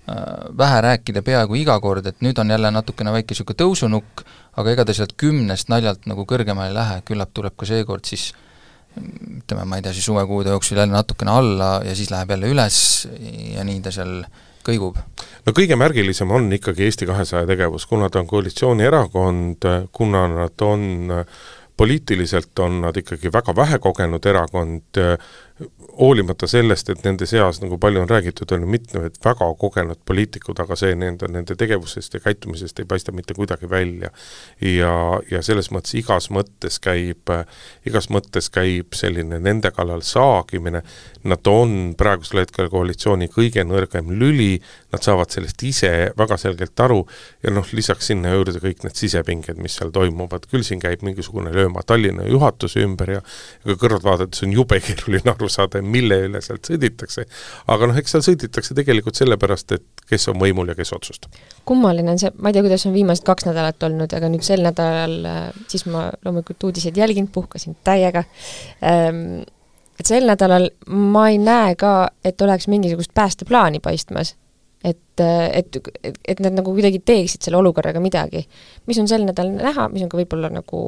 Äh, 0.09 0.57
vähe 0.57 0.81
rääkida 0.81 1.21
peaaegu 1.25 1.55
iga 1.57 1.79
kord, 1.81 2.05
et 2.05 2.19
nüüd 2.21 2.37
on 2.37 2.51
jälle 2.53 2.69
natukene 2.69 3.09
väike 3.09 3.33
niisugune 3.33 3.57
tõusunukk, 3.57 4.21
aga 4.61 4.73
ega 4.75 4.83
ta 4.85 4.93
sealt 4.93 5.15
kümnest 5.17 5.71
naljalt 5.73 6.05
nagu 6.05 6.27
kõrgemale 6.29 6.69
ei 6.69 6.75
lähe, 6.77 6.99
küllap 7.07 7.31
tuleb 7.33 7.55
ka 7.57 7.65
seekord 7.65 8.05
siis 8.05 8.27
ütleme, 9.01 9.63
ma 9.65 9.79
ei 9.79 9.85
tea, 9.87 9.95
siis 9.97 10.05
suvekuude 10.05 10.53
jooksul 10.53 10.77
jälle 10.77 10.93
natukene 10.93 11.33
alla 11.33 11.69
ja 11.87 11.95
siis 11.97 12.13
läheb 12.13 12.35
jälle 12.35 12.51
üles 12.53 12.77
ja 13.55 13.65
nii 13.65 13.81
ta 13.81 13.95
seal 13.95 14.13
kõigub. 14.65 14.97
no 15.45 15.53
kõige 15.55 15.77
märgilisem 15.79 16.31
on 16.31 16.51
ikkagi 16.53 16.87
Eesti 16.87 17.09
kahesaja 17.09 17.47
tegevus, 17.49 17.85
kuna 17.85 18.09
ta 18.09 18.21
on 18.21 18.27
koalitsioonierakond, 18.27 19.69
kuna 19.91 20.27
nad 20.31 20.61
on 20.61 21.11
poliitiliselt 21.77 22.59
on 22.59 22.81
nad 22.81 22.97
ikkagi 22.97 23.31
väga 23.33 23.55
vähekogenud 23.55 24.25
erakond, 24.25 24.99
hoolimata 25.99 26.47
sellest, 26.47 26.89
et 26.89 27.03
nende 27.05 27.27
seas, 27.29 27.61
nagu 27.61 27.77
palju 27.81 28.01
on 28.03 28.09
räägitud, 28.09 28.51
on 28.55 28.67
mitmed 28.69 29.17
väga 29.23 29.47
kogenud 29.59 29.99
poliitikud, 30.05 30.59
aga 30.59 30.75
see 30.79 30.95
nende, 30.99 31.27
nende 31.31 31.55
tegevusest 31.59 32.17
ja 32.17 32.21
käitumisest 32.23 32.79
ei 32.81 32.87
paista 32.89 33.13
mitte 33.15 33.33
kuidagi 33.37 33.69
välja. 33.69 34.11
ja, 34.61 34.91
ja 35.31 35.41
selles 35.45 35.71
mõttes 35.71 35.95
igas 35.99 36.29
mõttes 36.33 36.79
käib, 36.83 37.31
igas 37.85 38.09
mõttes 38.09 38.49
käib 38.53 38.95
selline 38.97 39.39
nende 39.39 39.71
kallal 39.71 40.03
saagimine, 40.05 40.81
nad 41.23 41.47
on 41.47 41.93
praegusel 41.97 42.43
hetkel 42.43 42.69
koalitsiooni 42.69 43.29
kõige 43.31 43.63
nõrgem 43.67 44.11
lüli, 44.19 44.59
nad 44.93 45.03
saavad 45.03 45.31
sellest 45.31 45.63
ise 45.63 45.91
väga 46.17 46.37
selgelt 46.39 46.79
aru 46.79 47.01
ja 47.43 47.53
noh, 47.53 47.67
lisaks 47.75 48.11
sinna 48.11 48.33
juurde 48.35 48.59
kõik 48.63 48.83
need 48.85 48.99
sisepinged, 48.99 49.59
mis 49.61 49.77
seal 49.79 49.93
toimuvad, 49.95 50.47
küll 50.51 50.65
siin 50.67 50.81
käib 50.83 51.05
mingisugune 51.05 51.53
lööma 51.55 51.83
Tallinna 51.87 52.27
juhatuse 52.29 52.83
ümber 52.85 53.17
ja 53.17 53.23
ega 53.65 53.77
kõrvalt 53.79 54.05
vaadates 54.05 54.43
on 54.45 54.53
jube 54.55 54.79
keeruline 54.83 55.31
aru 55.31 55.49
saada, 55.51 55.84
mille 55.89 56.17
üle 56.27 56.41
sealt 56.43 56.69
sõditakse. 56.69 57.25
aga 57.71 57.89
noh, 57.89 57.97
eks 57.99 58.15
seal 58.15 58.25
sõditakse 58.25 58.77
tegelikult 58.77 59.19
sellepärast, 59.19 59.75
et 59.77 60.05
kes 60.09 60.29
on 60.31 60.39
võimul 60.41 60.71
ja 60.71 60.77
kes 60.77 60.93
otsustab. 60.97 61.33
kummaline 61.65 62.13
on 62.13 62.21
see, 62.21 62.31
ma 62.37 62.51
ei 62.51 62.57
tea, 62.57 62.65
kuidas 62.65 62.85
on 62.89 62.95
viimased 62.95 63.25
kaks 63.27 63.49
nädalat 63.49 63.83
olnud, 63.89 64.13
aga 64.13 64.29
nüüd 64.31 64.45
sel 64.45 64.63
nädalal, 64.65 65.17
äh, 65.31 65.43
siis 65.71 65.85
ma 65.89 66.07
loomulikult 66.25 66.69
uudiseid 66.69 66.97
jälginud, 66.97 67.33
puhkasin 67.35 67.77
täiega 67.83 68.25
ähm,, 68.85 69.43
et 69.99 70.07
sel 70.07 70.27
nädalal 70.27 70.71
ma 70.87 71.29
ei 71.31 71.37
näe 71.41 71.75
ka, 71.79 72.09
et 72.25 72.41
oleks 72.41 72.67
mingisugust 72.71 73.13
päästeplaani 73.15 73.79
paistmas 73.83 74.35
et, 74.85 75.21
et, 75.53 75.77
et, 76.03 76.19
et 76.27 76.41
nad 76.43 76.53
nagu 76.53 76.73
kuidagi 76.75 77.01
teeksid 77.05 77.45
selle 77.45 77.57
olukorraga 77.57 78.01
midagi. 78.03 78.45
mis 78.85 78.99
on 79.01 79.09
sel 79.09 79.25
nädalal 79.25 79.57
näha, 79.57 79.87
mis 79.93 80.05
on 80.05 80.11
ka 80.11 80.19
võib-olla 80.19 80.51
nagu 80.53 80.81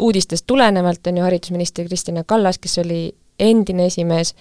uudistest 0.00 0.46
tulenevalt, 0.48 1.06
on 1.06 1.20
ju 1.20 1.26
haridusminister 1.26 1.88
Kristina 1.88 2.24
Kallas, 2.24 2.58
kes 2.62 2.78
oli 2.84 3.00
endine 3.38 3.88
esimees, 3.90 4.34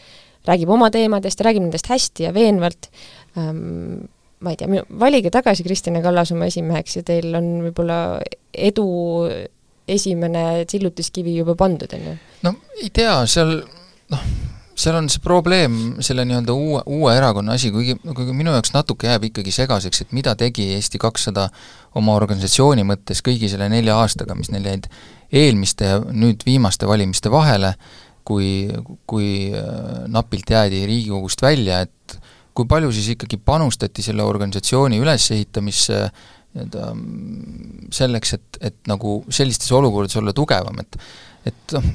räägib 0.48 0.70
oma 0.70 0.92
teemadest, 0.94 1.42
räägib 1.46 1.66
nendest 1.66 1.90
hästi 1.92 2.28
ja 2.28 2.34
veenvalt 2.36 2.90
ähm,, 3.38 4.06
ma 4.46 4.54
ei 4.54 4.60
tea, 4.60 4.86
valige 5.00 5.32
tagasi 5.34 5.66
Kristina 5.66 6.02
Kallas 6.06 6.32
oma 6.36 6.50
esimeheks 6.52 7.00
ja 7.00 7.06
teil 7.08 7.34
on 7.38 7.52
võib-olla 7.66 8.00
edu 8.54 8.88
esimene 9.88 10.66
sillutiskivi 10.70 11.38
juba 11.40 11.56
pandud, 11.58 11.92
on 11.94 12.10
ju? 12.10 12.18
no 12.48 12.56
ei 12.82 12.92
tea, 12.94 13.16
seal 13.30 13.58
noh, 14.12 14.28
seal 14.76 14.98
on 15.00 15.08
see 15.12 15.24
probleem, 15.24 15.76
selle 16.04 16.26
nii-öelda 16.28 16.54
uue, 16.54 16.82
uue 16.98 17.14
erakonna 17.16 17.56
asi, 17.56 17.72
kuigi, 17.74 17.96
kuigi 18.04 18.36
minu 18.36 18.54
jaoks 18.56 18.74
natuke 18.76 19.08
jääb 19.08 19.30
ikkagi 19.30 19.54
segaseks, 19.56 20.04
et 20.04 20.16
mida 20.16 20.36
tegi 20.40 20.68
Eesti 20.76 21.00
kakssada 21.02 21.48
oma 21.96 22.16
organisatsiooni 22.20 22.84
mõttes 22.88 23.24
kõigi 23.26 23.50
selle 23.52 23.70
nelja 23.72 23.96
aastaga, 24.02 24.36
mis 24.36 24.52
neil 24.52 24.68
jäid 24.68 24.90
eelmiste 25.36 25.88
ja 25.94 26.02
nüüd 26.04 26.44
viimaste 26.46 26.90
valimiste 26.90 27.32
vahele, 27.32 27.76
kui, 28.26 28.68
kui 29.08 29.28
äh, 29.56 30.06
napilt 30.12 30.50
jäädi 30.52 30.86
Riigikogust 30.90 31.44
välja, 31.46 31.84
et 31.86 32.18
kui 32.56 32.68
palju 32.70 32.92
siis 32.96 33.12
ikkagi 33.16 33.38
panustati 33.44 34.04
selle 34.06 34.24
organisatsiooni 34.26 35.02
ülesehitamisse 35.04 36.00
nii-öelda 36.56 36.88
mm, 36.94 37.92
selleks, 37.94 38.34
et, 38.38 38.60
et 38.72 38.78
nagu 38.88 39.20
sellistes 39.34 39.72
olukordades 39.76 40.16
olla 40.22 40.34
tugevam, 40.36 40.80
et 40.84 41.00
et 41.46 41.76
noh, 41.76 41.90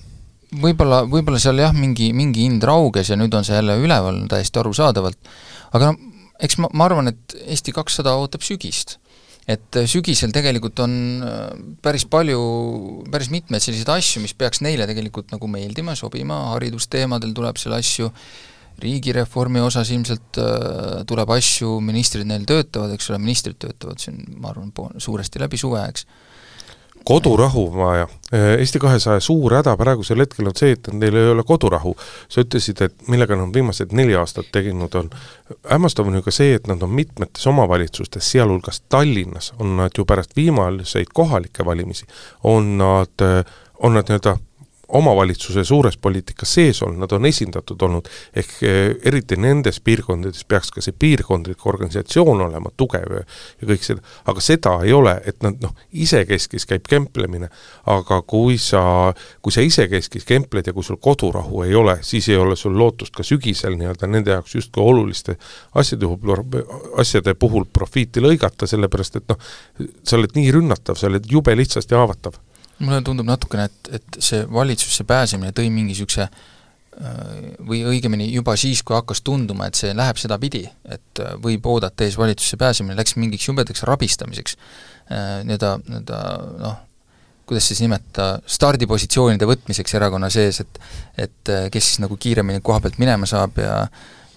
võib-olla, 0.62 1.00
võib-olla 1.10 1.40
seal 1.42 1.58
jah, 1.62 1.72
mingi, 1.74 2.12
mingi 2.14 2.44
hind 2.44 2.62
rauges 2.68 3.10
ja 3.10 3.16
nüüd 3.18 3.34
on 3.34 3.46
see 3.46 3.56
jälle 3.56 3.74
üleval 3.82 4.20
täiesti 4.30 4.60
arusaadavalt, 4.62 5.32
aga 5.74 5.90
no 5.90 6.10
eks 6.40 6.60
ma, 6.62 6.70
ma 6.76 6.86
arvan, 6.86 7.10
et 7.10 7.36
Eesti 7.50 7.74
kakssada 7.76 8.14
ootab 8.20 8.44
sügist 8.46 8.99
et 9.50 9.78
äh, 9.78 9.88
sügisel 9.90 10.32
tegelikult 10.34 10.80
on 10.84 10.94
äh, 11.26 11.40
päris 11.82 12.06
palju, 12.10 12.40
päris 13.10 13.30
mitmeid 13.32 13.64
selliseid 13.64 13.90
asju, 13.96 14.22
mis 14.24 14.36
peaks 14.38 14.62
neile 14.64 14.86
tegelikult 14.90 15.34
nagu 15.34 15.50
meeldima, 15.50 15.96
sobima, 15.98 16.38
haridusteemadel 16.54 17.34
tuleb 17.36 17.60
seal 17.60 17.74
asju, 17.78 18.10
riigireformi 18.80 19.60
osas 19.64 19.90
ilmselt 19.92 20.40
äh, 20.40 21.00
tuleb 21.08 21.34
asju, 21.36 21.78
ministrid 21.84 22.28
neil 22.30 22.46
töötavad, 22.48 22.94
eks 22.94 23.10
ole, 23.12 23.20
ministrid 23.22 23.58
töötavad 23.60 24.00
siin, 24.02 24.22
ma 24.40 24.54
arvan, 24.54 24.72
suuresti 25.00 25.42
läbi 25.42 25.60
suve, 25.60 25.82
eks 25.90 26.06
kodurahu 27.04 27.64
vaja. 27.76 28.08
Eesti 28.32 28.78
kahesaja 28.78 29.20
suur 29.20 29.54
häda 29.54 29.76
praegusel 29.76 30.20
hetkel 30.22 30.50
on 30.50 30.56
see, 30.56 30.74
et 30.76 30.90
neil 30.92 31.16
ei 31.16 31.30
ole 31.32 31.44
kodurahu. 31.46 31.94
sa 32.28 32.44
ütlesid, 32.44 32.82
et 32.84 33.08
millega 33.08 33.36
nad 33.36 33.54
viimased 33.54 33.94
neli 33.96 34.14
aastat 34.14 34.50
teginud 34.52 34.94
on. 34.94 35.10
hämmastav 35.70 36.06
on 36.06 36.14
ju 36.14 36.22
ka 36.22 36.30
see, 36.30 36.54
et 36.54 36.66
nad 36.66 36.82
on 36.82 36.90
mitmetes 36.90 37.46
omavalitsustes, 37.46 38.30
sealhulgas 38.30 38.82
Tallinnas, 38.88 39.52
on 39.58 39.76
nad 39.76 39.90
ju 39.98 40.04
pärast 40.04 40.36
viimaseid 40.36 41.10
kohalikke 41.14 41.64
valimisi, 41.64 42.06
on 42.44 42.78
nad, 42.78 43.26
on 43.78 43.94
nad 43.94 44.08
nii-öelda 44.08 44.36
omavalitsuse 44.96 45.64
suures 45.64 45.96
poliitikas 45.96 46.54
sees 46.54 46.82
olnud, 46.82 47.00
nad 47.04 47.12
on 47.16 47.26
esindatud 47.28 47.82
olnud, 47.82 48.08
ehk 48.36 48.56
eh, 48.66 48.78
eriti 49.06 49.38
nendes 49.40 49.80
piirkondades 49.84 50.44
peaks 50.48 50.72
ka 50.74 50.82
see 50.84 50.96
piirkondlik 50.96 51.66
organisatsioon 51.66 52.44
olema 52.46 52.72
tugev 52.76 53.16
ja, 53.20 53.22
ja 53.60 53.70
kõik 53.70 53.86
seda, 53.86 54.04
aga 54.30 54.44
seda 54.44 54.74
ei 54.86 54.94
ole, 54.96 55.14
et 55.30 55.40
nad 55.46 55.60
noh, 55.62 55.74
isekeskis 55.92 56.66
käib 56.70 56.88
kemplemine, 56.90 57.50
aga 57.90 58.20
kui 58.26 58.58
sa, 58.60 58.82
kui 59.42 59.54
sa 59.54 59.64
isekeskis 59.64 60.26
kempled 60.28 60.70
ja 60.70 60.76
kui 60.76 60.86
sul 60.86 61.00
kodurahu 61.02 61.64
ei 61.66 61.74
ole, 61.78 61.98
siis 62.06 62.28
ei 62.32 62.38
ole 62.40 62.58
sul 62.58 62.76
lootust 62.78 63.14
ka 63.16 63.26
sügisel 63.26 63.78
nii-öelda 63.78 64.10
nende 64.10 64.34
jaoks 64.36 64.56
justkui 64.58 64.84
oluliste 64.84 65.36
asjade 65.74 66.06
puhul, 66.06 66.62
asjade 67.00 67.34
puhul 67.38 67.66
profiiti 67.72 68.22
lõigata, 68.22 68.68
sellepärast 68.70 69.20
et 69.20 69.32
noh, 69.32 69.50
sa 70.04 70.18
oled 70.18 70.36
nii 70.36 70.54
rünnatav, 70.54 70.98
sa 70.98 71.10
oled 71.10 71.26
jube 71.30 71.54
lihtsasti 71.56 71.98
haavatav 71.98 72.38
mulle 72.80 73.02
tundub 73.04 73.28
natukene, 73.28 73.68
et, 73.68 73.92
et 74.00 74.18
see 74.22 74.44
valitsusse 74.50 75.04
pääsemine 75.08 75.52
tõi 75.56 75.68
mingi 75.72 75.94
niisuguse 75.94 76.26
äh, 76.26 77.16
või 77.66 77.82
õigemini 77.92 78.30
juba 78.32 78.56
siis, 78.60 78.82
kui 78.86 78.96
hakkas 78.96 79.22
tunduma, 79.26 79.68
et 79.68 79.78
see 79.78 79.92
läheb 79.96 80.20
sedapidi, 80.20 80.64
et 80.88 81.22
äh, 81.22 81.34
võib 81.42 81.66
oodata 81.70 82.06
ees 82.06 82.18
valitsusse 82.20 82.58
pääsemine, 82.60 82.96
läks 82.98 83.16
mingiks 83.20 83.48
jubedaks 83.50 83.84
rabistamiseks, 83.88 84.56
äh, 85.10 85.34
nii-öelda, 85.48 85.74
nii-öelda 85.86 86.22
noh, 86.62 86.78
kuidas 87.50 87.66
siis 87.66 87.82
nimetada, 87.82 88.38
stardipositsioonide 88.46 89.48
võtmiseks 89.50 89.96
erakonna 89.98 90.30
sees, 90.30 90.62
et 90.62 90.80
et 91.18 91.50
kes 91.74 91.88
siis 91.88 91.98
nagu 92.00 92.14
kiiremini 92.16 92.62
koha 92.64 92.78
pealt 92.80 93.00
minema 93.02 93.26
saab 93.28 93.58
ja 93.58 93.74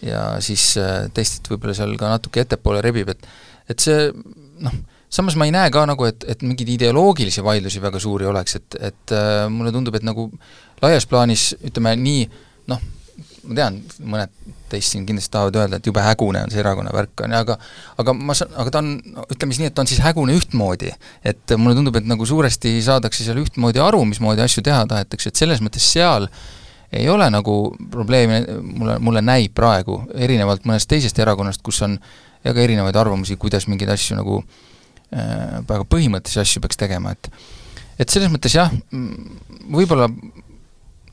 ja 0.03 0.23
siis 0.43 0.73
teistelt 1.15 1.45
võib-olla 1.47 1.75
seal 1.77 1.93
ka 1.95 2.09
natuke 2.11 2.41
ettepoole 2.41 2.81
rebib, 2.83 3.13
et 3.13 3.27
et 3.69 3.79
see 3.79 4.09
noh, 4.65 4.73
samas 5.14 5.38
ma 5.38 5.45
ei 5.47 5.53
näe 5.53 5.70
ka 5.74 5.86
nagu, 5.89 6.07
et, 6.09 6.26
et 6.30 6.41
mingeid 6.45 6.74
ideoloogilisi 6.76 7.43
vaidlusi 7.45 7.82
väga 7.84 8.01
suuri 8.01 8.26
oleks, 8.30 8.57
et, 8.59 8.80
et 8.91 9.14
äh, 9.14 9.45
mulle 9.51 9.74
tundub, 9.76 9.95
et 9.97 10.05
nagu 10.05 10.30
laias 10.82 11.05
plaanis 11.09 11.51
ütleme 11.61 11.93
nii 11.99 12.24
noh, 12.72 12.82
ma 13.43 13.57
tean, 13.59 13.78
mõned 13.99 14.34
teist 14.72 14.93
siin 14.93 15.05
kindlasti 15.05 15.34
tahavad 15.36 15.59
öelda, 15.59 15.78
et 15.78 15.88
jube 15.89 16.01
hägune 16.01 16.41
on 16.45 16.53
see 16.53 16.61
erakonna 16.64 16.93
värk, 16.95 17.26
on 17.26 17.36
ju, 17.36 17.41
aga 17.43 17.57
aga 18.01 18.16
ma 18.18 18.36
saan, 18.38 18.55
aga 18.64 18.74
ta 18.74 18.82
on, 18.82 18.89
ütleme 19.28 19.53
siis 19.53 19.61
nii, 19.61 19.70
et 19.70 19.78
ta 19.78 19.86
on 19.86 19.91
siis 19.91 20.01
hägune 20.01 20.38
ühtmoodi. 20.39 20.91
et 21.24 21.55
mulle 21.57 21.76
tundub, 21.78 21.99
et 21.99 22.09
nagu 22.09 22.26
suuresti 22.26 22.74
saadakse 22.82 23.28
seal 23.28 23.43
ühtmoodi 23.43 23.84
aru, 23.84 24.01
mismoodi 24.09 24.41
asju 24.41 24.66
teha 24.66 24.86
tahetakse, 24.89 25.30
et 25.30 25.45
selles 25.45 25.61
mõttes 25.61 25.86
seal 25.93 26.30
ei 26.93 27.07
ole 27.09 27.30
nagu 27.34 27.55
probleemi, 27.91 28.43
mulle, 28.61 28.99
mulle 29.01 29.22
näib 29.22 29.53
praegu, 29.57 30.03
erinevalt 30.14 30.66
mõnest 30.70 30.89
teisest 30.89 31.20
erakonnast, 31.20 31.61
kus 31.66 31.82
on 31.86 31.97
väga 32.45 32.66
erinevaid 32.66 32.97
arvamusi, 32.97 33.38
kuidas 33.38 33.66
mingeid 33.68 33.89
asju 33.93 34.18
nagu 34.20 34.41
äh, 34.41 34.72
väga 35.14 35.84
põhimõttelisi 35.89 36.41
asju 36.41 36.64
peaks 36.64 36.80
tegema, 36.80 37.14
et 37.14 37.30
et 38.01 38.09
selles 38.09 38.32
mõttes 38.34 38.55
jah, 38.55 38.72
võib-olla 39.74 40.07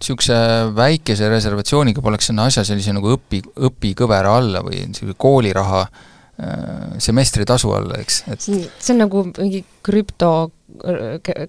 niisuguse 0.00 0.36
väikese 0.76 1.28
reservatsiooniga 1.28 2.00
poleks 2.04 2.30
sinna 2.30 2.46
asja 2.48 2.64
sellise 2.64 2.94
nagu 2.96 3.12
õpi, 3.18 3.42
õpikõvera 3.68 4.32
alla 4.40 4.62
või 4.64 4.86
niisuguse 4.86 5.18
kooliraha 5.20 5.82
äh, 5.84 6.96
semestritasu 7.04 7.74
alla, 7.76 8.00
eks, 8.00 8.22
et 8.32 8.46
see 8.46 8.94
on 8.94 9.02
nagu 9.04 9.26
mingi 9.36 9.60
krüpto 9.84 10.32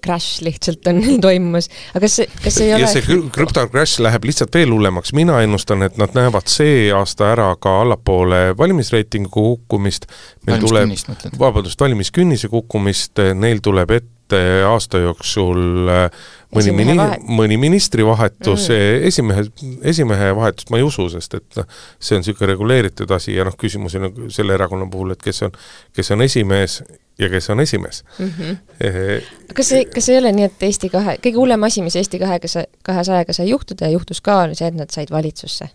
crash 0.04 0.42
lihtsalt 0.44 0.86
on 0.90 1.00
toimumas, 1.24 1.68
aga 1.92 2.04
kas 2.06 2.18
see, 2.20 2.30
kas 2.44 2.58
see 2.58 2.68
ei 2.68 2.76
ole 2.76 2.84
ja 2.84 2.90
see 2.92 3.20
crypto 3.34 3.66
crash 3.72 4.02
läheb 4.04 4.26
lihtsalt 4.28 4.54
veel 4.54 4.72
hullemaks, 4.74 5.14
mina 5.16 5.40
ennustan, 5.44 5.84
et 5.86 5.98
nad 6.00 6.14
näevad 6.16 6.50
see 6.52 6.88
aasta 6.96 7.32
ära 7.32 7.50
ka 7.60 7.78
allapoole 7.84 8.42
valimisreitingu 8.58 9.30
kukkumist, 9.32 10.08
meil 10.46 10.62
tuleb, 10.62 10.92
vabandust, 11.38 11.80
valimiskünnise 11.80 12.50
kukkumist, 12.52 13.22
neil 13.38 13.62
tuleb 13.64 13.96
ette 13.98 14.21
aasta 14.68 15.00
jooksul 15.02 15.90
äh, 15.90 16.06
mõni 16.54 16.74
mini-, 16.76 16.98
mõni 17.28 17.58
ministrivahetus 17.60 18.68
mm., 18.70 19.06
esimehe, 19.08 19.44
esimehe 19.92 20.32
vahetust 20.36 20.72
ma 20.72 20.80
ei 20.80 20.86
usu, 20.86 21.08
sest 21.12 21.38
et 21.38 21.60
noh, 21.60 21.68
see 22.00 22.18
on 22.18 22.24
niisugune 22.24 22.52
reguleeritud 22.52 23.14
asi 23.16 23.36
ja 23.36 23.46
noh, 23.48 23.56
küsimus 23.58 23.96
on 23.98 24.10
selle 24.32 24.56
erakonna 24.58 24.88
puhul, 24.92 25.14
et 25.16 25.22
kes 25.22 25.44
on, 25.48 25.54
kes 25.96 26.12
on 26.14 26.24
esimees 26.24 26.80
ja 27.20 27.28
kes 27.32 27.50
on 27.50 27.60
esimees 27.60 28.04
mm. 28.18 28.32
-hmm. 28.38 29.52
kas 29.54 29.68
see, 29.68 29.84
kas 29.84 30.08
ei 30.08 30.18
ole 30.18 30.32
nii, 30.32 30.48
et 30.50 30.66
Eesti 30.68 30.88
kahe, 30.92 31.18
kõige 31.24 31.36
hullem 31.40 31.68
asi, 31.68 31.82
mis 31.82 31.96
Eesti 31.96 32.18
kahega, 32.22 32.48
kahesajaga 32.82 33.32
sai 33.36 33.48
juhtuda 33.48 33.86
ja 33.86 33.96
juhtus 33.96 34.20
ka, 34.20 34.42
on 34.46 34.56
see, 34.56 34.68
et 34.68 34.74
nad 34.74 34.90
said 34.90 35.10
valitsusse? 35.10 35.68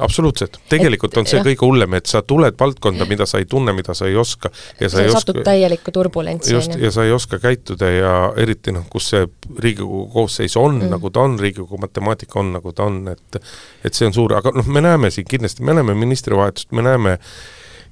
Absoluutselt, 0.00 0.58
tegelikult 0.72 1.14
et, 1.14 1.20
on 1.20 1.28
see 1.28 1.38
jah. 1.38 1.46
kõige 1.46 1.66
hullem, 1.66 1.96
et 1.98 2.10
sa 2.10 2.22
tuled 2.26 2.56
valdkonda, 2.60 3.06
mida 3.10 3.26
sa 3.28 3.40
ei 3.42 3.46
tunne, 3.50 3.74
mida 3.76 3.94
sa 3.96 4.08
ei 4.10 4.16
oska 4.20 4.50
ja 4.80 4.88
sa, 4.88 4.96
sa 4.96 5.04
ei 5.04 5.14
oska 5.14 5.36
täielikku 5.46 5.94
turbulentsi. 5.94 6.54
just, 6.54 6.76
ja 6.80 6.90
sa 6.94 7.06
ei 7.06 7.14
oska 7.16 7.40
käituda 7.42 7.90
ja 7.90 8.16
eriti 8.40 8.74
noh, 8.76 8.88
kus 8.90 9.12
see 9.14 9.28
Riigikogu 9.60 10.06
koosseis 10.12 10.56
on 10.60 10.80
mm., 10.80 10.90
nagu 10.96 11.12
ta 11.14 11.24
on, 11.26 11.38
Riigikogu 11.40 11.80
matemaatika 11.82 12.40
on, 12.42 12.52
nagu 12.58 12.74
ta 12.76 12.88
on, 12.90 13.02
et 13.12 13.40
et 13.84 13.96
see 13.96 14.08
on 14.08 14.16
suur, 14.16 14.34
aga 14.36 14.52
noh, 14.54 14.66
me 14.66 14.82
näeme 14.84 15.10
siin 15.14 15.28
kindlasti, 15.28 15.64
me 15.66 15.74
näeme 15.76 15.94
ministrivahetust, 15.98 16.72
me 16.76 16.84
näeme 16.84 17.16
äh, 17.16 17.32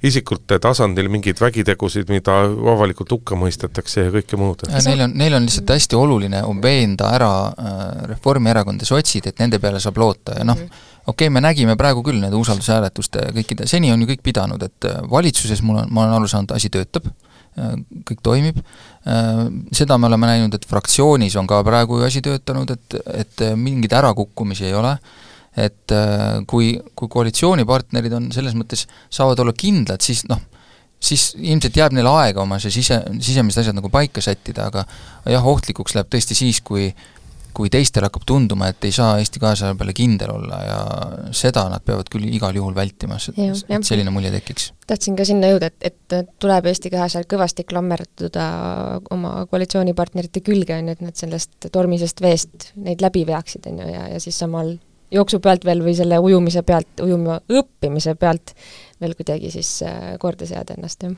isikute 0.05 0.59
tasandil 0.63 1.09
mingeid 1.11 1.39
vägitegusid, 1.41 2.07
mida 2.11 2.35
avalikult 2.73 3.11
hukka 3.17 3.37
mõistetakse 3.39 4.05
ja 4.05 4.13
kõike 4.13 4.39
muud. 4.39 4.63
Neil 4.71 5.03
on, 5.05 5.15
neil 5.19 5.35
on 5.35 5.47
lihtsalt 5.47 5.73
hästi 5.75 5.97
oluline 5.99 6.43
on 6.47 6.61
veenda 6.63 7.11
ära 7.17 7.31
äh, 7.49 7.81
Reformierakond 8.13 8.85
ja 8.85 8.89
sotsid, 8.89 9.27
et 9.29 9.43
nende 9.43 9.59
peale 9.59 9.81
saab 9.83 9.99
loota 9.99 10.37
ja 10.39 10.47
noh 10.47 10.57
-hmm., 10.57 10.85
okei 11.05 11.27
okay,, 11.27 11.33
me 11.33 11.43
nägime 11.43 11.75
praegu 11.75 12.03
küll 12.05 12.21
nende 12.21 12.37
usaldushääletuste 12.39 13.29
kõikide, 13.35 13.67
seni 13.67 13.91
on 13.91 14.01
ju 14.01 14.07
kõik 14.13 14.23
pidanud, 14.23 14.63
et 14.63 14.87
äh, 14.87 15.01
valitsuses 15.11 15.61
mul 15.61 15.83
on, 15.83 15.91
ma 15.91 16.05
olen 16.05 16.19
aru 16.19 16.27
saanud, 16.31 16.55
asi 16.55 16.69
töötab, 16.69 17.11
äh, 17.59 17.75
kõik 18.07 18.23
toimib, 18.23 18.63
seda 19.71 19.97
me 19.97 20.05
oleme 20.07 20.27
näinud, 20.27 20.53
et 20.53 20.65
fraktsioonis 20.67 21.35
on 21.39 21.47
ka 21.47 21.63
praegu 21.63 21.99
ju 21.99 22.05
asi 22.05 22.21
töötanud, 22.21 22.71
et, 22.71 22.95
et 23.13 23.41
mingeid 23.55 23.93
ärakukkumisi 23.95 24.65
ei 24.67 24.73
ole 24.73 24.97
et 25.57 25.95
äh, 25.95 26.39
kui, 26.47 26.73
kui 26.95 27.11
koalitsioonipartnerid 27.11 28.15
on 28.17 28.31
selles 28.35 28.57
mõttes, 28.57 28.85
saavad 29.13 29.41
olla 29.43 29.53
kindlad, 29.57 30.03
siis 30.05 30.25
noh, 30.29 30.41
siis 30.99 31.31
ilmselt 31.37 31.77
jääb 31.79 31.95
neil 31.95 32.09
aega 32.11 32.43
oma 32.43 32.59
see 32.61 32.73
sise, 32.73 32.99
sisemised 33.23 33.63
asjad 33.63 33.77
nagu 33.77 33.91
paika 33.93 34.21
sättida, 34.23 34.67
aga 34.69 34.85
jah, 35.29 35.47
ohtlikuks 35.47 35.95
läheb 35.95 36.11
tõesti 36.11 36.37
siis, 36.37 36.61
kui 36.65 36.91
kui 37.59 37.69
teistel 37.71 38.05
hakkab 38.05 38.23
tunduma, 38.29 38.69
et 38.71 38.85
ei 38.87 38.93
saa 38.93 39.17
Eesti 39.19 39.41
kahesaja 39.41 39.75
peale 39.75 39.93
kindel 39.97 40.31
olla 40.35 40.59
ja 40.63 40.79
seda 41.35 41.65
nad 41.71 41.83
peavad 41.85 42.09
küll 42.11 42.27
igal 42.29 42.55
juhul 42.55 42.75
vältima, 42.77 43.17
et 43.19 43.87
selline 43.87 44.13
mulje 44.13 44.31
tekiks. 44.35 44.69
tahtsin 44.87 45.17
ka 45.17 45.25
sinna 45.27 45.49
jõuda, 45.51 45.71
et, 45.71 45.89
et 45.89 46.35
tuleb 46.39 46.69
Eesti 46.69 46.91
kahesajal 46.93 47.25
kõvasti 47.31 47.65
klammerduda 47.69 48.45
oma 49.15 49.33
koalitsioonipartnerite 49.51 50.43
külge, 50.45 50.77
on 50.77 50.91
ju, 50.91 50.97
et 50.97 51.03
nad 51.09 51.17
sellest 51.19 51.71
tormisest 51.73 52.21
veest 52.23 52.69
neid 52.77 53.01
läbi 53.03 53.25
veaksid, 53.27 53.65
on 53.71 53.81
ju, 53.83 53.89
ja, 53.95 54.05
ja 54.13 54.21
siis 54.23 54.39
samal 54.39 54.75
jooksu 55.11 55.39
pealt 55.43 55.65
veel 55.65 55.83
või 55.83 55.95
selle 55.97 56.19
ujumise 56.21 56.63
pealt, 56.63 57.03
ujuma 57.03 57.39
õppimise 57.49 58.15
pealt 58.19 58.53
veel 59.01 59.15
kuidagi 59.17 59.51
siis 59.53 59.71
äh, 59.87 60.15
korda 60.19 60.47
seada 60.49 60.75
ennast, 60.77 61.03
jah. 61.03 61.13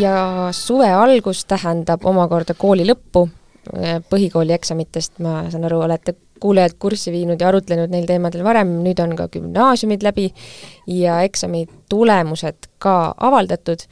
ja 0.00 0.16
suve 0.56 0.88
algus 0.90 1.44
tähendab 1.48 2.04
omakorda 2.06 2.56
kooli 2.58 2.86
lõppu, 2.88 3.26
äh, 3.76 4.00
põhikooli 4.10 4.56
eksamitest, 4.56 5.18
ma 5.24 5.44
saan 5.52 5.68
aru, 5.68 5.84
olete 5.86 6.16
kuulajad 6.40 6.76
kurssi 6.80 7.12
viinud 7.12 7.40
ja 7.40 7.50
arutlenud 7.50 7.92
neil 7.92 8.06
teemadel 8.08 8.44
varem, 8.44 8.78
nüüd 8.84 9.00
on 9.04 9.12
ka 9.18 9.28
gümnaasiumid 9.32 10.04
läbi 10.06 10.30
ja 10.88 11.20
eksami 11.26 11.66
tulemused 11.92 12.70
ka 12.80 12.94
avaldatud 13.28 13.84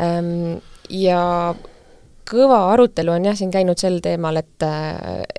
ähm, 0.00 0.60
ja 0.90 1.54
kõva 2.28 2.60
arutelu 2.72 3.12
on 3.14 3.24
jah, 3.30 3.36
siin 3.38 3.50
käinud 3.54 3.80
sel 3.80 4.00
teemal, 4.04 4.36
et 4.40 4.66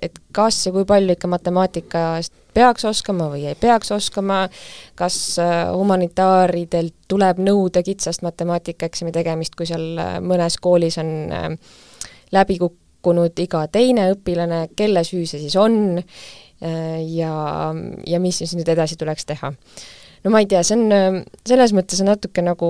et 0.01 0.19
kas 0.35 0.65
ja 0.65 0.73
kui 0.73 0.85
palju 0.89 1.15
ikka 1.15 1.29
matemaatikast 1.31 2.33
peaks 2.53 2.85
oskama 2.85 3.29
või 3.31 3.45
ei 3.49 3.57
peaks 3.59 3.91
oskama, 3.95 4.41
kas 4.99 5.17
äh, 5.41 5.69
humanitaaridelt 5.73 6.95
tuleb 7.11 7.39
nõuda 7.43 7.83
kitsast 7.85 8.23
matemaatikaeksami 8.25 9.13
tegemist, 9.15 9.55
kui 9.57 9.69
seal 9.69 9.99
äh, 9.99 10.17
mõnes 10.23 10.57
koolis 10.61 10.99
on 11.01 11.13
äh, 11.35 11.47
läbi 12.35 12.59
kukkunud 12.61 13.39
iga 13.39 13.65
teine 13.71 14.09
õpilane, 14.15 14.67
kelle 14.75 15.05
süü 15.07 15.25
see 15.29 15.45
siis 15.45 15.55
on 15.59 16.01
ja, 16.59 17.33
ja 18.03 18.17
mis 18.19 18.41
siis 18.41 18.51
nüüd 18.51 18.67
edasi 18.67 18.97
tuleks 18.99 19.23
teha. 19.29 19.53
no 20.25 20.31
ma 20.33 20.41
ei 20.43 20.47
tea, 20.51 20.59
see 20.67 20.75
on, 20.75 21.21
selles 21.47 21.71
mõttes 21.71 22.01
on 22.03 22.11
natuke 22.11 22.43
nagu 22.43 22.67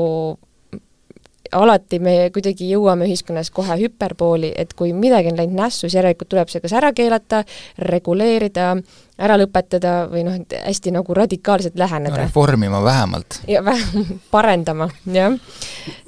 alati 1.55 1.99
me 2.03 2.15
kuidagi 2.33 2.69
jõuame 2.69 3.07
ühiskonnas 3.09 3.51
kohe 3.53 3.77
hüperbooli, 3.81 4.51
et 4.57 4.73
kui 4.77 4.93
midagi 4.93 5.31
on 5.31 5.39
läinud 5.39 5.57
nässu, 5.57 5.85
siis 5.87 5.97
järelikult 5.99 6.29
tuleb 6.31 6.51
see 6.51 6.63
kas 6.63 6.75
ära 6.77 6.91
keelata, 6.95 7.43
reguleerida, 7.89 8.71
ära 9.19 9.37
lõpetada 9.39 9.93
või 10.11 10.25
noh, 10.27 10.39
et 10.39 10.57
hästi 10.61 10.93
nagu 10.95 11.15
radikaalselt 11.17 11.77
läheneda 11.79 12.15
no,. 12.15 12.23
reformima 12.23 12.83
vähemalt. 12.85 13.41
ja 13.47 13.63
vähem, 13.65 14.15
parendama, 14.35 14.89
jah 15.09 15.35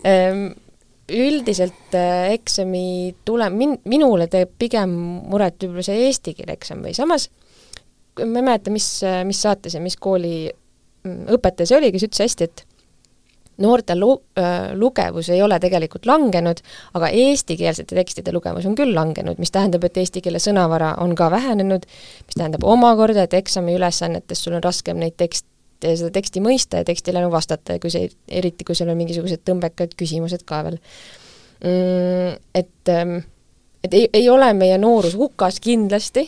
ehm, 0.04 0.52
üldiselt 1.12 1.96
äh, 1.98 2.32
eksami 2.38 3.16
tule-, 3.28 3.52
min-, 3.52 3.80
minule 3.90 4.30
teeb 4.32 4.54
pigem 4.60 4.94
muret 5.32 5.60
võib-olla 5.60 5.86
see 5.86 6.08
eesti 6.08 6.36
keele 6.38 6.56
eksam 6.60 6.86
või 6.86 6.96
samas 6.96 7.30
ma 8.20 8.40
ei 8.40 8.46
mäleta, 8.46 8.72
mis, 8.74 8.88
mis 9.26 9.40
saates 9.42 9.76
ja 9.76 9.82
mis 9.84 9.96
kooli 10.00 10.36
mm, 10.50 11.32
õpetaja 11.36 11.72
see 11.72 11.80
oli, 11.80 11.92
kes 11.94 12.08
ütles 12.08 12.24
hästi, 12.26 12.48
et 12.48 12.66
noorte 13.62 13.96
lu-, 13.96 14.22
lugevus 14.74 15.30
ei 15.30 15.42
ole 15.42 15.60
tegelikult 15.60 16.06
langenud, 16.10 16.62
aga 16.98 17.10
eestikeelsete 17.24 17.96
tekstide 17.98 18.34
lugevus 18.34 18.66
on 18.70 18.76
küll 18.78 18.96
langenud, 18.96 19.40
mis 19.42 19.54
tähendab, 19.54 19.86
et 19.88 19.98
eesti 20.02 20.24
keele 20.24 20.42
sõnavara 20.42 20.96
on 21.04 21.16
ka 21.20 21.30
vähenenud, 21.34 21.88
mis 22.26 22.38
tähendab 22.38 22.66
omakorda, 22.68 23.28
et 23.28 23.38
eksamiülesannetes 23.38 24.44
sul 24.44 24.58
on 24.58 24.64
raskem 24.64 25.00
neid 25.02 25.18
tekste, 25.20 25.48
seda 25.84 26.12
teksti 26.14 26.44
mõista 26.46 26.82
ja 26.82 26.88
tekstile 26.88 27.22
nagu 27.22 27.34
vastata 27.34 27.80
kui 27.82 27.94
see, 27.94 28.10
eriti 28.30 28.68
kui 28.68 28.78
seal 28.78 28.92
on 28.94 29.00
mingisugused 29.00 29.44
tõmbekad 29.48 29.98
küsimused 30.00 30.46
ka 30.48 30.64
veel 30.68 30.78
mm,. 31.64 32.38
Et, 32.56 32.90
ähm, 32.90 33.18
et 33.84 33.94
ei, 33.94 34.10
ei 34.14 34.30
ole 34.30 34.54
meie 34.58 34.78
noorus 34.82 35.16
hukas 35.18 35.60
kindlasti 35.62 36.28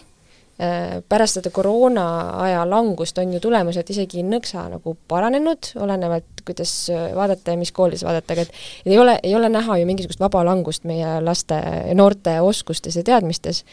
pärast 1.09 1.39
seda 1.39 1.49
koroona 1.49 2.03
aja 2.43 2.61
langust 2.69 3.17
on 3.17 3.31
ju 3.33 3.39
tulemused 3.41 3.89
isegi 3.89 4.21
nõksa 4.23 4.67
nagu 4.69 4.93
paranenud, 5.09 5.71
olenevalt 5.81 6.43
kuidas 6.45 6.71
äh, 6.93 7.09
vaadata 7.15 7.55
ja 7.55 7.57
mis 7.57 7.71
koolides 7.73 8.03
vaadata, 8.05 8.35
aga 8.35 8.45
et 8.45 8.53
ei 8.85 8.99
ole, 8.99 9.17
ei 9.23 9.33
ole 9.35 9.49
näha 9.49 9.79
ju 9.79 9.87
mingisugust 9.89 10.21
vaba 10.21 10.43
langust 10.45 10.85
meie 10.85 11.17
laste 11.25 11.57
ja 11.57 11.95
noorte 11.97 12.35
oskustes 12.41 12.95
ja 12.99 13.03
teadmistes. 13.03 13.63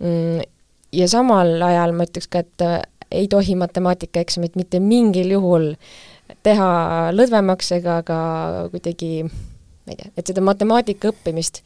Mm, 0.00 0.42
ja 0.92 1.08
samal 1.08 1.62
ajal 1.62 1.94
ma 1.94 2.08
ütleks 2.08 2.26
ka, 2.32 2.42
et 2.42 2.66
äh, 2.66 2.80
ei 3.10 3.28
tohi 3.30 3.54
matemaatikaeksamit 3.54 4.58
mitte 4.58 4.80
mingil 4.82 5.30
juhul 5.36 5.74
teha 6.42 6.70
lõdvemaks 7.14 7.70
ega 7.78 8.00
ka 8.02 8.18
kuidagi 8.74 9.22
ma 9.22 9.94
ei 9.94 10.02
tea, 10.02 10.10
et 10.16 10.26
seda 10.26 10.42
matemaatika 10.42 11.14
õppimist 11.14 11.62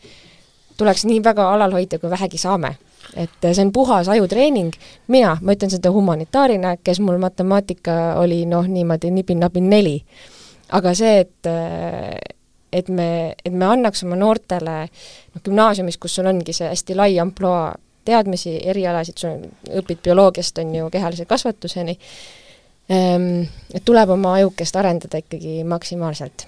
tuleks 0.76 1.06
nii 1.08 1.24
väga 1.24 1.48
alal 1.54 1.72
hoida, 1.72 1.96
kui 1.98 2.12
vähegi 2.12 2.36
saame 2.40 2.76
et 3.16 3.46
see 3.52 3.64
on 3.64 3.72
puhas 3.72 4.08
ajutreening, 4.08 4.74
mina, 5.08 5.36
ma 5.42 5.56
ütlen 5.56 5.72
seda 5.72 5.92
humanitaarina, 5.94 6.76
kes 6.84 7.00
mul 7.00 7.18
matemaatika 7.22 7.96
oli 8.20 8.44
noh, 8.46 8.66
niimoodi 8.68 9.11
nipin-napin 9.14 9.70
neli. 9.70 10.00
aga 10.72 10.94
see, 10.94 11.18
et 11.20 11.48
et 12.72 12.88
me, 12.88 13.34
et 13.44 13.52
me 13.52 13.66
annaks 13.66 14.04
oma 14.06 14.16
noortele 14.16 14.76
noh, 14.86 15.42
gümnaasiumis, 15.44 15.98
kus 15.98 16.14
sul 16.14 16.30
ongi 16.30 16.54
see 16.54 16.68
hästi 16.70 16.94
lai 16.94 17.18
ampluaa 17.18 17.74
teadmisi, 18.04 18.56
erialasid, 18.70 19.18
sa 19.20 19.34
õpid 19.80 20.02
bioloogiast, 20.04 20.58
on 20.62 20.74
ju, 20.74 20.88
kehalise 20.92 21.26
kasvatuseni, 21.28 21.96
et 22.90 23.84
tuleb 23.84 24.16
oma 24.16 24.34
ajukest 24.38 24.76
arendada 24.80 25.20
ikkagi 25.20 25.61
maksimaalselt. 25.68 26.46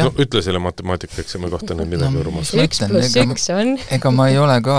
No 0.00 0.12
ütle 0.22 0.40
selle 0.44 0.60
matemaatikaeksami 0.62 1.50
kohta 1.52 1.76
nüüd 1.76 1.90
midagi 1.92 2.16
no,, 2.16 2.22
Urmas. 2.24 2.52
üks 2.56 2.80
pluss 2.88 3.18
üks 3.20 3.50
on. 3.52 3.74
ega 3.96 4.12
ma 4.14 4.30
ei 4.32 4.38
ole 4.40 4.56
ka 4.64 4.78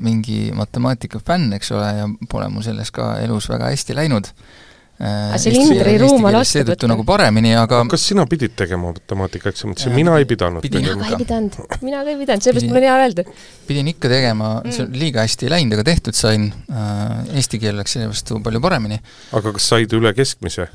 mingi 0.00 0.48
matemaatika 0.56 1.20
fänn, 1.24 1.52
eks 1.58 1.74
ole, 1.76 1.90
ja 2.00 2.08
pole 2.30 2.48
mul 2.52 2.64
selles 2.64 2.92
ka 2.94 3.16
elus 3.24 3.50
väga 3.52 3.72
hästi 3.74 3.98
läinud. 3.98 4.30
aga 4.98 5.36
see 5.38 5.52
lindriruum 5.54 6.24
on 6.26 6.40
osta 6.40 6.58
seetõttu 6.58 6.88
nagu 6.90 7.04
paremini, 7.06 7.52
aga 7.54 7.84
kas 7.92 8.08
sina 8.08 8.24
pidid 8.30 8.56
tegema 8.58 8.90
matemaatikaeksamit, 8.96 9.84
sest 9.84 9.94
mina 9.94 10.16
ei 10.18 10.26
pidanud 10.26 10.64
pidin 10.64 10.88
mina 10.88 10.96
ka 11.04 11.12
ei 11.12 11.20
pidanud, 11.22 11.60
mina 11.86 12.02
ka 12.02 12.14
ei 12.14 12.18
pidanud, 12.24 12.48
seepärast 12.48 12.72
mul 12.72 12.80
on 12.80 12.88
hea 12.88 12.96
öelda. 13.04 13.28
pidin 13.68 13.92
ikka 13.92 14.10
tegema 14.10 14.50
mm., 14.64 14.74
see 14.74 14.90
liiga 15.04 15.22
hästi 15.22 15.46
ei 15.46 15.54
läinud, 15.54 15.76
aga 15.78 15.86
tehtud 15.92 16.18
sain, 16.18 16.50
äh, 16.72 17.14
eesti 17.38 17.62
keel 17.62 17.78
läks 17.78 17.94
selle 17.94 18.10
vastu 18.10 18.40
palju 18.42 18.64
paremini. 18.64 18.98
aga 19.38 19.54
kas 19.54 19.70
said 19.76 19.94
üle 20.00 20.16
keskmise? 20.16 20.66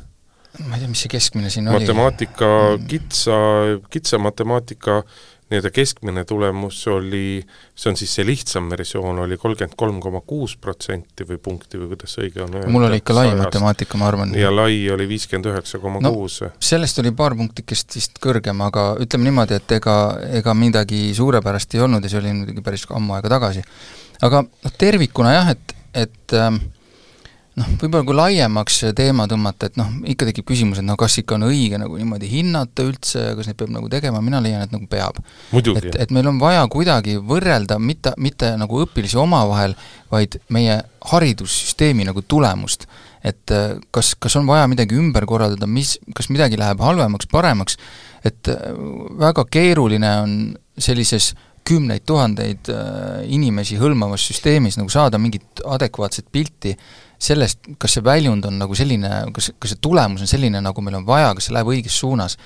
Ma 0.62 0.78
ei 0.78 0.84
tea, 0.84 0.90
mis 0.92 1.04
see 1.06 1.14
keskmine 1.14 1.50
siin 1.54 1.66
matemaatika 1.70 2.46
oli? 2.46 2.80
matemaatika, 2.80 2.88
kitsa, 2.90 3.38
kitsa 3.90 4.20
matemaatika 4.22 5.04
nii-öelda 5.54 5.70
keskmine 5.70 6.24
tulemus 6.26 6.88
oli, 6.88 7.46
see 7.76 7.90
on 7.92 7.98
siis 7.98 8.14
see 8.16 8.26
lihtsam 8.26 8.70
versioon, 8.72 9.20
oli 9.26 9.38
kolmkümmend 9.38 9.76
kolm 9.78 10.00
koma 10.02 10.22
kuus 10.26 10.56
protsenti 10.58 11.28
või 11.30 11.38
punkti 11.44 11.78
või 11.78 11.92
kuidas 11.94 12.16
õige 12.22 12.42
on 12.46 12.56
öelda. 12.58 12.72
mul 12.74 12.88
oli 12.88 13.02
ikka 13.02 13.16
lai 13.18 13.34
matemaatika, 13.38 14.00
ma 14.02 14.08
arvan. 14.10 14.34
ja 14.40 14.50
lai 14.56 14.78
oli 14.94 15.08
viiskümmend 15.10 15.52
üheksa 15.52 15.82
koma 15.84 16.02
kuus. 16.06 16.40
sellest 16.60 17.02
oli 17.04 17.14
paar 17.18 17.38
punktikest 17.38 17.98
vist 18.00 18.22
kõrgem, 18.24 18.64
aga 18.66 18.88
ütleme 19.04 19.30
niimoodi, 19.30 19.60
et 19.62 19.78
ega, 19.78 19.98
ega 20.42 20.58
midagi 20.58 21.06
suurepärast 21.18 21.78
ei 21.78 21.86
olnud 21.86 22.04
ja 22.04 22.14
see 22.14 22.22
oli 22.24 22.34
muidugi 22.40 22.66
päris 22.66 22.88
ammu 22.90 23.18
aega 23.18 23.36
tagasi. 23.38 23.66
aga 24.22 24.46
noh, 24.48 24.78
tervikuna 24.78 25.36
jah, 25.38 25.54
et, 25.54 25.76
et 26.06 26.38
äh, 26.40 26.50
noh, 27.60 27.70
võib-olla 27.82 28.06
kui 28.08 28.18
laiemaks 28.18 28.80
teema 28.98 29.26
tõmmata, 29.30 29.70
et 29.70 29.78
noh, 29.80 29.90
ikka 30.10 30.28
tekib 30.30 30.48
küsimus, 30.50 30.80
et 30.82 30.88
no 30.88 30.96
kas 31.00 31.18
ikka 31.22 31.38
on 31.38 31.48
õige 31.50 31.80
nagu 31.82 31.98
niimoodi 32.00 32.30
hinnata 32.32 32.86
üldse, 32.88 33.26
kas 33.38 33.50
neid 33.50 33.60
peab 33.60 33.74
nagu 33.76 33.90
tegema, 33.92 34.22
mina 34.26 34.42
leian, 34.44 34.66
et 34.66 34.74
nagu 34.74 34.88
peab. 34.90 35.20
et, 35.54 36.00
et 36.06 36.16
meil 36.16 36.30
on 36.32 36.42
vaja 36.42 36.66
kuidagi 36.72 37.20
võrrelda 37.22 37.78
mitte, 37.80 38.16
mitte 38.18 38.54
nagu 38.60 38.84
õpilasi 38.86 39.20
omavahel, 39.22 39.78
vaid 40.14 40.40
meie 40.54 40.82
haridussüsteemi 41.14 42.08
nagu 42.10 42.26
tulemust. 42.26 42.88
et 43.24 43.52
äh, 43.56 43.78
kas, 43.96 44.16
kas 44.20 44.36
on 44.36 44.48
vaja 44.50 44.68
midagi 44.68 44.98
ümber 45.00 45.24
korraldada, 45.30 45.68
mis, 45.68 45.96
kas 46.16 46.28
midagi 46.28 46.58
läheb 46.60 46.82
halvemaks, 46.84 47.30
paremaks, 47.32 47.78
et 48.26 48.50
äh, 48.52 48.74
väga 49.20 49.46
keeruline 49.48 50.10
on 50.26 50.34
sellises 50.78 51.32
kümneid 51.64 52.04
tuhandeid 52.06 52.68
äh, 52.74 53.24
inimesi 53.32 53.78
hõlmavas 53.80 54.26
süsteemis 54.28 54.76
nagu 54.80 54.92
saada 54.92 55.20
mingit 55.22 55.64
adekvaatset 55.64 56.28
pilti 56.32 56.74
sellest, 57.22 57.68
kas 57.80 57.98
see 57.98 58.06
väljund 58.06 58.46
on 58.50 58.58
nagu 58.62 58.76
selline, 58.78 59.10
kas, 59.36 59.52
kas 59.60 59.74
see 59.74 59.84
tulemus 59.84 60.24
on 60.26 60.30
selline, 60.30 60.62
nagu 60.64 60.86
meil 60.86 61.00
on 61.00 61.06
vaja, 61.08 61.34
kas 61.38 61.50
see 61.50 61.56
läheb 61.56 61.70
õiges 61.74 62.00
suunas. 62.00 62.38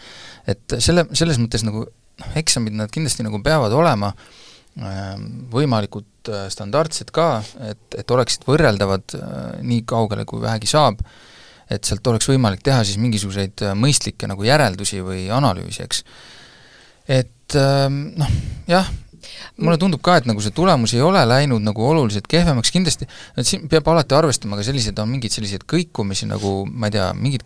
et 0.48 0.78
selle, 0.80 1.08
selles 1.18 1.40
mõttes 1.42 1.66
nagu 1.68 1.86
noh, 1.86 2.36
eksamid 2.40 2.76
nad 2.78 2.92
kindlasti 2.94 3.26
nagu 3.26 3.40
peavad 3.44 3.74
olema 3.76 4.12
ähm, 4.14 5.26
võimalikult 5.54 6.32
äh, 6.32 6.46
standardsed 6.54 7.12
ka, 7.16 7.30
et, 7.70 8.00
et 8.02 8.14
oleksid 8.14 8.46
võrreldavad 8.48 9.18
äh, 9.18 9.42
nii 9.66 9.84
kaugele, 9.90 10.26
kui 10.30 10.42
vähegi 10.44 10.70
saab, 10.72 11.02
et 11.70 11.84
sealt 11.88 12.08
oleks 12.08 12.30
võimalik 12.32 12.64
teha 12.66 12.84
siis 12.88 13.00
mingisuguseid 13.02 13.66
äh, 13.66 13.76
mõistlikke 13.78 14.30
nagu 14.30 14.46
järeldusi 14.48 15.02
või 15.06 15.28
analüüsi, 15.34 15.84
eks. 15.84 16.04
et 17.20 17.60
ähm, 17.60 18.02
noh, 18.20 18.40
jah, 18.70 18.90
mulle 19.58 19.78
tundub 19.82 20.02
ka, 20.06 20.18
et 20.20 20.30
nagu 20.30 20.42
see 20.44 20.54
tulemus 20.56 20.94
ei 20.96 21.04
ole 21.06 21.22
läinud 21.28 21.64
nagu 21.66 21.84
oluliselt 21.90 22.28
kehvemaks, 22.32 22.72
kindlasti 22.74 23.08
et 23.38 23.48
siin 23.48 23.68
peab 23.72 23.88
alati 23.92 24.18
arvestama 24.18 24.60
ka 24.60 24.66
sellised, 24.68 24.98
on 25.02 25.12
mingeid 25.12 25.34
selliseid 25.34 25.68
kõikumisi 25.70 26.30
nagu 26.30 26.60
ma 26.70 26.90
ei 26.90 26.98
tea, 26.98 27.12
mingid 27.18 27.46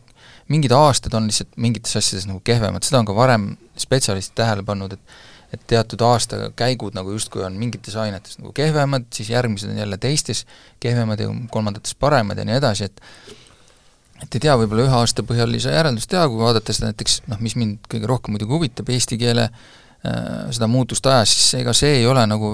mingid 0.51 0.73
aastad 0.75 1.13
on 1.15 1.27
lihtsalt 1.29 1.51
mingites 1.61 1.95
asjades 1.99 2.27
nagu 2.27 2.41
kehvemad, 2.43 2.83
seda 2.83 3.01
on 3.01 3.07
ka 3.07 3.15
varem 3.15 3.51
spetsialistid 3.79 4.39
tähele 4.41 4.65
pannud, 4.67 4.97
et 4.97 5.19
et 5.51 5.63
teatud 5.67 5.99
aastakäigud 6.07 6.95
nagu 6.95 7.11
justkui 7.11 7.41
on 7.43 7.57
mingites 7.59 7.97
ainetes 7.99 8.37
nagu 8.39 8.53
kehvemad, 8.55 9.09
siis 9.11 9.33
järgmised 9.33 9.73
on 9.73 9.81
jälle 9.81 9.97
teistes 9.99 10.45
kehvemad 10.79 11.19
ja 11.19 11.27
kolmandates 11.51 11.95
paremad 11.99 12.39
ja 12.39 12.45
nii 12.47 12.55
edasi, 12.55 12.87
et 12.87 13.01
et 14.23 14.37
ei 14.37 14.45
tea, 14.45 14.55
võib-olla 14.55 14.85
ühe 14.85 14.95
aasta 14.95 15.25
põhjal 15.27 15.51
ei 15.51 15.59
saa 15.59 15.73
järeldust 15.75 16.07
teha, 16.13 16.23
kui 16.31 16.39
vaadata 16.39 16.71
seda 16.71 16.93
näiteks 16.93 17.17
noh, 17.27 17.41
mis 17.43 17.57
mind 17.59 17.89
kõige 17.91 18.07
rohkem 18.07 18.37
muidugi 18.37 18.55
huvitab, 18.55 18.93
eesti 18.95 19.19
keele 19.19 19.49
Äh, 19.49 19.80
seda 20.01 20.65
muutust 20.65 21.05
ajas, 21.05 21.29
siis 21.29 21.59
ega 21.59 21.73
see 21.77 21.99
ei 21.99 22.05
ole 22.09 22.23
nagu 22.25 22.47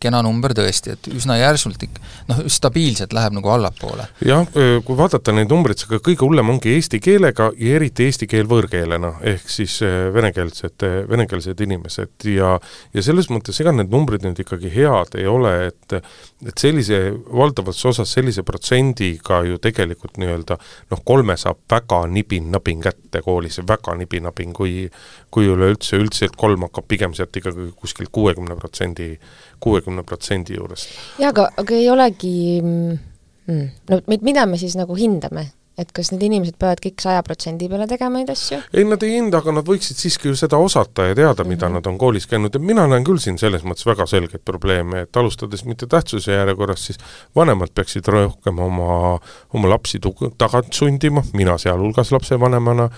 kena 0.00 0.20
number 0.24 0.52
tõesti, 0.56 0.92
et 0.92 1.08
üsna 1.08 1.38
järsult 1.40 1.80
ikka 1.86 2.02
noh, 2.28 2.42
stabiilselt 2.52 3.14
läheb 3.16 3.38
nagu 3.38 3.48
allapoole. 3.48 4.04
jah, 4.28 4.44
kui 4.84 4.98
vaadata 4.98 5.32
neid 5.32 5.48
numbreid, 5.52 5.80
siis 5.80 6.02
kõige 6.04 6.26
hullem 6.26 6.52
ongi 6.52 6.74
eesti 6.76 7.00
keelega 7.00 7.48
ja 7.56 7.78
eriti 7.78 8.04
eesti 8.10 8.28
keel 8.28 8.50
võõrkeelena, 8.50 9.14
ehk 9.32 9.48
siis 9.48 9.78
venekeelsed, 10.14 10.84
venekeelsed 11.08 11.64
inimesed 11.64 12.28
ja 12.28 12.58
ja 12.92 13.04
selles 13.04 13.30
mõttes 13.32 13.60
ega 13.64 13.72
need 13.72 13.88
numbrid 13.92 14.26
nüüd 14.26 14.44
ikkagi 14.44 14.68
head 14.76 15.16
ei 15.16 15.26
ole, 15.30 15.54
et 15.70 15.96
et 16.42 16.58
sellise, 16.58 16.98
valdavas 17.32 17.80
osas 17.88 18.12
sellise 18.12 18.42
protsendiga 18.44 19.40
ju 19.46 19.56
tegelikult 19.62 20.18
nii-öelda 20.20 20.58
noh, 20.92 21.02
kolme 21.06 21.38
saab 21.40 21.62
väga 21.70 22.02
nibin-nabin 22.12 22.82
kätte 22.84 23.22
koolis, 23.24 23.60
väga 23.68 23.94
nibin-nabin, 24.00 24.52
kui 24.52 24.90
kui 25.32 25.48
üleüldse, 25.48 25.96
üldiselt 25.96 26.36
kolm 26.36 26.66
hakkab 26.66 26.86
pigem 26.90 27.14
sealt 27.16 27.36
ikkagi 27.40 27.70
kuskilt 27.78 28.12
kuuekümne 28.12 28.56
protsendi, 28.58 29.14
kuuekümne 29.60 30.04
protsendi 30.08 30.58
juurest. 30.58 30.92
jaa, 31.22 31.32
aga, 31.32 31.48
aga 31.62 31.78
ei 31.78 31.88
olegi 31.90 32.34
mm, 32.60 33.66
no 33.90 34.00
mida 34.12 34.46
me 34.46 34.60
siis 34.60 34.76
nagu 34.78 34.96
hindame? 34.98 35.48
Et 35.80 35.92
kas 35.96 36.10
need 36.12 36.22
inimesed 36.26 36.58
peavad 36.60 36.82
kõik 36.84 37.00
saja 37.00 37.22
protsendi 37.24 37.68
peale 37.70 37.86
tegema 37.88 38.20
neid 38.20 38.30
asju? 38.32 38.58
ei, 38.72 38.84
nad 38.88 39.02
ei 39.06 39.14
hinda, 39.16 39.40
aga 39.40 39.54
nad 39.56 39.68
võiksid 39.68 39.98
siiski 39.98 40.28
ju 40.28 40.36
seda 40.38 40.60
osata 40.60 41.08
ja 41.08 41.16
teada, 41.16 41.44
mida 41.44 41.66
mm 41.66 41.72
-hmm. 41.72 41.80
nad 41.80 41.86
on 41.88 41.98
koolis 41.98 42.26
käinud 42.28 42.54
ja 42.54 42.60
mina 42.60 42.86
näen 42.86 43.04
küll 43.04 43.18
siin 43.22 43.38
selles 43.38 43.64
mõttes 43.64 43.86
väga 43.88 44.06
selgeid 44.06 44.44
probleeme, 44.44 45.00
et 45.06 45.16
alustades 45.16 45.64
mitte 45.64 45.86
tähtsuse 45.86 46.32
järjekorras, 46.32 46.86
siis 46.86 46.98
vanemad 47.36 47.72
peaksid 47.74 48.08
rohkem 48.08 48.58
oma, 48.58 49.18
oma 49.54 49.68
lapsi 49.68 50.00
tagant 50.38 50.72
sundima, 50.72 51.22
mina 51.32 51.58
sealhulgas 51.58 52.12
lapsevanemana, 52.12 52.90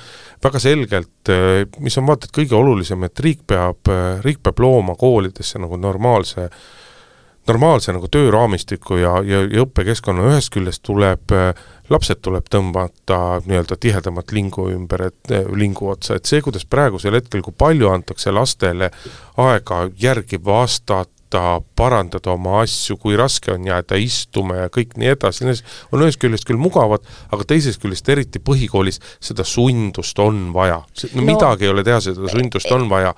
väga 0.44 0.58
selgelt, 0.58 1.32
mis 1.78 1.98
on 1.98 2.06
vaata 2.06 2.26
et 2.26 2.36
kõige 2.36 2.54
olulisem, 2.54 3.04
et 3.04 3.20
riik 3.20 3.46
peab, 3.46 3.86
riik 4.22 4.42
peab 4.42 4.58
looma 4.58 4.94
koolidesse 4.94 5.58
nagu 5.58 5.76
normaalse 5.76 6.50
normaalse 7.49 7.92
nagu 7.92 8.09
tööraamistiku 8.09 8.97
ja, 9.01 9.18
ja, 9.26 9.42
ja 9.45 9.64
õppekeskkonna, 9.64 10.28
ühest 10.32 10.53
küljest 10.55 10.84
tuleb 10.86 11.34
äh, 11.34 11.53
lapsed 11.92 12.20
tuleb 12.24 12.47
tõmmata 12.51 13.40
nii-öelda 13.45 13.76
tihedamat 13.80 14.32
lingu 14.32 14.68
ümber, 14.72 15.09
et 15.11 15.32
eh, 15.34 15.49
lingu 15.57 15.90
otsa, 15.92 16.16
et 16.16 16.28
see, 16.28 16.40
kuidas 16.45 16.64
praegusel 16.68 17.18
hetkel, 17.18 17.42
kui 17.45 17.55
palju 17.57 17.90
antakse 17.92 18.32
lastele 18.32 18.90
aega 19.45 19.84
järgi 20.01 20.40
vastata, 20.45 21.12
suuta 21.35 21.62
parandada 21.76 22.32
oma 22.32 22.61
asju, 22.62 22.97
kui 22.99 23.16
raske 23.16 23.53
on 23.53 23.66
jääda 23.66 23.99
istuma 23.99 24.64
ja 24.64 24.68
kõik 24.72 24.95
nii 24.97 25.11
edasi, 25.14 25.47
on 25.93 26.05
ühest 26.05 26.20
küljest 26.22 26.47
küll 26.47 26.61
mugavad, 26.61 27.03
aga 27.32 27.45
teisest 27.45 27.82
küljest 27.82 28.09
eriti 28.09 28.39
põhikoolis 28.39 29.01
seda 29.20 29.45
sundust 29.45 30.18
on 30.18 30.53
vaja. 30.55 30.82
no 31.14 31.24
midagi 31.26 31.66
ei 31.66 31.72
ole 31.72 31.85
teha, 31.85 32.01
seda 32.01 32.28
sundust 32.30 32.70
on 32.72 32.89
vaja. 32.89 33.14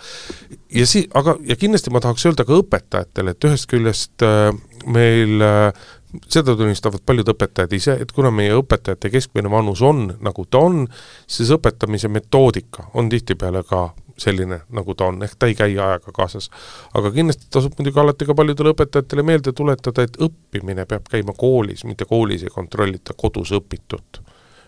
ja 0.73 0.87
si-, 0.87 1.09
aga, 1.15 1.37
ja 1.45 1.57
kindlasti 1.57 1.93
ma 1.93 2.01
tahaks 2.01 2.27
öelda 2.27 2.47
ka 2.47 2.57
õpetajatele, 2.57 3.37
et 3.37 3.49
ühest 3.49 3.69
küljest 3.69 4.25
äh, 4.25 4.51
meil 4.87 5.43
äh, 5.43 5.87
seda 6.33 6.57
tunnistavad 6.57 7.05
paljud 7.05 7.29
õpetajad 7.35 7.77
ise, 7.77 7.99
et 8.01 8.13
kuna 8.17 8.33
meie 8.33 8.57
õpetajate 8.57 9.13
keskmine 9.13 9.51
vanus 9.53 9.83
on, 9.85 10.09
nagu 10.25 10.49
ta 10.49 10.65
on, 10.71 10.87
siis 11.29 11.53
õpetamise 11.53 12.09
metoodika 12.09 12.89
on 12.97 13.11
tihtipeale 13.13 13.67
ka 13.69 13.91
selline, 14.19 14.61
nagu 14.73 14.95
ta 14.95 15.11
on, 15.11 15.23
ehk 15.23 15.37
ta 15.39 15.51
ei 15.51 15.55
käi 15.55 15.73
ajaga 15.75 16.13
kaasas. 16.15 16.51
aga 16.95 17.11
kindlasti 17.13 17.51
tasub 17.51 17.77
muidugi 17.79 18.01
alati 18.01 18.29
ka 18.29 18.35
paljudele 18.35 18.73
õpetajatele 18.75 19.23
meelde 19.23 19.53
tuletada, 19.53 20.07
et 20.07 20.17
õppimine 20.17 20.87
peab 20.87 21.11
käima 21.11 21.35
koolis, 21.37 21.85
mitte 21.85 22.09
koolis 22.09 22.47
ei 22.47 22.55
kontrollita 22.55 23.17
kodus 23.17 23.53
õpitut 23.57 24.23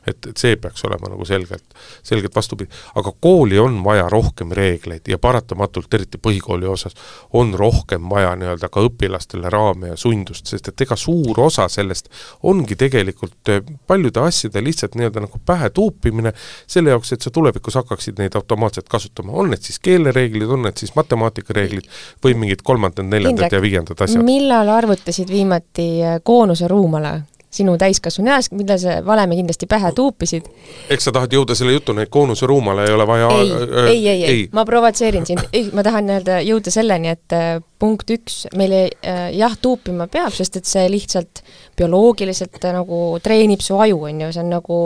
et, 0.08 0.30
et 0.30 0.40
see 0.40 0.56
peaks 0.60 0.84
olema 0.88 1.10
nagu 1.12 1.24
selgelt, 1.28 1.64
selgelt 2.02 2.34
vastupidi. 2.36 2.70
aga 2.94 3.12
kooli 3.20 3.58
on 3.58 3.82
vaja 3.84 4.08
rohkem 4.08 4.52
reegleid 4.52 5.08
ja 5.08 5.18
paratamatult, 5.18 5.94
eriti 5.94 6.18
põhikooli 6.22 6.66
osas, 6.68 6.96
on 7.32 7.54
rohkem 7.54 8.08
vaja 8.10 8.34
nii-öelda 8.36 8.68
ka 8.72 8.84
õpilastele 8.88 9.50
raame 9.52 9.92
ja 9.92 9.96
sundust, 9.96 10.46
sest 10.46 10.68
et 10.68 10.86
ega 10.86 10.96
suur 10.96 11.40
osa 11.40 11.68
sellest 11.68 12.08
ongi 12.42 12.76
tegelikult 12.78 13.52
eh, 13.52 13.62
paljude 13.86 14.20
asjade 14.20 14.62
lihtsalt 14.64 14.98
nii-öelda 14.98 15.24
nagu 15.26 15.40
pähe 15.46 15.70
tuupimine, 15.70 16.32
selle 16.66 16.94
jaoks, 16.94 17.12
et 17.12 17.24
sa 17.24 17.32
tulevikus 17.34 17.78
hakkaksid 17.80 18.20
neid 18.22 18.36
automaatselt 18.38 18.88
kasutama, 18.88 19.32
on 19.32 19.52
need 19.52 19.64
siis 19.64 19.80
keelereeglid, 19.84 20.48
on 20.48 20.66
need 20.68 20.80
siis 20.80 20.94
matemaatikareeglid 20.98 21.88
või 22.24 22.36
mingid 22.44 22.64
kolmandad, 22.66 23.08
neljandad 23.08 23.52
ja 23.52 23.62
viiendad 23.62 24.04
asjad. 24.04 24.24
millal 24.24 24.70
arvutasid 24.76 25.32
viimati 25.32 25.90
eh, 26.02 26.20
koonuse 26.24 26.68
ruumale? 26.68 27.18
Sinu 27.50 27.78
täiskasvanu 27.80 28.28
eas, 28.34 28.50
mida 28.52 28.76
sa 28.80 28.98
valemi 29.04 29.38
kindlasti 29.38 29.66
pähe 29.70 29.92
tuupisid. 29.96 30.48
eks 30.92 31.08
sa 31.08 31.12
tahad 31.16 31.32
jõuda 31.32 31.56
selle 31.56 31.72
jutuni, 31.72 32.04
et 32.04 32.12
koonuse 32.12 32.46
ruumale 32.46 32.84
ei 32.84 32.92
ole 32.92 33.06
vaja 33.08 33.30
ei 33.38 33.52
äh,, 33.52 33.88
ei, 33.88 34.02
ei, 34.08 34.24
ei, 34.24 34.42
ma 34.52 34.64
provotseerin 34.68 35.26
sind, 35.26 35.46
ei, 35.52 35.70
ma 35.72 35.84
tahan 35.86 36.08
nii-öelda 36.08 36.40
jõuda 36.44 36.72
selleni, 36.74 37.14
et 37.16 37.36
äh, 37.36 37.50
punkt 37.80 38.12
üks, 38.12 38.42
meil 38.58 38.74
ei 38.76 38.92
äh, 39.00 39.24
jah, 39.38 39.56
tuupima 39.62 40.08
peab, 40.12 40.34
sest 40.36 40.60
et 40.60 40.68
see 40.68 40.84
lihtsalt 40.92 41.42
bioloogiliselt 41.78 42.60
äh, 42.60 42.76
nagu 42.76 43.02
treenib 43.24 43.64
su 43.64 43.78
aju, 43.80 44.02
on 44.10 44.24
ju, 44.26 44.32
see 44.34 44.44
on 44.44 44.52
nagu 44.52 44.80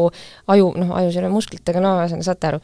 aju, 0.54 0.74
noh, 0.78 0.94
ajus 1.00 1.18
ei 1.18 1.24
ole 1.24 1.32
musklitega, 1.34 1.82
no 1.82 1.96
ühesõnaga 1.98 2.28
saate 2.30 2.52
aru. 2.52 2.62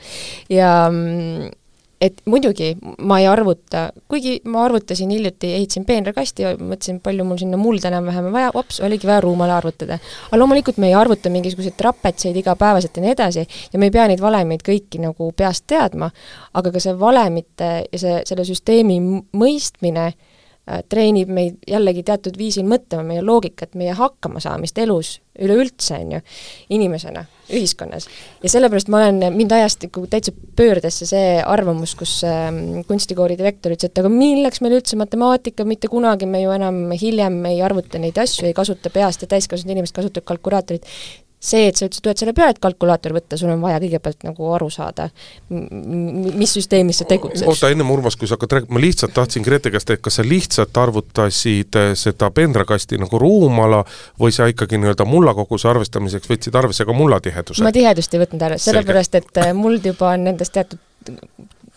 ja 0.55 0.73
mm, 0.93 1.58
et 2.01 2.21
muidugi 2.31 2.77
ma 3.07 3.19
ei 3.19 3.27
arvuta, 3.27 3.89
kuigi 4.09 4.37
ma 4.47 4.63
arvutasin 4.65 5.11
hiljuti, 5.11 5.51
ehitasin 5.59 5.87
peenrakasti 5.89 6.45
ja 6.45 6.53
mõtlesin, 6.55 7.01
palju 7.03 7.27
mul 7.27 7.41
sinna 7.41 7.59
mulda 7.59 7.91
enam-vähem 7.91 8.31
vaja, 8.35 8.53
ops, 8.59 8.79
oligi 8.87 9.09
vaja 9.09 9.21
ruumale 9.25 9.57
arvutada. 9.57 9.99
aga 10.29 10.39
loomulikult 10.39 10.79
me 10.79 10.93
ei 10.93 10.95
arvuta 10.95 11.31
mingisuguseid 11.31 11.75
trapetseid 11.79 12.37
igapäevaselt 12.39 12.97
ja 12.97 13.03
nii 13.03 13.15
edasi 13.17 13.47
ja 13.73 13.79
me 13.79 13.91
ei 13.91 13.95
pea 13.95 14.07
neid 14.09 14.23
valemeid 14.23 14.63
kõiki 14.67 15.03
nagu 15.03 15.33
peast 15.37 15.67
teadma, 15.67 16.11
aga 16.55 16.73
ka 16.75 16.83
see 16.83 16.95
valemite 16.99 17.71
ja 17.93 18.03
see, 18.03 18.23
selle 18.31 18.47
süsteemi 18.47 19.01
mõistmine 19.35 20.13
treenib 20.89 21.31
meid 21.33 21.62
jällegi 21.69 22.05
teatud 22.07 22.37
viisil 22.39 22.66
mõtlema, 22.69 23.07
meie 23.12 23.25
loogikat, 23.25 23.75
meie 23.79 23.95
hakkamasaamist 23.97 24.79
elus 24.85 25.19
üleüldse, 25.39 26.01
on 26.03 26.16
ju, 26.16 26.21
inimesena, 26.75 27.23
ühiskonnas. 27.55 28.09
ja 28.43 28.51
sellepärast 28.51 28.91
ma 28.91 29.05
olen, 29.05 29.37
mind 29.37 29.55
ajas 29.55 29.79
nagu 29.85 30.03
täitsa 30.11 30.35
pöördesse 30.59 31.07
see 31.07 31.39
arvamus, 31.39 31.95
kus 31.99 32.16
äh, 32.27 32.51
kunstikooli 32.89 33.39
direktor 33.39 33.75
ütles, 33.75 33.93
et 33.93 34.03
aga 34.03 34.11
milleks 34.12 34.62
meil 34.64 34.79
üldse 34.81 34.99
matemaatika, 34.99 35.66
mitte 35.69 35.91
kunagi 35.93 36.27
me 36.27 36.43
ju 36.43 36.53
enam 36.57 36.83
hiljem 36.99 37.39
ei 37.53 37.62
arvuta 37.62 38.03
neid 38.03 38.19
asju, 38.19 38.49
ei 38.49 38.57
kasuta 38.57 38.91
peast 38.95 39.25
ja 39.25 39.31
täiskasvanud 39.31 39.77
inimesed 39.77 39.97
kasutavad 40.01 40.27
kalkulaatorit 40.33 40.91
see, 41.39 41.68
et 41.70 41.78
sa 41.78 41.86
ütlesid, 41.86 42.03
tuled 42.03 42.20
selle 42.20 42.34
peale, 42.34 42.55
et 42.55 42.61
kalkulaator 42.62 43.14
võtta, 43.14 43.39
sul 43.39 43.53
on 43.53 43.62
vaja 43.62 43.78
kõigepealt 43.82 44.26
nagu 44.26 44.49
aru 44.57 44.68
saada, 44.74 45.09
mis 45.49 46.55
süsteemis 46.59 47.03
sa 47.03 47.07
tegutsed. 47.09 47.47
oota, 47.47 47.70
ennem 47.70 47.91
Urmas, 47.95 48.18
kui 48.18 48.28
sa 48.28 48.34
hakkad 48.34 48.59
rääkima, 48.59 48.74
ma 48.74 48.82
lihtsalt 48.82 49.14
tahtsin 49.14 49.47
Grete 49.47 49.72
käest, 49.74 49.93
et 49.95 50.03
kas 50.03 50.18
sa 50.18 50.26
lihtsalt 50.26 50.82
arvutasid 50.82 51.78
eh, 51.78 51.93
seda 51.99 52.32
pendrakasti 52.34 52.99
nagu 52.99 53.22
ruumala 53.22 53.84
või 54.20 54.34
sa 54.34 54.49
ikkagi 54.51 54.80
nii-öelda 54.82 55.07
mullakoguse 55.09 55.70
arvestamiseks 55.70 56.30
võtsid 56.30 56.59
arvesse 56.59 56.89
ka 56.89 56.97
mullatiheduse? 56.97 57.62
ma 57.66 57.74
tihedust 57.74 58.18
ei 58.18 58.24
võtnud 58.24 58.49
arvesse, 58.51 58.70
sellepärast 58.72 59.20
et 59.22 59.43
eh, 59.45 59.55
muld 59.57 59.86
juba 59.86 60.14
on 60.16 60.26
nendest 60.32 60.59
teatud 60.59 60.82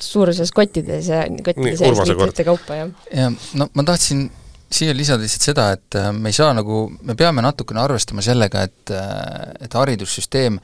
suuruses 0.01 0.51
kottides 0.51 1.07
ja 1.14 1.24
kottide 1.45 1.78
sees 1.78 2.01
liitrite 2.09 2.45
kaupa, 2.47 2.82
jah. 2.82 2.93
ja 3.14 3.30
no 3.30 3.70
ma 3.78 3.86
tahtsin 3.86 4.30
siia 4.72 4.94
lisada 4.96 5.26
lihtsalt 5.26 5.48
seda, 5.50 5.68
et 5.76 6.00
äh, 6.00 6.12
me 6.16 6.32
ei 6.32 6.38
saa 6.38 6.54
nagu, 6.56 6.86
me 7.04 7.16
peame 7.20 7.44
natukene 7.44 7.82
arvestama 7.84 8.24
sellega, 8.26 8.64
et 8.68 8.94
äh, 8.96 9.66
et 9.68 9.78
haridussüsteem, 9.78 10.60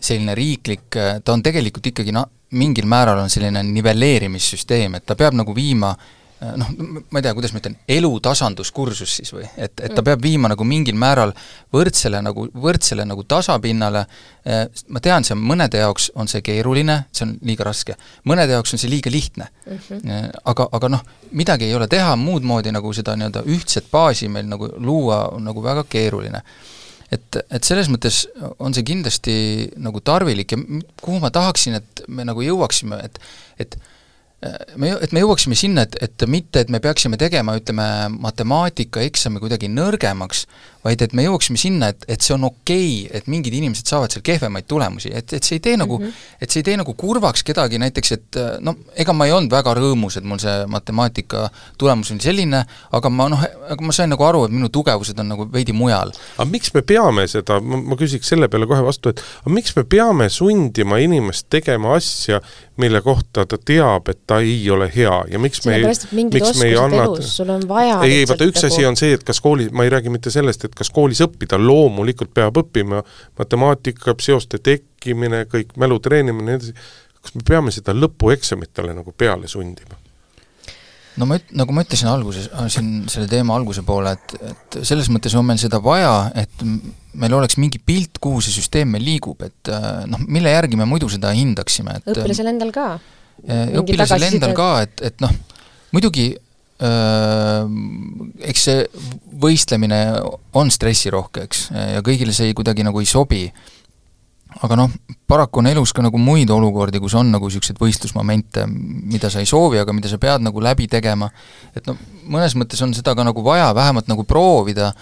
selline 0.00 0.34
riiklik, 0.36 0.88
äh, 0.96 1.16
ta 1.24 1.32
on 1.32 1.42
tegelikult 1.44 1.92
ikkagi 1.92 2.14
na-, 2.14 2.26
mingil 2.56 2.86
määral 2.86 3.22
on 3.22 3.32
selline 3.32 3.64
nivelleerimissüsteem, 3.70 4.98
et 4.98 5.06
ta 5.06 5.16
peab 5.18 5.34
nagu 5.38 5.54
viima 5.56 5.94
äh, 5.94 6.12
noh, 6.60 6.70
ma 7.10 7.20
ei 7.20 7.24
tea, 7.24 7.32
kuidas 7.36 7.52
ma 7.54 7.60
ütlen, 7.62 7.76
elutasanduskursus 7.96 9.16
siis 9.18 9.32
või, 9.34 9.44
et, 9.56 9.72
et 9.80 9.92
ta 9.92 10.00
mm. 10.00 10.06
peab 10.08 10.22
viima 10.24 10.50
nagu 10.52 10.66
mingil 10.68 10.98
määral 10.98 11.34
võrdsele 11.74 12.20
nagu, 12.24 12.46
võrdsele 12.66 13.06
nagu 13.08 13.24
tasapinnale, 13.28 14.04
äh, 14.46 14.62
ma 14.94 15.02
tean, 15.04 15.26
see 15.26 15.36
on 15.36 15.42
mõnede 15.52 15.82
jaoks 15.82 16.10
on 16.14 16.30
see 16.30 16.44
keeruline, 16.46 16.98
see 17.12 17.26
on 17.28 17.34
liiga 17.46 17.66
raske, 17.68 17.98
mõnede 18.28 18.56
jaoks 18.56 18.76
on 18.76 18.82
see 18.82 18.92
liiga 18.92 19.12
lihtne 19.12 19.48
mm. 19.48 19.82
-hmm. 19.88 20.30
aga, 20.52 20.68
aga 20.78 20.92
noh, 20.96 21.04
midagi 21.32 21.68
ei 21.68 21.74
ole 21.74 21.88
teha, 21.90 22.16
muud 22.20 22.46
moodi 22.46 22.74
nagu 22.74 22.92
seda 22.96 23.16
nii-öelda 23.16 23.44
ühtset 23.56 23.90
baasi 23.92 24.28
meil 24.28 24.48
nagu 24.50 24.70
luua 24.78 25.26
on 25.36 25.44
nagu 25.50 25.62
väga 25.62 25.84
keeruline 25.88 26.42
et, 27.12 27.38
et 27.50 27.66
selles 27.66 27.88
mõttes 27.92 28.24
on 28.58 28.74
see 28.74 28.86
kindlasti 28.86 29.36
nagu 29.82 30.00
tarvilik 30.04 30.52
ja 30.52 30.58
kuhu 31.02 31.20
ma 31.22 31.30
tahaksin, 31.34 31.78
et 31.80 32.06
me 32.08 32.26
nagu 32.26 32.42
jõuaksime, 32.44 33.00
et 33.04 33.20
et 33.62 33.78
me, 34.80 34.92
et 35.02 35.12
me 35.12 35.22
jõuaksime 35.22 35.58
sinna, 35.58 35.86
et, 35.86 35.96
et 36.02 36.26
mitte, 36.30 36.62
et 36.62 36.72
me 36.72 36.80
peaksime 36.82 37.18
tegema, 37.20 37.56
ütleme, 37.58 37.86
matemaatikaeksami 38.22 39.42
kuidagi 39.42 39.70
nõrgemaks, 39.72 40.46
vaid 40.86 41.02
et 41.02 41.14
me 41.16 41.24
jõuaksime 41.26 41.58
sinna, 41.60 41.90
et, 41.92 42.04
et 42.10 42.22
see 42.22 42.34
on 42.36 42.46
okei 42.48 43.06
okay,, 43.06 43.18
et 43.18 43.30
mingid 43.30 43.54
inimesed 43.56 43.88
saavad 43.90 44.12
seal 44.14 44.24
kehvemaid 44.26 44.68
tulemusi, 44.70 45.10
et, 45.16 45.32
et 45.36 45.46
see 45.46 45.58
ei 45.58 45.64
tee 45.64 45.76
nagu 45.80 45.98
mm, 45.98 46.06
-hmm. 46.06 46.42
et 46.42 46.52
see 46.52 46.62
ei 46.62 46.68
tee 46.68 46.76
nagu 46.78 46.94
kurvaks 46.98 47.42
kedagi 47.46 47.80
näiteks, 47.82 48.12
et 48.16 48.40
no 48.64 48.76
ega 48.94 49.14
ma 49.16 49.26
ei 49.26 49.34
olnud 49.36 49.52
väga 49.52 49.74
rõõmus, 49.78 50.18
et 50.18 50.26
mul 50.26 50.40
see 50.42 50.56
matemaatika 50.70 51.48
tulemus 51.78 52.12
oli 52.14 52.22
selline, 52.22 52.62
aga 52.98 53.10
ma 53.10 53.28
noh, 53.32 53.42
aga 53.70 53.88
ma 53.88 53.96
sain 53.96 54.12
nagu 54.12 54.26
aru, 54.26 54.44
et 54.46 54.54
minu 54.54 54.70
tugevused 54.72 55.18
on 55.22 55.32
nagu 55.34 55.48
veidi 55.52 55.74
mujal. 55.76 56.14
aga 56.36 56.48
miks 56.50 56.74
me 56.74 56.82
peame 56.86 57.26
seda, 57.30 57.60
ma, 57.60 57.80
ma 57.82 57.98
küsiks 57.98 58.30
selle 58.34 58.48
peale 58.52 58.68
kohe 58.70 58.84
vastu, 58.86 59.14
et 59.14 59.22
aga 59.42 59.54
miks 59.58 59.76
me 59.76 59.84
peame 59.84 60.30
sundima 60.32 61.00
inimest 61.02 61.50
tegema 61.50 61.96
asja, 61.98 62.40
mille 62.76 63.00
kohta 63.02 63.46
ta 63.48 63.58
teab, 63.58 64.08
et 64.12 64.20
ta 64.26 64.38
ei 64.44 64.70
ole 64.70 64.88
hea 64.94 65.14
ja 65.30 65.38
miks 65.40 65.64
me 65.66 65.76
ei, 65.76 65.86
miks 66.12 66.60
me 66.60 66.68
ei 66.68 66.76
anna 66.80 67.06
sul 67.24 67.50
on 67.54 67.64
vaja 67.68 67.98
ei, 68.04 68.20
ei 68.20 68.28
vaata, 68.28 68.48
üks 68.48 68.66
asi 68.68 68.82
nagu 68.82 68.92
on 68.92 69.00
see, 69.00 69.16
et 69.16 69.24
kas 69.26 69.40
kooli, 69.44 69.68
ma 69.72 69.86
ei 69.86 69.92
räägi 69.92 70.12
mitte 70.12 70.32
sellest, 70.34 70.68
et 70.68 70.76
kas 70.76 70.92
koolis 70.94 71.22
õppida, 71.24 71.58
loomulikult 71.60 72.34
peab 72.36 72.60
õppima 72.62 73.02
matemaatika, 73.38 74.16
seoste 74.20 74.60
tekkimine, 74.62 75.44
kõik 75.52 75.76
mälu 75.80 76.00
treenimine 76.04 76.52
nii 76.52 76.58
edasi, 76.60 76.74
kas 77.20 77.36
me 77.36 77.46
peame 77.48 77.74
seda 77.74 77.96
lõpueksamitele 77.96 78.96
nagu 78.96 79.14
peale 79.16 79.48
sundima? 79.50 79.98
No 81.20 81.28
ma 81.28 81.38
üt-, 81.40 81.52
nagu 81.56 81.74
ma 81.74 81.84
ütlesin 81.86 82.10
alguses, 82.10 82.48
äh, 82.52 82.68
siin 82.72 83.06
selle 83.12 83.28
teema 83.30 83.56
alguse 83.56 83.84
poole, 83.86 84.14
et, 84.16 84.36
et 84.50 84.78
selles 84.86 85.10
mõttes 85.12 85.34
on 85.38 85.46
meil 85.48 85.60
seda 85.60 85.80
vaja, 85.84 86.30
et 86.38 86.64
meil 87.16 87.36
oleks 87.38 87.58
mingi 87.60 87.80
pilt, 87.82 88.20
kuhu 88.22 88.42
see 88.44 88.54
süsteem 88.54 88.92
meil 88.94 89.04
liigub, 89.06 89.42
et 89.46 89.72
äh, 89.72 90.04
noh, 90.10 90.22
mille 90.28 90.52
järgi 90.52 90.80
me 90.80 90.88
muidu 90.88 91.10
seda 91.12 91.32
hindaksime, 91.36 92.00
et 92.00 92.10
õpilasel 92.14 92.52
endal 92.52 92.72
ka? 92.74 92.88
õpilasel 93.82 94.30
endal 94.30 94.56
ka, 94.56 94.70
et, 94.86 95.06
et 95.10 95.22
noh, 95.24 95.32
muidugi 95.94 96.32
eks 96.76 98.64
see 98.66 98.82
võistlemine 99.40 100.00
on 100.60 100.68
stressirohke, 100.72 101.46
eks, 101.48 101.62
ja 101.72 102.02
kõigile 102.04 102.34
see 102.36 102.50
ei, 102.50 102.56
kuidagi 102.56 102.84
nagu 102.84 103.00
ei 103.00 103.08
sobi. 103.08 103.46
Aga 104.64 104.78
noh, 104.78 104.92
paraku 105.28 105.60
on 105.60 105.68
elus 105.70 105.92
ka 105.92 106.04
nagu 106.04 106.18
muid 106.20 106.50
olukordi, 106.52 107.00
kus 107.02 107.16
on 107.18 107.30
nagu 107.34 107.50
niisuguseid 107.50 107.80
võistlusmomente, 107.80 108.64
mida 108.66 109.30
sa 109.32 109.42
ei 109.42 109.48
soovi, 109.48 109.80
aga 109.82 109.94
mida 109.96 110.10
sa 110.10 110.20
pead 110.22 110.44
nagu 110.46 110.62
läbi 110.64 110.88
tegema, 110.90 111.28
et 111.76 111.86
noh, 111.90 111.98
mõnes 112.30 112.56
mõttes 112.58 112.80
on 112.86 112.94
seda 112.96 113.14
ka 113.16 113.26
nagu 113.26 113.44
vaja 113.44 113.68
vähemalt 113.76 114.08
nagu 114.10 114.24
proovida, 114.28 114.92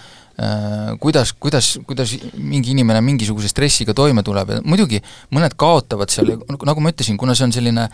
kuidas, 0.99 1.31
kuidas, 1.39 1.77
kuidas 1.87 2.11
mingi 2.35 2.73
inimene 2.73 2.99
mingisuguse 3.05 3.47
stressiga 3.47 3.93
toime 3.95 4.23
tuleb. 4.23 4.49
ja 4.57 4.63
muidugi 4.67 4.99
mõned 5.31 5.55
kaotavad 5.55 6.11
seal, 6.11 6.35
nagu 6.51 6.83
ma 6.83 6.91
ütlesin, 6.91 7.15
kuna 7.17 7.35
see 7.37 7.47
on 7.47 7.55
selline 7.55 7.87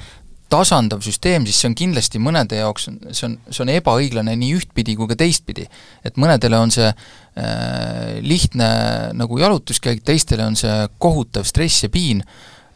tasandav 0.52 1.04
süsteem, 1.06 1.46
siis 1.48 1.62
see 1.62 1.70
on 1.72 1.76
kindlasti 1.78 2.20
mõnede 2.22 2.60
jaoks, 2.60 2.88
see 3.16 3.28
on, 3.28 3.38
see 3.48 3.64
on 3.64 3.72
ebaõiglane 3.74 4.36
nii 4.40 4.56
ühtpidi 4.60 4.98
kui 5.00 5.10
ka 5.10 5.18
teistpidi. 5.20 5.68
et 6.04 6.18
mõnedele 6.20 6.60
on 6.60 6.74
see 6.74 6.88
äh, 6.88 8.18
lihtne 8.26 8.72
nagu 9.18 9.40
jalutuskäik, 9.40 10.04
teistele 10.06 10.46
on 10.48 10.58
see 10.60 10.76
kohutav 11.00 11.48
stress 11.48 11.86
ja 11.86 11.90
piin 11.94 12.24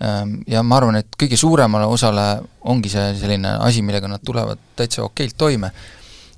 ähm,, 0.03 0.39
ja 0.47 0.63
ma 0.63 0.79
arvan, 0.79 1.01
et 1.01 1.19
kõige 1.19 1.39
suuremale 1.39 1.87
osale 1.89 2.25
ongi 2.71 2.91
see 2.93 3.11
selline 3.19 3.57
asi, 3.67 3.83
millega 3.85 4.09
nad 4.11 4.23
tulevad 4.25 4.61
täitsa 4.75 5.03
okeilt 5.05 5.37
toime. 5.37 5.71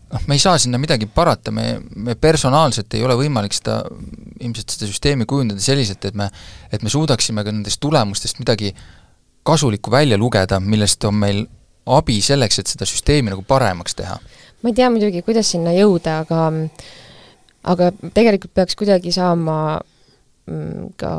noh, 0.08 0.28
me 0.28 0.38
ei 0.38 0.40
saa 0.40 0.58
sinna 0.58 0.80
midagi 0.80 1.06
parata, 1.12 1.52
me, 1.52 1.82
me 1.96 2.16
personaalselt 2.16 2.94
ei 2.96 3.04
ole 3.04 3.18
võimalik 3.20 3.54
seda, 3.54 3.82
ilmselt 4.40 4.72
seda 4.72 4.88
süsteemi 4.88 5.28
kujundada 5.28 5.62
selliselt, 5.62 6.06
et 6.06 6.16
me 6.16 6.32
et 6.72 6.84
me 6.84 6.90
suudaksime 6.90 7.44
ka 7.44 7.52
nendest 7.52 7.82
tulemustest 7.84 8.40
midagi 8.40 8.74
kasulikku 9.48 9.92
välja 9.94 10.20
lugeda, 10.20 10.60
millest 10.60 11.04
on 11.08 11.20
meil 11.22 11.44
abi 11.88 12.20
selleks, 12.24 12.60
et 12.60 12.72
seda 12.74 12.88
süsteemi 12.88 13.32
nagu 13.32 13.46
paremaks 13.48 13.96
teha? 13.98 14.18
ma 14.64 14.72
ei 14.72 14.76
tea 14.76 14.90
muidugi, 14.92 15.22
kuidas 15.26 15.52
sinna 15.54 15.72
jõuda, 15.76 16.22
aga 16.26 16.48
aga 17.74 17.92
tegelikult 18.16 18.54
peaks 18.58 18.78
kuidagi 18.80 19.14
saama 19.16 19.58
mm, 20.50 20.94
ka 21.00 21.12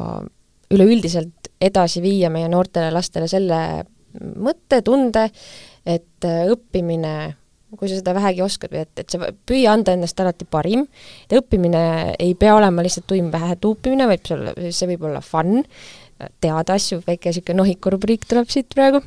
üleüldiselt 0.75 1.53
edasi 1.63 2.03
viia 2.05 2.31
meie 2.31 2.49
noortele 2.51 2.91
lastele 2.95 3.29
selle 3.31 3.61
mõtte, 4.19 4.81
tunde, 4.85 5.29
et 5.87 6.27
õppimine 6.27 7.15
kui 7.77 7.91
sa 7.91 7.99
seda 7.99 8.15
vähegi 8.17 8.41
oskad 8.41 8.73
või 8.73 8.81
et, 8.87 8.93
et 9.03 9.13
sa 9.13 9.29
püüa 9.49 9.75
anda 9.77 9.93
endast 9.93 10.21
alati 10.23 10.47
parim, 10.49 10.87
et 11.29 11.37
õppimine 11.37 11.83
ei 12.17 12.33
pea 12.39 12.55
olema 12.57 12.85
lihtsalt 12.85 13.05
tuim 13.11 13.29
pähe 13.33 13.59
tuupimine, 13.61 14.07
vaid 14.09 14.25
see 14.73 14.89
võib 14.89 15.05
olla 15.11 15.21
fun, 15.25 15.61
teada 16.43 16.75
asju, 16.75 17.01
väike 17.07 17.31
niisugune 17.31 17.61
nohiku 17.61 17.93
rubriik 17.95 18.27
tuleb 18.29 18.51
siit 18.53 18.69
praegu. 18.75 19.03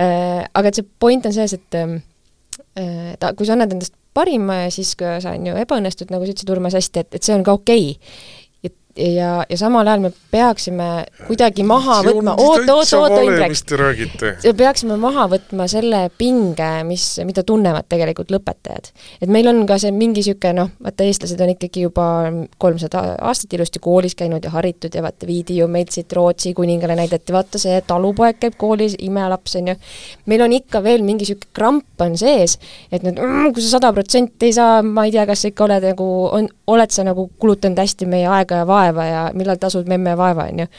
Äh,, 0.00 0.44
aga 0.52 0.68
et 0.68 0.80
see 0.80 0.88
point 1.00 1.26
on 1.26 1.34
selles, 1.34 1.56
et 1.56 1.78
äh, 1.78 3.14
ta, 3.18 3.32
kui 3.36 3.48
sa 3.48 3.56
annad 3.56 3.72
endast 3.72 3.96
parima 4.12 4.64
ja 4.66 4.70
siis, 4.72 4.92
kui 4.98 5.08
sa 5.24 5.32
on 5.32 5.48
ju 5.48 5.56
ebaõnnestud, 5.56 6.12
nagu 6.12 6.26
sa 6.26 6.34
ütlesid, 6.34 6.52
Urmas, 6.52 6.76
hästi, 6.76 7.04
et, 7.06 7.18
et 7.18 7.24
see 7.24 7.36
on 7.36 7.44
ka 7.46 7.56
okei. 7.60 7.92
okay 7.96 8.40
ja, 8.96 9.44
ja 9.48 9.56
samal 9.56 9.86
ajal 9.88 10.00
me 10.04 10.10
peaksime 10.32 10.88
kuidagi 11.26 11.64
maha 11.64 12.00
võtma, 12.04 12.34
oot, 12.40 12.66
oot, 12.68 12.92
oot, 12.98 13.14
Indrek, 13.22 13.54
peaksime 14.56 14.98
maha 15.00 15.26
võtma 15.32 15.66
selle 15.70 16.02
pinge, 16.18 16.68
mis, 16.88 17.06
mida 17.24 17.44
tunnevad 17.46 17.88
tegelikult 17.88 18.32
lõpetajad. 18.34 18.90
et 19.22 19.32
meil 19.32 19.48
on 19.48 19.64
ka 19.68 19.78
see 19.80 19.92
mingi 19.96 20.20
niisugune 20.22 20.52
noh, 20.60 20.72
vaata 20.84 21.06
eestlased 21.08 21.40
on 21.40 21.54
ikkagi 21.54 21.86
juba 21.86 22.06
kolmsada 22.60 23.16
aastat 23.30 23.56
ilusti 23.56 23.80
koolis 23.82 24.16
käinud 24.18 24.44
ja 24.44 24.52
haritud 24.52 24.94
ja 24.94 25.02
vaata, 25.04 25.26
viidi 25.26 25.56
ju 25.60 25.68
meid 25.72 25.92
siit 25.94 26.12
Rootsi 26.12 26.52
kuningale 26.54 26.96
näidati, 26.98 27.32
vaata 27.32 27.60
see 27.62 27.80
talupoeg 27.88 28.40
käib 28.42 28.58
koolis, 28.60 28.98
imelaps 29.00 29.56
on 29.60 29.72
ju. 29.72 29.76
meil 30.26 30.44
on 30.44 30.52
ikka 30.52 30.82
veel 30.84 31.04
mingi 31.06 31.22
niisugune 31.24 31.52
kramp 31.56 32.02
on 32.02 32.16
sees, 32.18 32.58
et 32.92 33.04
nüüd 33.06 33.16
mm, 33.20 33.52
kui 33.54 33.64
sa 33.64 33.78
sada 33.78 33.92
protsenti 33.94 34.50
ei 34.50 34.56
saa, 34.56 34.80
ma 34.82 35.06
ei 35.06 35.12
tea, 35.14 35.24
kas 35.28 35.44
sa 35.44 35.52
ikka 35.52 35.64
oled 35.68 35.84
nagu, 35.92 36.08
on, 36.34 36.48
oled 36.72 36.92
sa 36.92 37.04
nagu 37.06 37.28
kulutanud 37.38 37.78
hästi 37.78 38.08
meie 38.10 38.26
aega 38.28 38.62
ja 38.62 38.66
vaeva 38.66 38.81
vaeva 38.82 39.08
ja 39.08 39.22
millal 39.38 39.60
tasud 39.62 39.88
memme 39.90 40.16
vaeva, 40.18 40.50
on 40.50 40.64
ju 40.64 40.70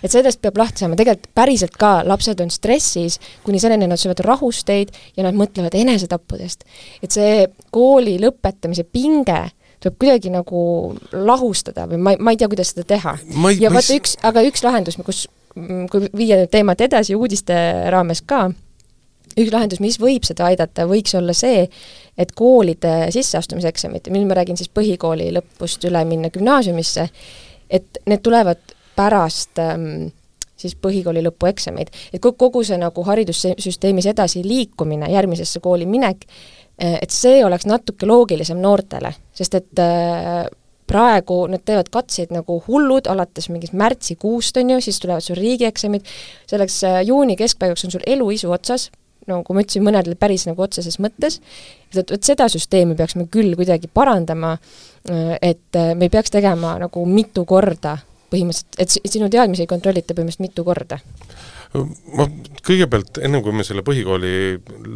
et 0.00 0.12
sellest 0.12 0.40
peab 0.40 0.56
lahti 0.60 0.84
saama, 0.84 0.96
tegelikult 0.96 1.30
päriselt 1.36 1.76
ka 1.80 2.00
lapsed 2.08 2.40
on 2.40 2.52
stressis, 2.52 3.18
kuni 3.44 3.60
selleni 3.60 3.88
nad 3.90 4.00
söövad 4.00 4.22
rahusteid 4.24 4.94
ja 5.16 5.26
nad 5.26 5.36
mõtlevad 5.36 5.76
enesetappudest. 5.76 6.64
et 7.02 7.12
see 7.12 7.44
kooli 7.70 8.16
lõpetamise 8.22 8.86
pinge 8.88 9.42
tuleb 9.80 9.96
kuidagi 10.00 10.32
nagu 10.32 10.62
lahustada 11.12 11.86
või 11.88 12.00
ma, 12.04 12.16
ma 12.20 12.32
ei 12.32 12.40
tea, 12.40 12.48
kuidas 12.52 12.72
seda 12.74 12.86
teha. 12.94 13.16
ja 13.58 13.72
vaata 13.72 13.96
üks, 13.96 14.16
aga 14.28 14.44
üks 14.48 14.64
lahendus, 14.64 14.98
kus, 15.04 15.26
kui 15.92 16.10
viia 16.16 16.40
nüüd 16.40 16.52
teemat 16.52 16.84
edasi 16.84 17.16
uudiste 17.16 17.56
raames 17.92 18.20
ka, 18.28 18.48
üks 19.36 19.52
lahendus, 19.54 19.80
mis 19.80 19.96
võib 20.00 20.26
seda 20.28 20.50
aidata, 20.50 20.88
võiks 20.90 21.14
olla 21.16 21.34
see, 21.36 21.64
et 22.20 22.34
koolide 22.36 23.08
sisseastumiseksamid, 23.14 24.10
mil 24.12 24.26
ma 24.28 24.36
räägin 24.36 24.58
siis 24.60 24.72
põhikooli 24.74 25.30
lõpust 25.38 25.84
üle 25.88 26.04
minna 26.08 26.32
gümnaasiumisse, 26.34 27.08
et 27.70 28.00
need 28.06 28.22
tulevad 28.22 28.74
pärast 28.96 29.58
ähm, 29.62 30.10
siis 30.60 30.76
põhikooli 30.76 31.22
lõpueksameid. 31.24 31.92
et 32.12 32.20
kogu 32.20 32.64
see 32.64 32.78
nagu 32.80 33.04
haridussüsteemis 33.06 34.10
edasi 34.12 34.42
liikumine, 34.44 35.10
järgmisesse 35.12 35.60
kooli 35.64 35.86
minek, 35.86 36.26
äh, 36.82 36.98
et 37.02 37.10
see 37.10 37.44
oleks 37.44 37.66
natuke 37.66 38.06
loogilisem 38.06 38.60
noortele, 38.60 39.14
sest 39.34 39.54
et 39.54 39.84
äh, 39.84 40.46
praegu 40.90 41.44
nad 41.50 41.62
teevad 41.64 41.90
katseid 41.92 42.32
nagu 42.34 42.58
hullud, 42.66 43.06
alates 43.10 43.46
mingist 43.52 43.76
märtsikuust, 43.78 44.56
on 44.58 44.74
ju, 44.74 44.80
siis 44.82 44.98
tulevad 45.00 45.24
sul 45.24 45.38
riigieksamid, 45.38 46.08
selleks 46.50 46.80
äh, 46.88 47.02
juuni 47.06 47.38
keskpaigaks 47.38 47.86
on 47.86 47.94
sul 47.94 48.06
eluisu 48.06 48.50
otsas, 48.50 48.90
no 49.30 49.42
kui 49.46 49.56
ma 49.56 49.64
ütlesin, 49.64 49.84
mõnedel 49.86 50.16
päris 50.18 50.46
nagu 50.48 50.64
otseses 50.64 50.98
mõttes, 51.02 51.38
et 51.94 52.10
vot 52.10 52.26
seda 52.26 52.48
süsteemi 52.50 52.96
peaks 52.98 53.16
me 53.18 53.28
küll 53.30 53.54
kuidagi 53.58 53.90
parandama, 53.92 54.56
et 55.08 55.78
me 55.96 56.06
ei 56.06 56.12
peaks 56.12 56.30
tegema 56.30 56.74
nagu 56.82 57.04
mitu 57.08 57.44
korda 57.48 57.96
põhimõtteliselt, 58.30 58.76
et 58.78 59.12
sinu 59.12 59.30
teadmisi 59.32 59.66
kontrollita 59.66 60.14
põhimõtteliselt 60.14 60.44
mitu 60.44 60.64
korda 60.66 61.00
ma 62.16 62.26
kõigepealt, 62.66 63.20
ennem 63.22 63.42
kui 63.44 63.54
me 63.54 63.64
selle 63.66 63.84
põhikooli 63.86 64.32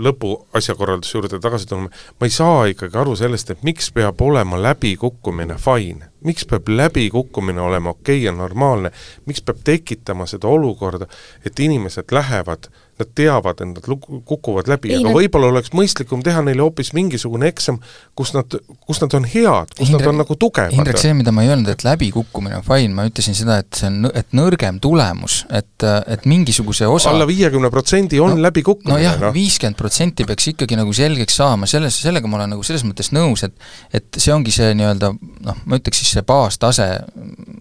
lõpu 0.04 0.32
asjakorralduse 0.58 1.16
juurde 1.16 1.38
tagasi 1.42 1.68
tuleme, 1.70 1.90
ma 1.90 2.26
ei 2.28 2.34
saa 2.34 2.64
ikkagi 2.72 2.98
aru 2.98 3.14
sellest, 3.18 3.52
et 3.54 3.62
miks 3.66 3.92
peab 3.94 4.20
olema 4.24 4.58
läbikukkumine 4.62 5.58
fine. 5.62 6.10
Miks 6.24 6.46
peab 6.48 6.68
läbikukkumine 6.68 7.60
olema 7.60 7.94
okei 7.94 8.18
okay 8.18 8.26
ja 8.26 8.32
normaalne, 8.32 8.90
miks 9.26 9.44
peab 9.44 9.60
tekitama 9.64 10.26
seda 10.30 10.48
olukorda, 10.48 11.08
et 11.46 11.60
inimesed 11.60 12.12
lähevad 12.12 12.70
äh, 12.70 12.84
nad 12.98 13.08
teavad, 13.14 13.60
et 13.60 13.66
nad 13.66 13.86
kukuvad 14.24 14.68
läbi, 14.70 14.92
aga 14.94 15.08
nad... 15.08 15.16
võib-olla 15.16 15.48
oleks 15.50 15.72
mõistlikum 15.74 16.22
teha 16.22 16.44
neile 16.46 16.62
hoopis 16.62 16.92
mingisugune 16.94 17.48
eksam, 17.50 17.80
kus 18.14 18.30
nad, 18.36 18.54
kus 18.86 19.00
nad 19.02 19.16
on 19.18 19.26
head, 19.26 19.72
kus 19.74 19.88
Hindrek, 19.88 20.04
nad 20.04 20.10
on 20.12 20.20
nagu 20.22 20.36
tugevad. 20.38 20.74
Indrek, 20.76 21.00
see, 21.02 21.14
mida 21.18 21.34
ma 21.34 21.42
ei 21.42 21.50
öelnud, 21.50 21.70
et 21.72 21.82
läbikukkumine 21.86 22.60
on 22.60 22.66
fine, 22.66 22.94
ma 22.94 23.06
ütlesin 23.08 23.34
seda, 23.34 23.58
et 23.64 23.80
see 23.80 23.90
on, 23.90 24.10
et 24.14 24.36
nõrgem 24.38 24.78
tulemus, 24.82 25.40
et, 25.50 25.86
et 26.14 26.28
mingisuguse 26.30 26.86
osa 26.90 27.10
alla 27.10 27.26
viiekümne 27.26 27.70
protsendi 27.74 28.22
on 28.22 28.36
no, 28.36 28.44
läbikukkumine. 28.46 28.94
nojah 29.00 29.18
no., 29.24 29.32
viiskümmend 29.34 29.78
protsenti 29.80 30.26
peaks 30.28 30.52
ikkagi 30.54 30.78
nagu 30.78 30.94
selgeks 30.94 31.40
saama, 31.42 31.66
selles, 31.70 31.98
sellega 31.98 32.30
ma 32.30 32.38
olen 32.38 32.54
nagu 32.54 32.62
selles 32.66 32.86
mõttes 32.86 33.10
nõus, 33.16 33.42
et 33.48 33.58
et 33.94 34.22
see 34.22 34.30
ongi 34.34 34.54
see 34.54 34.70
nii-öelda 34.78 35.10
noh, 35.18 35.58
ma 35.66 35.82
ütleks 35.82 36.04
siis 36.04 36.13
see 36.14 36.24
baastase, 36.26 36.86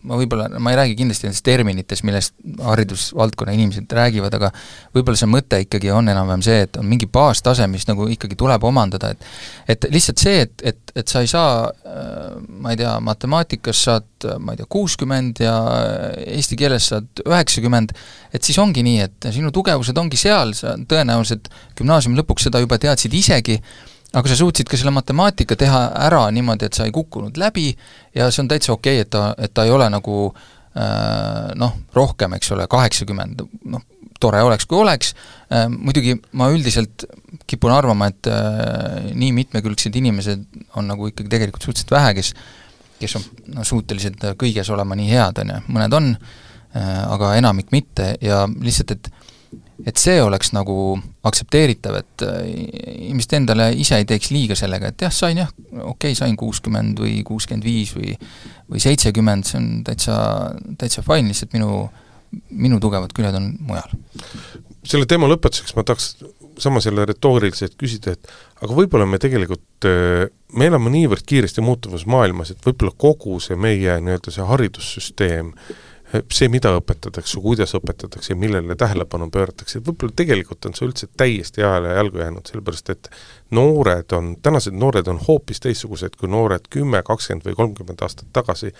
ma 0.03 0.17
võib-olla, 0.19 0.47
ma 0.61 0.73
ei 0.73 0.79
räägi 0.79 0.97
kindlasti 0.99 1.27
nendest 1.27 1.45
terminitest, 1.47 2.05
millest 2.07 2.35
haridusvaldkonna 2.63 3.55
inimesed 3.55 3.93
räägivad, 3.97 4.33
aga 4.37 4.51
võib-olla 4.95 5.19
see 5.19 5.31
mõte 5.31 5.59
ikkagi 5.63 5.91
on 5.93 6.11
enam-vähem 6.11 6.43
see, 6.45 6.65
et 6.67 6.79
on 6.79 6.87
mingi 6.89 7.07
baastase, 7.11 7.67
mis 7.71 7.87
nagu 7.89 8.07
ikkagi 8.11 8.37
tuleb 8.39 8.65
omandada, 8.69 9.13
et 9.13 9.29
et 9.73 9.87
lihtsalt 9.93 10.21
see, 10.21 10.43
et, 10.45 10.65
et, 10.73 10.93
et 10.95 11.09
sa 11.09 11.23
ei 11.23 11.29
saa, 11.31 11.69
äh, 11.87 12.35
ma 12.63 12.73
ei 12.73 12.79
tea, 12.79 12.93
matemaatikas 13.03 13.83
saad, 13.87 14.27
ma 14.39 14.53
ei 14.53 14.61
tea, 14.61 14.67
kuuskümmend 14.75 15.41
ja 15.43 15.55
eesti 16.25 16.57
keeles 16.59 16.91
saad 16.91 17.23
üheksakümmend, 17.25 17.95
et 18.33 18.43
siis 18.43 18.59
ongi 18.61 18.83
nii, 18.85 18.99
et 19.07 19.31
sinu 19.35 19.51
tugevused 19.55 19.97
ongi 19.99 20.19
seal, 20.19 20.53
sa 20.57 20.75
tõenäoliselt 20.77 21.49
gümnaasiumi 21.79 22.19
lõpuks 22.21 22.49
seda 22.49 22.61
juba 22.63 22.79
teadsid 22.81 23.15
isegi, 23.17 23.59
aga 24.13 24.29
sa 24.29 24.37
suutsid 24.37 24.69
ka 24.69 24.77
selle 24.79 24.93
matemaatika 24.93 25.57
teha 25.59 25.83
ära 26.05 26.25
niimoodi, 26.33 26.69
et 26.69 26.77
sa 26.77 26.87
ei 26.87 26.93
kukkunud 26.93 27.37
läbi 27.41 27.71
ja 28.15 28.29
see 28.31 28.43
on 28.43 28.51
täitsa 28.51 28.75
okei 28.75 28.99
okay,, 28.99 29.07
et 29.07 29.11
ta, 29.13 29.31
et 29.37 29.53
ta 29.53 29.65
ei 29.65 29.73
ole 29.73 29.89
nagu 29.93 30.17
äh, 30.29 31.53
noh, 31.59 31.77
rohkem, 31.97 32.37
eks 32.37 32.53
ole, 32.55 32.67
kaheksakümmend, 32.69 33.41
noh, 33.73 33.85
tore 34.21 34.43
oleks, 34.45 34.67
kui 34.69 34.79
oleks, 34.79 35.13
äh, 35.49 35.65
muidugi 35.71 36.15
ma 36.39 36.51
üldiselt 36.53 37.07
kipun 37.49 37.73
arvama, 37.73 38.11
et 38.13 38.29
äh, 38.29 39.09
nii 39.17 39.33
mitmekülgsed 39.41 39.95
inimesed 39.99 40.45
on 40.77 40.91
nagu 40.93 41.09
ikkagi 41.09 41.33
tegelikult 41.33 41.65
suhteliselt 41.65 41.97
vähe, 41.97 42.13
kes 42.19 42.35
kes 43.03 43.17
on 43.17 43.23
no 43.57 43.65
suutelised 43.67 44.21
kõiges 44.39 44.69
olema 44.71 44.95
nii 44.95 45.09
head, 45.09 45.41
on 45.41 45.49
ju, 45.51 45.59
mõned 45.75 45.95
on, 45.97 46.13
aga 46.73 47.33
enamik 47.37 47.73
mitte. 47.73 48.13
Ja 48.23 48.45
lihtsalt, 48.47 48.93
et 48.95 49.09
et 49.85 49.97
see 49.97 50.19
oleks 50.21 50.53
nagu 50.53 50.75
aktsepteeritav, 51.25 51.97
et 51.99 52.25
inimesed 53.07 53.37
endale 53.39 53.71
ise 53.79 53.97
ei 53.99 54.07
teeks 54.09 54.29
liiga 54.33 54.57
sellega, 54.57 54.91
et 54.93 55.05
jah, 55.05 55.13
sain 55.13 55.41
jah, 55.41 55.49
okei 55.71 56.13
okay,, 56.13 56.17
sain 56.17 56.37
kuuskümmend 56.39 57.01
või 57.01 57.19
kuuskümmend 57.27 57.65
viis 57.65 57.95
või 57.97 58.13
või 58.69 58.81
seitsekümmend, 58.83 59.45
see 59.49 59.59
on 59.59 59.67
täitsa, 59.85 60.15
täitsa 60.79 61.03
fine, 61.05 61.29
lihtsalt 61.31 61.53
minu 61.57 61.87
minu 62.49 62.79
tugevad 62.81 63.13
küljed 63.13 63.35
on 63.37 63.51
mujal. 63.67 63.91
selle 64.83 65.07
teema 65.09 65.29
lõpetuseks 65.31 65.75
ma 65.77 65.85
tahaks 65.87 66.15
samas 66.61 66.85
jälle 66.85 67.05
retooriliselt 67.09 67.75
küsida, 67.79 68.13
et 68.13 68.29
aga 68.61 68.75
võib-olla 68.77 69.07
me 69.09 69.19
tegelikult, 69.21 69.87
äh, 69.89 70.27
me 70.53 70.69
elame 70.69 70.91
niivõrd 70.93 71.25
kiiresti 71.29 71.63
muutuvas 71.65 72.05
maailmas, 72.09 72.53
et 72.53 72.65
võib-olla 72.65 72.93
kogu 72.97 73.39
see 73.43 73.57
meie 73.57 73.97
nii-öelda 74.01 74.33
see 74.33 74.45
haridussüsteem 74.49 75.53
äh, 75.53 75.81
see, 76.13 76.49
mida 76.51 76.73
õpetatakse, 76.77 77.39
kuidas 77.41 77.73
õpetatakse 77.77 78.33
ja 78.33 78.39
millele 78.39 78.75
tähelepanu 78.77 79.29
pööratakse, 79.33 79.81
võib-olla 79.85 80.13
tegelikult 80.17 80.67
on 80.67 80.75
see 80.77 80.85
üldse 80.87 81.09
täiesti 81.17 81.63
ajale 81.63 81.95
jalgu 81.97 82.21
jäänud, 82.21 82.49
sellepärast 82.49 82.91
et 82.93 83.09
noored 83.53 84.13
on, 84.17 84.33
tänased 84.41 84.75
noored 84.77 85.09
on 85.09 85.19
hoopis 85.27 85.61
teistsugused 85.63 86.17
kui 86.19 86.29
noored 86.29 86.67
kümme, 86.73 87.01
kakskümmend 87.05 87.47
või 87.47 87.57
kolmkümmend 87.57 88.05
aastat 88.05 88.29
tagasi, 88.33 88.71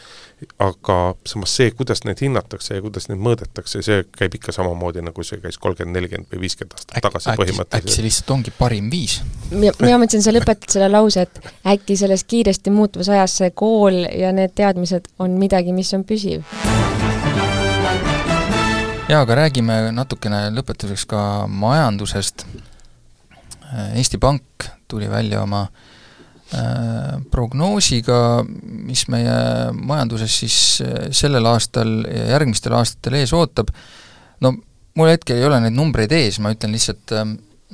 aga 0.61 0.99
samas 1.29 1.55
see, 1.57 1.71
kuidas 1.77 2.03
neid 2.07 2.21
hinnatakse 2.21 2.77
ja 2.77 2.86
kuidas 2.86 3.09
neid 3.09 3.21
mõõdetakse, 3.23 3.81
see 3.86 4.05
käib 4.17 4.38
ikka 4.38 4.53
samamoodi, 4.55 5.03
nagu 5.05 5.25
see 5.25 5.41
käis 5.43 5.57
kolmkümmend, 5.61 5.97
nelikümmend 5.97 6.34
või 6.34 6.45
viiskümmend 6.45 6.77
aastat 6.77 6.97
äk, 6.97 7.07
tagasi 7.07 7.38
põhimõtteliselt. 7.39 7.79
äkki 7.81 7.97
see 7.97 8.07
lihtsalt 8.07 8.34
ongi 8.38 8.55
parim 8.57 8.89
viis? 8.93 9.19
mina 9.53 9.97
mõtlesin, 10.01 10.25
sa 10.25 10.34
lõpetad 10.34 10.77
selle 10.77 10.89
lause, 10.93 11.25
et 11.25 11.53
äkki 11.75 11.97
selles 11.97 12.25
kiiresti 12.29 12.73
muutuvas 12.73 13.09
ajas 13.13 13.39
see 13.41 13.53
kool 13.57 14.03
ja 14.09 14.34
need 14.36 14.53
teadmised 14.57 15.09
on 15.23 15.38
midagi, 15.41 15.73
mis 15.73 15.93
on 15.97 16.05
püsiv 16.07 16.45
jaa, 19.10 19.22
aga 19.22 19.36
räägime 19.36 19.76
natukene 19.95 20.45
lõpetuseks 20.56 21.06
ka 21.10 21.22
majandusest. 21.51 22.45
Eesti 23.97 24.20
Pank 24.22 24.68
tuli 24.88 25.10
välja 25.12 25.41
oma 25.43 25.66
prognoosiga, 27.34 28.43
mis 28.88 29.08
meie 29.10 29.38
majanduses 29.74 30.36
siis 30.43 30.58
sellel 31.18 31.49
aastal 31.49 32.04
ja 32.06 32.28
järgmistel 32.36 32.76
aastatel 32.78 33.18
ees 33.24 33.34
ootab, 33.34 33.72
no 34.45 34.54
mul 34.93 35.10
hetkel 35.10 35.39
ei 35.41 35.47
ole 35.47 35.58
neid 35.64 35.74
numbreid 35.74 36.14
ees, 36.14 36.38
ma 36.39 36.54
ütlen 36.54 36.76
lihtsalt 36.76 37.16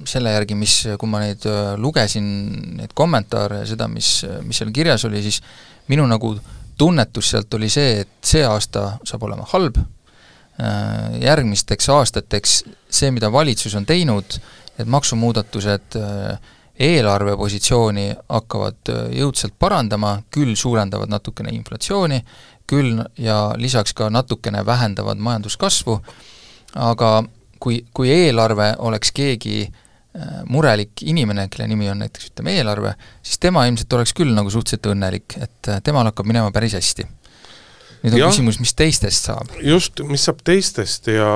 selle 0.07 0.31
järgi, 0.31 0.55
mis, 0.55 0.77
kui 0.95 1.11
ma 1.11 1.19
neid 1.25 1.43
lugesin, 1.83 2.29
neid 2.79 2.95
kommentaare 2.95 3.65
ja 3.65 3.69
seda, 3.73 3.89
mis, 3.91 4.21
mis 4.47 4.61
seal 4.61 4.71
kirjas 4.73 5.03
oli, 5.09 5.19
siis 5.27 5.41
minu 5.91 6.07
nagu 6.07 6.37
tunnetus 6.79 7.33
sealt 7.33 7.53
oli 7.59 7.67
see, 7.69 8.05
et 8.05 8.15
see 8.23 8.45
aasta 8.47 8.93
saab 9.03 9.27
olema 9.27 9.43
halb, 9.51 9.81
järgmisteks 11.21 11.89
aastateks 11.89 12.55
see, 12.89 13.11
mida 13.15 13.31
valitsus 13.31 13.75
on 13.79 13.85
teinud, 13.87 14.39
need 14.79 14.89
maksumuudatused 14.91 15.99
eelarvepositsiooni 16.79 18.05
hakkavad 18.29 18.91
jõudsalt 19.15 19.55
parandama, 19.59 20.17
küll 20.31 20.55
suurendavad 20.59 21.11
natukene 21.11 21.51
inflatsiooni, 21.55 22.21
küll 22.69 23.01
ja 23.19 23.39
lisaks 23.59 23.95
ka 23.97 24.09
natukene 24.13 24.63
vähendavad 24.65 25.19
majanduskasvu, 25.19 25.99
aga 26.79 27.11
kui, 27.59 27.83
kui 27.93 28.11
eelarve 28.13 28.73
oleks 28.79 29.11
keegi 29.15 29.61
murelik 30.49 31.03
inimene, 31.05 31.47
kelle 31.51 31.67
nimi 31.69 31.89
on 31.91 32.01
näiteks 32.03 32.31
ütleme 32.31 32.55
eelarve, 32.57 32.95
siis 33.23 33.39
tema 33.39 33.65
ilmselt 33.67 33.93
oleks 33.93 34.15
küll 34.17 34.33
nagu 34.35 34.51
suhteliselt 34.51 34.91
õnnelik, 34.91 35.37
et 35.39 35.71
temal 35.85 36.09
hakkab 36.09 36.27
minema 36.27 36.51
päris 36.55 36.75
hästi 36.79 37.05
nüüd 38.03 38.15
on 38.15 38.21
ja, 38.21 38.31
küsimus, 38.31 38.59
mis 38.63 38.73
teistest 38.77 39.29
saab? 39.29 39.53
just, 39.65 40.01
mis 40.07 40.25
saab 40.29 40.41
teistest 40.47 41.11
ja 41.11 41.31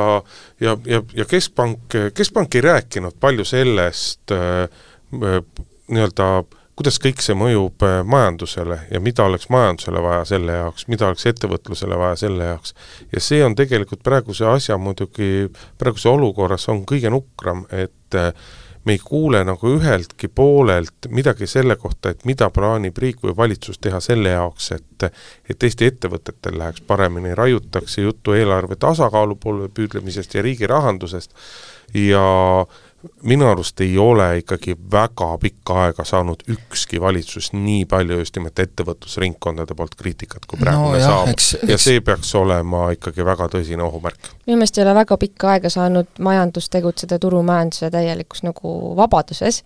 ja, 0.64 0.78
ja, 0.86 1.03
ja 1.14 1.28
Keskpank, 1.30 1.99
Keskpank 2.16 2.55
ei 2.55 2.66
rääkinud 2.66 3.20
palju 3.20 3.45
sellest 3.47 4.34
äh, 4.36 4.68
nii-öelda 5.14 6.30
kuidas 6.78 6.97
kõik 7.01 7.22
see 7.22 7.36
mõjub 7.38 7.86
äh, 7.86 7.99
majandusele 8.07 8.80
ja 8.91 9.01
mida 9.03 9.26
oleks 9.28 9.49
majandusele 9.53 10.01
vaja 10.03 10.24
selle 10.34 10.57
jaoks, 10.57 10.88
mida 10.89 11.07
oleks 11.09 11.28
ettevõtlusele 11.30 11.97
vaja 11.99 12.18
selle 12.24 12.49
jaoks. 12.49 12.74
ja 13.14 13.22
see 13.22 13.43
on 13.45 13.55
tegelikult 13.55 14.03
praeguse 14.05 14.47
asja 14.49 14.78
muidugi, 14.82 15.49
praeguse 15.78 16.09
olukorras 16.09 16.68
on 16.74 16.84
kõige 16.89 17.14
nukram, 17.14 17.66
et 17.70 18.18
äh, 18.18 18.32
me 18.86 18.95
ei 18.97 18.99
kuule 19.03 19.43
nagu 19.47 19.69
üheltki 19.77 20.27
poolelt 20.27 21.07
midagi 21.09 21.47
selle 21.47 21.75
kohta, 21.79 22.11
et 22.11 22.25
mida 22.25 22.49
plaanib 22.53 22.97
riik 22.97 23.21
või 23.23 23.36
valitsus 23.38 23.79
teha 23.79 23.99
selle 24.03 24.36
jaoks, 24.36 24.71
et 24.71 25.07
et 25.49 25.63
Eesti 25.63 25.89
ettevõtetel 25.91 26.55
läheks 26.57 26.81
paremini, 26.88 27.36
raiutakse 27.36 28.01
juttu 28.01 28.34
eelarve 28.38 28.75
tasakaalu 28.79 29.36
poole 29.36 29.69
püüdlemisest 29.69 30.36
ja 30.36 30.41
riigi 30.41 30.67
rahandusest. 30.67 31.34
Ja 31.93 32.23
minu 33.24 33.47
arust 33.47 33.82
ei 33.84 33.97
ole 33.97 34.28
ikkagi 34.39 34.76
väga 34.91 35.30
pikka 35.41 35.76
aega 35.86 36.06
saanud 36.08 36.43
ükski 36.49 37.01
valitsus 37.01 37.51
nii 37.54 37.86
palju 37.89 38.20
just 38.22 38.38
nimelt 38.38 38.60
ettevõtlusringkondade 38.60 39.76
poolt 39.76 39.95
kriitikat, 39.99 40.45
kui 40.47 40.60
praegu 40.62 40.86
no, 40.86 40.93
me 40.95 41.01
jah, 41.01 41.12
saame. 41.12 41.36
ja 41.68 41.76
eks... 41.76 41.86
see 41.88 42.04
peaks 42.06 42.34
olema 42.39 42.86
ikkagi 42.95 43.26
väga 43.26 43.49
tõsine 43.56 43.84
ohumärk. 43.86 44.32
minu 44.47 44.60
meelest 44.62 44.80
ei 44.80 44.86
ole 44.86 44.95
väga 45.01 45.18
pikka 45.20 45.54
aega 45.56 45.72
saanud 45.74 46.24
majandus 46.24 46.70
tegutseda 46.74 47.20
turumajanduse 47.20 47.91
täielikus 47.93 48.43
nagu 48.47 48.95
vabaduses, 48.99 49.64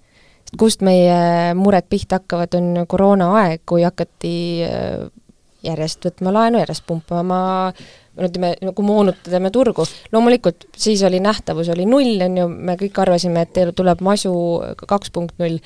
kust 0.57 0.85
meie 0.85 1.53
mured 1.57 1.89
pihta 1.89 2.21
hakkavad, 2.21 2.57
on 2.57 2.83
koroonaaeg, 2.89 3.65
kui 3.69 3.85
hakati 3.85 4.35
äh, 4.65 5.07
järjest 5.65 6.05
võtma 6.05 6.33
laenu, 6.35 6.59
järjest 6.61 6.85
pumpama 6.87 7.71
no 8.17 8.27
ütleme, 8.27 8.51
nagu 8.65 8.83
moonutame 8.85 9.51
turgu, 9.53 9.85
loomulikult 10.13 10.67
siis 10.77 11.03
oli 11.05 11.19
nähtavus 11.23 11.69
oli 11.73 11.85
null, 11.89 12.21
on 12.25 12.37
ju, 12.39 12.47
me 12.49 12.77
kõik 12.79 12.97
arvasime, 13.03 13.45
et 13.45 13.59
tuleb 13.77 14.01
masu 14.05 14.33
kaks 14.79 15.13
punkt 15.13 15.37
null 15.41 15.59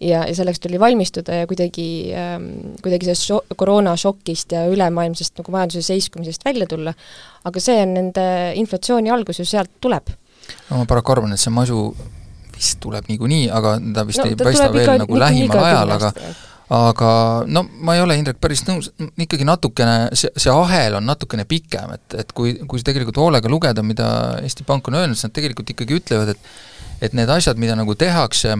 ja, 0.00 0.24
ja 0.24 0.34
selleks 0.36 0.62
tuli 0.64 0.80
valmistuda 0.80 1.42
ja 1.42 1.48
kuidagi 1.50 1.88
ähm,, 2.16 2.48
kuidagi 2.84 3.10
sellest 3.10 3.28
šo-, 3.28 3.42
koroonašokist 3.60 4.56
ja 4.56 4.66
ülemaailmsest 4.72 5.42
nagu 5.42 5.54
majanduse 5.54 5.84
seiskumisest 5.90 6.44
välja 6.48 6.68
tulla, 6.70 6.94
aga 7.48 7.62
see 7.62 7.80
on 7.84 7.96
nende 7.98 8.28
inflatsiooni 8.60 9.12
algus 9.12 9.42
ju 9.42 9.48
sealt 9.48 9.76
tuleb. 9.80 10.14
no 10.70 10.82
ma 10.82 10.88
paraku 10.88 11.16
arvan, 11.16 11.36
et 11.36 11.44
see 11.44 11.52
masu 11.52 11.90
vist 12.58 12.80
tuleb 12.82 13.06
niikuinii, 13.10 13.48
aga 13.54 13.76
ta 13.94 14.04
vist 14.08 14.22
no, 14.22 14.30
ei 14.30 14.38
paista 14.38 14.70
veel 14.72 14.94
nagu 15.04 15.18
lähimal 15.20 15.66
ajal, 15.68 15.98
aga 15.98 16.12
aga 16.74 17.10
no 17.48 17.62
ma 17.80 17.94
ei 17.96 18.02
ole, 18.04 18.18
Indrek, 18.20 18.40
päris 18.42 18.64
nõus, 18.66 18.90
ikkagi 19.16 19.46
natukene, 19.48 20.10
see, 20.18 20.32
see 20.36 20.52
ahel 20.52 20.98
on 20.98 21.06
natukene 21.08 21.46
pikem, 21.48 21.94
et, 21.96 22.18
et 22.24 22.34
kui, 22.36 22.58
kui 22.68 22.82
tegelikult 22.84 23.20
hoolega 23.22 23.48
lugeda, 23.48 23.84
mida 23.86 24.08
Eesti 24.42 24.66
Pank 24.68 24.90
on 24.90 24.98
öelnud, 25.00 25.16
siis 25.16 25.30
nad 25.30 25.36
tegelikult 25.38 25.72
ikkagi 25.72 25.96
ütlevad, 26.02 26.34
et 26.34 26.50
et 27.00 27.14
need 27.14 27.30
asjad, 27.30 27.58
mida 27.60 27.76
nagu 27.78 27.94
tehakse, 27.98 28.56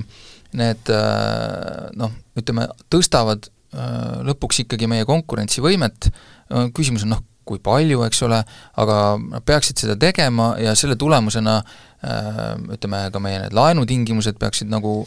need 0.59 0.93
äh, 0.95 1.89
noh, 1.99 2.13
ütleme, 2.39 2.69
tõstavad 2.93 3.49
äh, 3.49 4.21
lõpuks 4.29 4.63
ikkagi 4.65 4.89
meie 4.91 5.07
konkurentsivõimet, 5.09 6.09
äh, 6.09 6.69
küsimus 6.77 7.05
on 7.07 7.17
noh, 7.17 7.25
kui 7.49 7.61
palju, 7.65 8.03
eks 8.05 8.23
ole, 8.27 8.43
aga 8.79 8.97
nad 9.23 9.45
peaksid 9.49 9.81
seda 9.81 9.97
tegema 9.97 10.53
ja 10.61 10.75
selle 10.77 10.99
tulemusena 11.01 11.63
ütleme, 12.75 12.99
ka 13.11 13.23
meie 13.25 13.39
need 13.41 13.55
laenutingimused 13.57 14.37
peaksid 14.39 14.69
nagu 14.69 14.99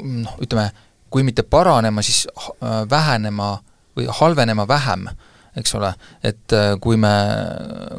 noh, 0.00 0.38
ütleme, 0.40 0.70
kui 1.10 1.24
mitte 1.26 1.42
paranema, 1.42 2.02
siis 2.06 2.26
äh, 2.28 2.84
vähenema 2.90 3.56
või 3.98 4.06
halvenema 4.20 4.66
vähem, 4.68 5.08
eks 5.58 5.74
ole, 5.74 5.90
et 6.22 6.54
äh, 6.54 6.72
kui 6.80 6.96
me, 7.00 7.12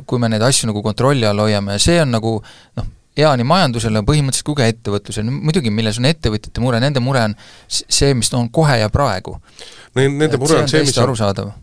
kui 0.07 0.19
me 0.19 0.31
neid 0.31 0.43
asju 0.47 0.71
nagu 0.71 0.83
kontrolli 0.85 1.27
all 1.27 1.43
hoiame 1.43 1.77
ja 1.77 1.83
see 1.83 1.99
on 2.01 2.15
nagu 2.15 2.37
noh, 2.79 2.91
hea 3.17 3.31
nii 3.37 3.47
majandusele 3.47 4.01
põhimõtteliselt 4.07 4.47
kui 4.47 4.57
ka 4.57 4.67
ettevõtlusele, 4.71 5.33
muidugi 5.33 5.73
milles 5.73 5.99
on 5.99 6.07
ettevõtjate 6.07 6.63
mure, 6.63 6.79
nende 6.83 7.03
mure 7.03 7.25
on 7.27 7.35
see, 7.67 8.13
mis 8.17 8.31
on 8.37 8.47
kohe 8.53 8.77
ja 8.79 8.87
praegu. 8.93 9.35
Nende 9.97 10.39
mure 10.39 10.61
on 10.61 10.71
see, 10.71 10.85
mis 10.87 10.95
on 11.03 11.11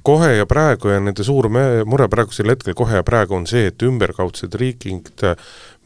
kohe 0.04 0.34
ja 0.36 0.46
praegu 0.48 0.92
ja 0.92 1.00
nende 1.00 1.24
suur 1.24 1.48
mure 1.48 2.08
praegusel 2.12 2.52
hetkel 2.52 2.76
kohe 2.76 3.00
ja 3.00 3.06
praegu 3.06 3.38
on 3.38 3.48
see, 3.48 3.70
et 3.72 3.86
ümberkaudsed 3.88 4.58
riigid 4.60 5.24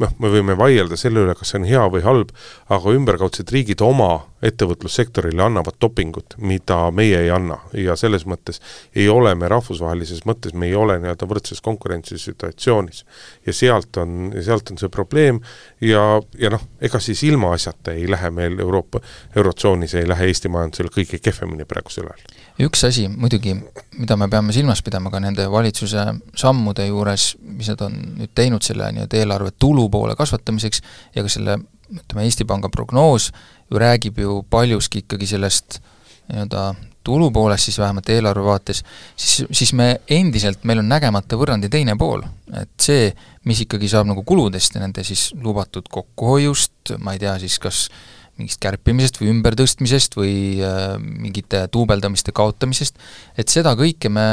noh, 0.02 0.12
me 0.22 0.32
võime 0.32 0.56
vaielda 0.58 0.98
selle 1.00 1.24
üle, 1.24 1.36
kas 1.38 1.52
see 1.52 1.62
on 1.62 1.68
hea 1.68 1.86
või 1.92 2.04
halb, 2.04 2.34
aga 2.72 2.94
ümberkaudsed 2.96 3.50
riigid 3.54 3.82
oma 3.84 4.12
ettevõtlussektorile 4.42 5.42
annavad 5.44 5.76
dopingut, 5.80 6.34
mida 6.38 6.78
meie 6.90 7.20
ei 7.22 7.30
anna 7.30 7.58
ja 7.78 7.94
selles 7.98 8.24
mõttes 8.26 8.58
ei 8.94 9.06
ole 9.08 9.34
me 9.38 9.48
rahvusvahelises 9.50 10.24
mõttes, 10.26 10.54
me 10.54 10.66
ei 10.66 10.74
ole 10.74 10.98
nii-öelda 11.02 11.28
võrdses 11.30 11.62
konkurentsisituatsioonis. 11.62 13.04
ja 13.46 13.52
sealt 13.54 13.96
on, 14.02 14.32
sealt 14.42 14.70
on 14.70 14.80
see 14.82 14.90
probleem 14.90 15.38
ja, 15.80 16.20
ja 16.38 16.50
noh, 16.50 16.64
ega 16.80 17.00
siis 17.00 17.22
ilmaasjata 17.28 17.94
ei 17.94 18.10
lähe 18.10 18.30
meil 18.30 18.58
Euroopa, 18.58 19.00
Eurotsoonis 19.36 19.94
ei 19.94 20.08
lähe 20.08 20.26
Eesti 20.26 20.50
majandusel 20.50 20.90
kõige 20.90 21.22
kehvemini 21.22 21.64
praegusel 21.68 22.10
ajal. 22.10 22.42
üks 22.66 22.84
asi 22.88 23.06
muidugi, 23.08 23.54
mida 23.98 24.16
me 24.16 24.28
peame 24.28 24.52
silmas 24.52 24.82
pidama 24.82 25.10
ka 25.10 25.22
nende 25.22 25.46
valitsuse 25.50 26.06
sammude 26.34 26.86
juures, 26.86 27.36
mis 27.42 27.70
nad 27.70 27.86
on 27.86 27.94
nüüd 28.18 28.34
teinud 28.34 28.66
selle 28.66 28.90
nii-öelda 28.90 29.22
eelarve 29.22 29.54
tulu 29.58 29.86
poole 29.92 30.16
kasvatamiseks 30.18 30.82
ja 31.16 31.24
ka 31.24 31.32
selle 31.32 31.58
ütleme, 31.92 32.24
Eesti 32.24 32.46
Panga 32.48 32.70
prognoos 32.72 33.30
ju 33.70 33.80
räägib 33.80 34.18
ju 34.18 34.40
paljuski 34.50 35.04
ikkagi 35.04 35.28
sellest 35.34 35.80
nii-öelda 36.30 36.72
tulu 37.04 37.30
poolest 37.34 37.64
siis 37.64 37.78
vähemalt 37.78 38.08
eelarve 38.08 38.44
vaates, 38.44 38.84
siis, 39.16 39.46
siis 39.50 39.72
me 39.72 40.00
endiselt, 40.10 40.64
meil 40.64 40.82
on 40.82 40.88
nägemata 40.88 41.36
võrrandi 41.36 41.70
teine 41.70 41.96
pool. 41.98 42.22
et 42.60 42.70
see, 42.80 43.10
mis 43.48 43.60
ikkagi 43.64 43.88
saab 43.88 44.06
nagu 44.06 44.22
kuludest 44.28 44.76
ja 44.76 44.82
nende 44.82 45.04
siis 45.04 45.32
lubatud 45.34 45.88
kokkuhoiust, 45.90 46.94
ma 46.98 47.16
ei 47.16 47.22
tea 47.22 47.38
siis 47.42 47.58
kas 47.58 47.86
mingist 48.40 48.60
kärpimisest 48.62 49.20
või 49.20 49.30
ümbertõstmisest 49.34 50.16
või 50.16 50.34
äh, 50.64 50.96
mingite 50.98 51.66
duubeldamiste 51.72 52.32
kaotamisest, 52.36 52.98
et 53.38 53.52
seda 53.52 53.74
kõike 53.78 54.10
me, 54.12 54.26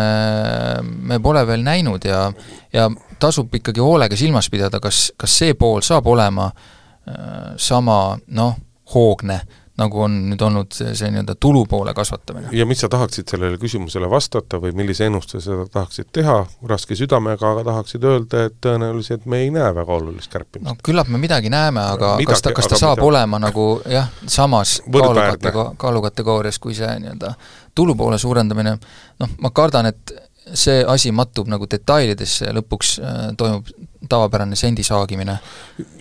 me 0.84 1.20
pole 1.24 1.44
veel 1.50 1.66
näinud 1.66 2.08
ja 2.08 2.28
ja 2.74 2.88
tasub 3.20 3.54
ikkagi 3.56 3.84
hoolega 3.84 4.18
silmas 4.18 4.50
pidada, 4.50 4.80
kas, 4.80 5.10
kas 5.20 5.38
see 5.42 5.56
pool 5.60 5.84
saab 5.86 6.08
olema 6.08 6.50
äh, 6.50 7.56
sama 7.60 8.18
noh, 8.28 8.56
hoogne, 8.94 9.42
nagu 9.80 10.04
on 10.06 10.18
nüüd 10.32 10.42
olnud 10.46 10.74
see, 10.76 10.94
see 10.98 11.10
nii-öelda 11.14 11.36
tulupoole 11.40 11.94
kasvatamine. 11.98 12.52
ja 12.56 12.66
mis 12.70 12.84
sa 12.84 12.90
tahaksid 12.92 13.32
sellele 13.32 13.58
küsimusele 13.62 14.10
vastata 14.12 14.60
või 14.62 14.74
millise 14.78 15.08
ennustuse 15.10 15.42
sa 15.46 15.66
tahaksid 15.72 16.12
teha, 16.16 16.38
raske 16.70 16.98
südamega, 17.00 17.54
aga 17.54 17.66
tahaksid 17.72 18.08
öelda, 18.12 18.46
et 18.50 18.58
tõenäoliselt 18.66 19.28
me 19.30 19.44
ei 19.46 19.52
näe 19.56 19.72
väga 19.76 20.00
olulist 20.00 20.32
kärpimist? 20.34 20.68
no 20.68 20.78
küllap 20.86 21.12
me 21.12 21.22
midagi 21.22 21.52
näeme, 21.54 21.84
aga 21.96 22.16
midagi, 22.20 22.32
kas 22.34 22.46
ta, 22.46 22.56
kas 22.56 22.72
ta 22.72 22.80
saab 22.82 22.98
midagi. 22.98 23.10
olema 23.12 23.42
nagu 23.48 23.68
jah, 23.90 24.10
samas 24.28 24.80
kaalukatego-, 24.86 25.70
kaalukategoorias 25.82 26.60
kui 26.60 26.78
see 26.78 26.92
nii-öelda 27.04 27.34
tulupoole 27.76 28.18
suurendamine, 28.20 28.76
noh, 29.20 29.38
ma 29.40 29.54
kardan, 29.56 29.92
et 29.94 30.16
see 30.54 30.82
asi 30.88 31.12
mattub 31.16 31.50
nagu 31.52 31.68
detailidesse 31.70 32.50
ja 32.50 32.56
lõpuks 32.58 32.96
äh, 33.04 33.22
toimub 33.38 33.70
tavapärane 34.10 34.58
sendi 34.60 34.84
saagimine. 34.84 35.38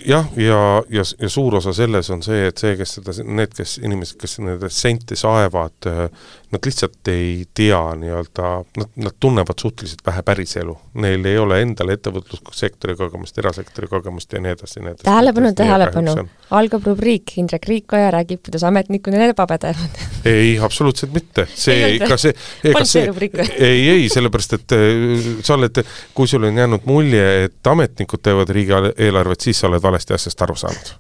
jah, 0.07 0.27
ja, 0.37 0.47
ja, 0.47 0.83
ja, 0.91 1.03
ja 1.21 1.29
suur 1.29 1.59
osa 1.61 1.73
selles 1.77 2.11
on 2.11 2.23
see, 2.23 2.47
et 2.49 2.59
see, 2.59 2.77
kes 2.79 2.99
seda, 2.99 3.15
need, 3.25 3.55
kes, 3.57 3.79
inimesed, 3.85 4.19
kes 4.21 4.39
nende 4.43 4.71
sente 4.73 5.17
saevad, 5.19 5.89
nad 6.49 6.65
lihtsalt 6.65 7.11
ei 7.13 7.45
tea 7.55 7.81
nii-öelda, 8.01 8.53
nad, 8.81 8.93
nad 9.05 9.17
tunnevad 9.21 9.61
suhteliselt 9.61 10.05
vähe 10.07 10.23
päriselu. 10.25 10.77
Neil 11.05 11.25
ei 11.29 11.39
ole 11.39 11.61
endal 11.63 11.93
ettevõtlussektori 11.93 12.97
kogemust, 12.99 13.39
erasektori 13.39 13.91
kogemust 13.91 14.33
ja 14.33 14.43
nii 14.43 14.55
edasi, 14.57 14.81
nii 14.81 14.95
edasi. 14.95 15.07
tähelepanu, 15.11 15.53
tähelepanu, 15.59 16.17
algab 16.59 16.89
rubriik 16.89 17.37
Indrek 17.39 17.69
Riikoja 17.69 18.11
räägib, 18.15 18.43
kuidas 18.47 18.65
ametnikud 18.69 19.15
on 19.15 19.29
ebapõdevad 19.29 20.01
ei, 20.29 20.59
absoluutselt 20.63 21.13
mitte, 21.15 21.45
see, 21.55 21.99
ka 22.03 22.17
see, 22.21 22.33
ega 22.67 22.85
see, 22.89 23.07
ei, 23.59 23.83
ei, 23.93 24.07
sellepärast 24.13 24.57
et 24.59 24.75
äh, 24.77 25.29
sa 25.45 25.57
oled, 25.57 25.81
kui 26.17 26.31
sul 26.31 26.49
on 26.49 26.59
jäänud 26.59 26.87
mulje, 26.89 27.27
et 27.47 27.71
ametnikud 27.99 28.23
teevad 28.23 28.51
riigieelarvet, 28.55 29.41
siis 29.41 29.59
sa 29.59 29.69
oled 29.69 29.83
valesti 29.83 30.15
asjast 30.15 30.43
aru 30.43 30.55
saanud 30.57 30.91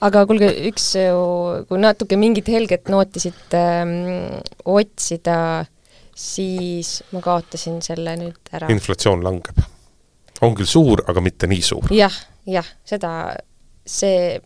aga 0.00 0.24
kuulge, 0.26 0.48
üks 0.70 0.94
ju, 0.96 1.20
kui 1.68 1.78
natuke 1.78 2.16
mingit 2.16 2.48
helget 2.48 2.88
nooti 2.88 3.20
siit 3.20 3.54
ähm, 3.54 4.40
otsida, 4.64 5.66
siis 6.16 7.02
ma 7.12 7.20
kaotasin 7.20 7.82
selle 7.84 8.16
nüüd 8.16 8.52
ära. 8.52 8.70
inflatsioon 8.72 9.22
langeb. 9.22 9.60
on 10.40 10.54
küll 10.56 10.66
suur, 10.66 11.04
aga 11.06 11.20
mitte 11.20 11.46
nii 11.46 11.62
suur 11.62 11.92
ja,. 11.92 12.08
jah, 12.08 12.18
jah, 12.46 12.70
seda, 12.84 13.36
see 13.84 14.40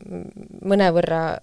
mõnevõrra 0.67 1.39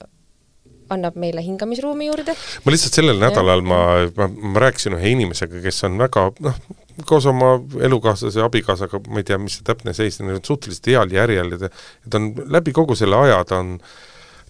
annab 0.91 1.15
meile 1.15 1.41
hingamisruumi 1.45 2.09
juurde. 2.11 2.35
ma 2.65 2.75
lihtsalt 2.75 2.99
sellel 2.99 3.19
nädalal 3.21 3.63
ma, 3.63 3.81
ma, 4.17 4.27
ma 4.27 4.67
rääkisin 4.67 4.99
ühe 4.99 5.15
inimesega, 5.15 5.63
kes 5.63 5.85
on 5.87 5.95
väga 6.03 6.27
noh, 6.43 6.59
koos 7.05 7.25
oma 7.29 7.53
elukaaslase, 7.81 8.41
abikaasaga, 8.45 9.01
ma 9.09 9.21
ei 9.21 9.27
tea, 9.27 9.37
mis 9.41 9.59
see 9.59 9.67
täpne 9.67 9.93
seis 9.97 10.19
on, 10.21 10.33
suhteliselt 10.45 10.91
heal 10.91 11.13
järjel 11.15 11.55
ja 11.55 11.61
ta, 11.65 11.69
ta 12.09 12.21
on 12.21 12.31
läbi 12.57 12.73
kogu 12.75 12.97
selle 12.99 13.19
aja, 13.25 13.43
ta 13.47 13.61
on 13.63 13.77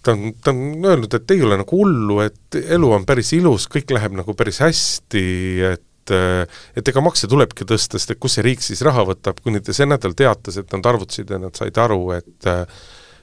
ta 0.02 0.12
on, 0.12 0.34
ta 0.44 0.50
on 0.50 0.84
öelnud, 0.84 1.14
et 1.14 1.30
ei 1.30 1.42
ole 1.42 1.56
nagu 1.60 1.78
hullu, 1.78 2.18
et 2.24 2.60
elu 2.62 2.92
on 2.92 3.06
päris 3.06 3.32
ilus, 3.36 3.68
kõik 3.70 3.92
läheb 3.94 4.16
nagu 4.18 4.34
päris 4.38 4.62
hästi, 4.64 5.24
et 5.72 5.88
et 6.10 6.88
ega 6.90 6.98
makse 6.98 7.28
tulebki 7.30 7.62
tõsta, 7.62 7.94
sest 7.94 8.10
et 8.10 8.18
kus 8.18 8.34
see 8.34 8.42
riik 8.42 8.64
siis 8.64 8.80
raha 8.82 9.04
võtab, 9.06 9.38
kuni 9.38 9.60
ta 9.62 9.70
see 9.70 9.86
nädal 9.86 10.16
teatas, 10.18 10.56
et 10.58 10.74
nad 10.74 10.88
arvutasid 10.90 11.30
ja 11.30 11.38
nad 11.38 11.54
said 11.54 11.78
aru, 11.78 12.00
et 12.16 12.48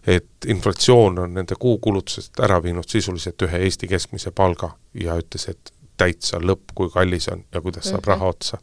et 0.08 0.48
inflatsioon 0.48 1.20
on 1.26 1.34
nende 1.36 1.58
kuukulutusest 1.60 2.40
ära 2.40 2.62
viinud 2.64 2.88
sisuliselt 2.88 3.44
ühe 3.46 3.60
Eesti 3.68 3.90
keskmise 3.92 4.32
palga 4.32 4.72
ja 4.96 5.20
ütles, 5.20 5.50
et 5.52 5.74
täitsa 6.00 6.40
lõpp, 6.40 6.72
kui 6.74 6.88
kallis 6.94 7.28
on 7.34 7.44
ja 7.52 7.62
kuidas 7.62 7.92
saab 7.92 8.00
mm 8.00 8.04
-hmm. 8.06 8.14
raha 8.16 8.32
otsa 8.32 8.62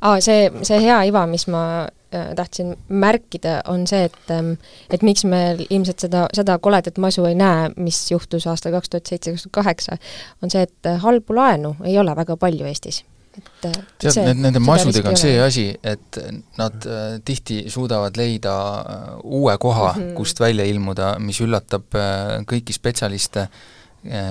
aa, 0.00 0.20
see, 0.20 0.50
see 0.66 0.80
hea 0.82 0.98
iva, 1.08 1.24
mis 1.30 1.46
ma 1.52 1.62
äh, 1.86 2.30
tahtsin 2.36 2.74
märkida, 2.88 3.60
on 3.72 3.86
see, 3.88 4.06
et 4.10 4.32
ähm, 4.34 4.54
et 4.92 5.02
miks 5.06 5.24
me 5.28 5.42
ilmselt 5.68 6.06
seda, 6.06 6.26
seda 6.36 6.58
koledat 6.62 7.00
masu 7.02 7.26
ei 7.28 7.36
näe, 7.38 7.70
mis 7.76 8.04
juhtus 8.10 8.46
aastal 8.50 8.76
kaks 8.76 8.92
tuhat 8.92 9.12
seitse, 9.12 9.34
kaks 9.34 9.46
tuhat 9.46 9.58
kaheksa, 9.60 10.00
on 10.42 10.52
see, 10.52 10.64
et 10.68 10.90
äh, 10.90 10.98
halbu 11.02 11.36
laenu 11.36 11.76
ei 11.84 11.98
ole 11.98 12.16
väga 12.16 12.36
palju 12.40 12.68
Eestis. 12.68 13.04
Et 13.36 13.68
äh, 13.68 13.72
tead, 14.00 14.20
need, 14.24 14.42
nende 14.46 14.60
masudega 14.64 15.12
on 15.12 15.18
see 15.20 15.38
asi, 15.42 15.66
et 15.84 16.20
nad 16.60 16.86
äh, 16.88 17.16
tihti 17.24 17.64
suudavad 17.72 18.16
leida 18.16 18.52
äh, 18.80 19.08
uue 19.24 19.58
koha 19.60 19.92
mm, 19.92 20.02
-hmm. 20.02 20.14
kust 20.16 20.40
välja 20.40 20.64
ilmuda, 20.64 21.16
mis 21.18 21.40
üllatab 21.44 21.96
äh, 21.96 22.44
kõiki 22.44 22.76
spetsialiste 22.76 23.48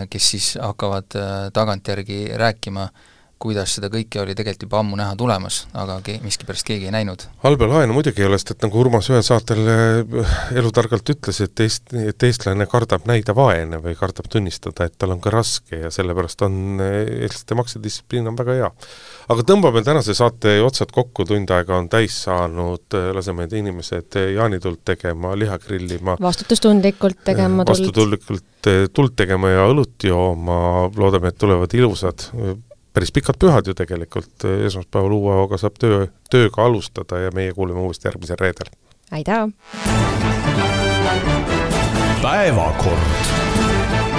kes 0.10 0.30
siis 0.32 0.46
hakkavad 0.62 1.12
tagantjärgi 1.54 2.30
rääkima. 2.40 2.84
äh, 2.84 3.15
kuidas 3.46 3.76
seda 3.78 3.90
kõike 3.94 4.22
oli 4.24 4.34
tegelikult 4.38 4.66
juba 4.66 4.80
ammu 4.82 4.98
näha 5.00 5.16
tulemas, 5.20 5.62
aga 5.78 6.00
ke-, 6.06 6.18
miskipärast 6.26 6.66
keegi 6.68 6.90
ei 6.90 6.94
näinud. 6.96 7.28
halba 7.44 7.68
laenu 7.70 7.96
muidugi 7.98 8.24
ei 8.24 8.30
ole, 8.30 8.40
sest 8.42 8.56
et 8.56 8.66
nagu 8.66 8.80
Urmas 8.82 9.10
ühel 9.12 9.24
saatel 9.26 9.62
äh, 9.72 10.34
elutargalt 10.58 11.10
ütles, 11.14 11.42
et 11.46 11.64
eest-, 11.66 11.94
et 11.94 12.28
eestlane 12.28 12.68
kardab 12.72 13.06
näida 13.10 13.36
vaene 13.38 13.80
või 13.84 13.96
kardab 14.00 14.30
tunnistada, 14.32 14.88
et 14.88 14.98
tal 14.98 15.14
on 15.16 15.22
ka 15.24 15.34
raske 15.34 15.84
ja 15.84 15.92
sellepärast 15.94 16.46
on 16.48 16.82
äh, 16.84 16.98
eestlaste 17.28 17.60
maksedistsipliin 17.62 18.32
on 18.32 18.40
väga 18.40 18.58
hea. 18.60 18.72
aga 19.36 19.48
tõmbame 19.54 19.86
tänase 19.86 20.18
saate 20.18 20.58
otsad 20.66 20.94
kokku, 20.96 21.28
tund 21.30 21.54
aega 21.54 21.78
on 21.78 21.90
täis 21.92 22.18
saanud, 22.26 22.88
äh, 22.98 23.12
laseme 23.16 23.46
need 23.46 23.58
inimesed 23.62 24.20
jaanituld 24.36 24.82
tegema, 24.86 25.36
liha 25.38 25.60
grillima. 25.62 26.18
vastutustundlikult 26.22 27.22
tegema 27.28 27.66
tuld. 27.66 27.76
vastutustundlikult 27.76 28.72
tuld 28.94 29.14
tegema 29.16 29.54
ja 29.54 29.68
õlut 29.70 30.08
jooma, 30.10 30.88
loodame, 30.98 31.30
et 31.30 31.38
tulevad 31.38 31.74
ilusad 31.78 32.32
päris 32.96 33.12
pikad 33.12 33.36
pühad 33.40 33.68
ju 33.68 33.76
tegelikult, 33.76 34.46
esmaspäeval 34.68 35.12
uue 35.18 35.36
hooga 35.42 35.60
saab 35.60 35.76
töö, 35.80 36.08
tööga 36.32 36.64
alustada 36.64 37.20
ja 37.26 37.34
meie 37.36 37.54
kuuleme 37.54 37.84
uuesti 37.84 38.08
järgmisel 38.08 38.40
reedel. 38.40 38.72
aitäh! 39.12 39.48
päevakord 42.22 44.15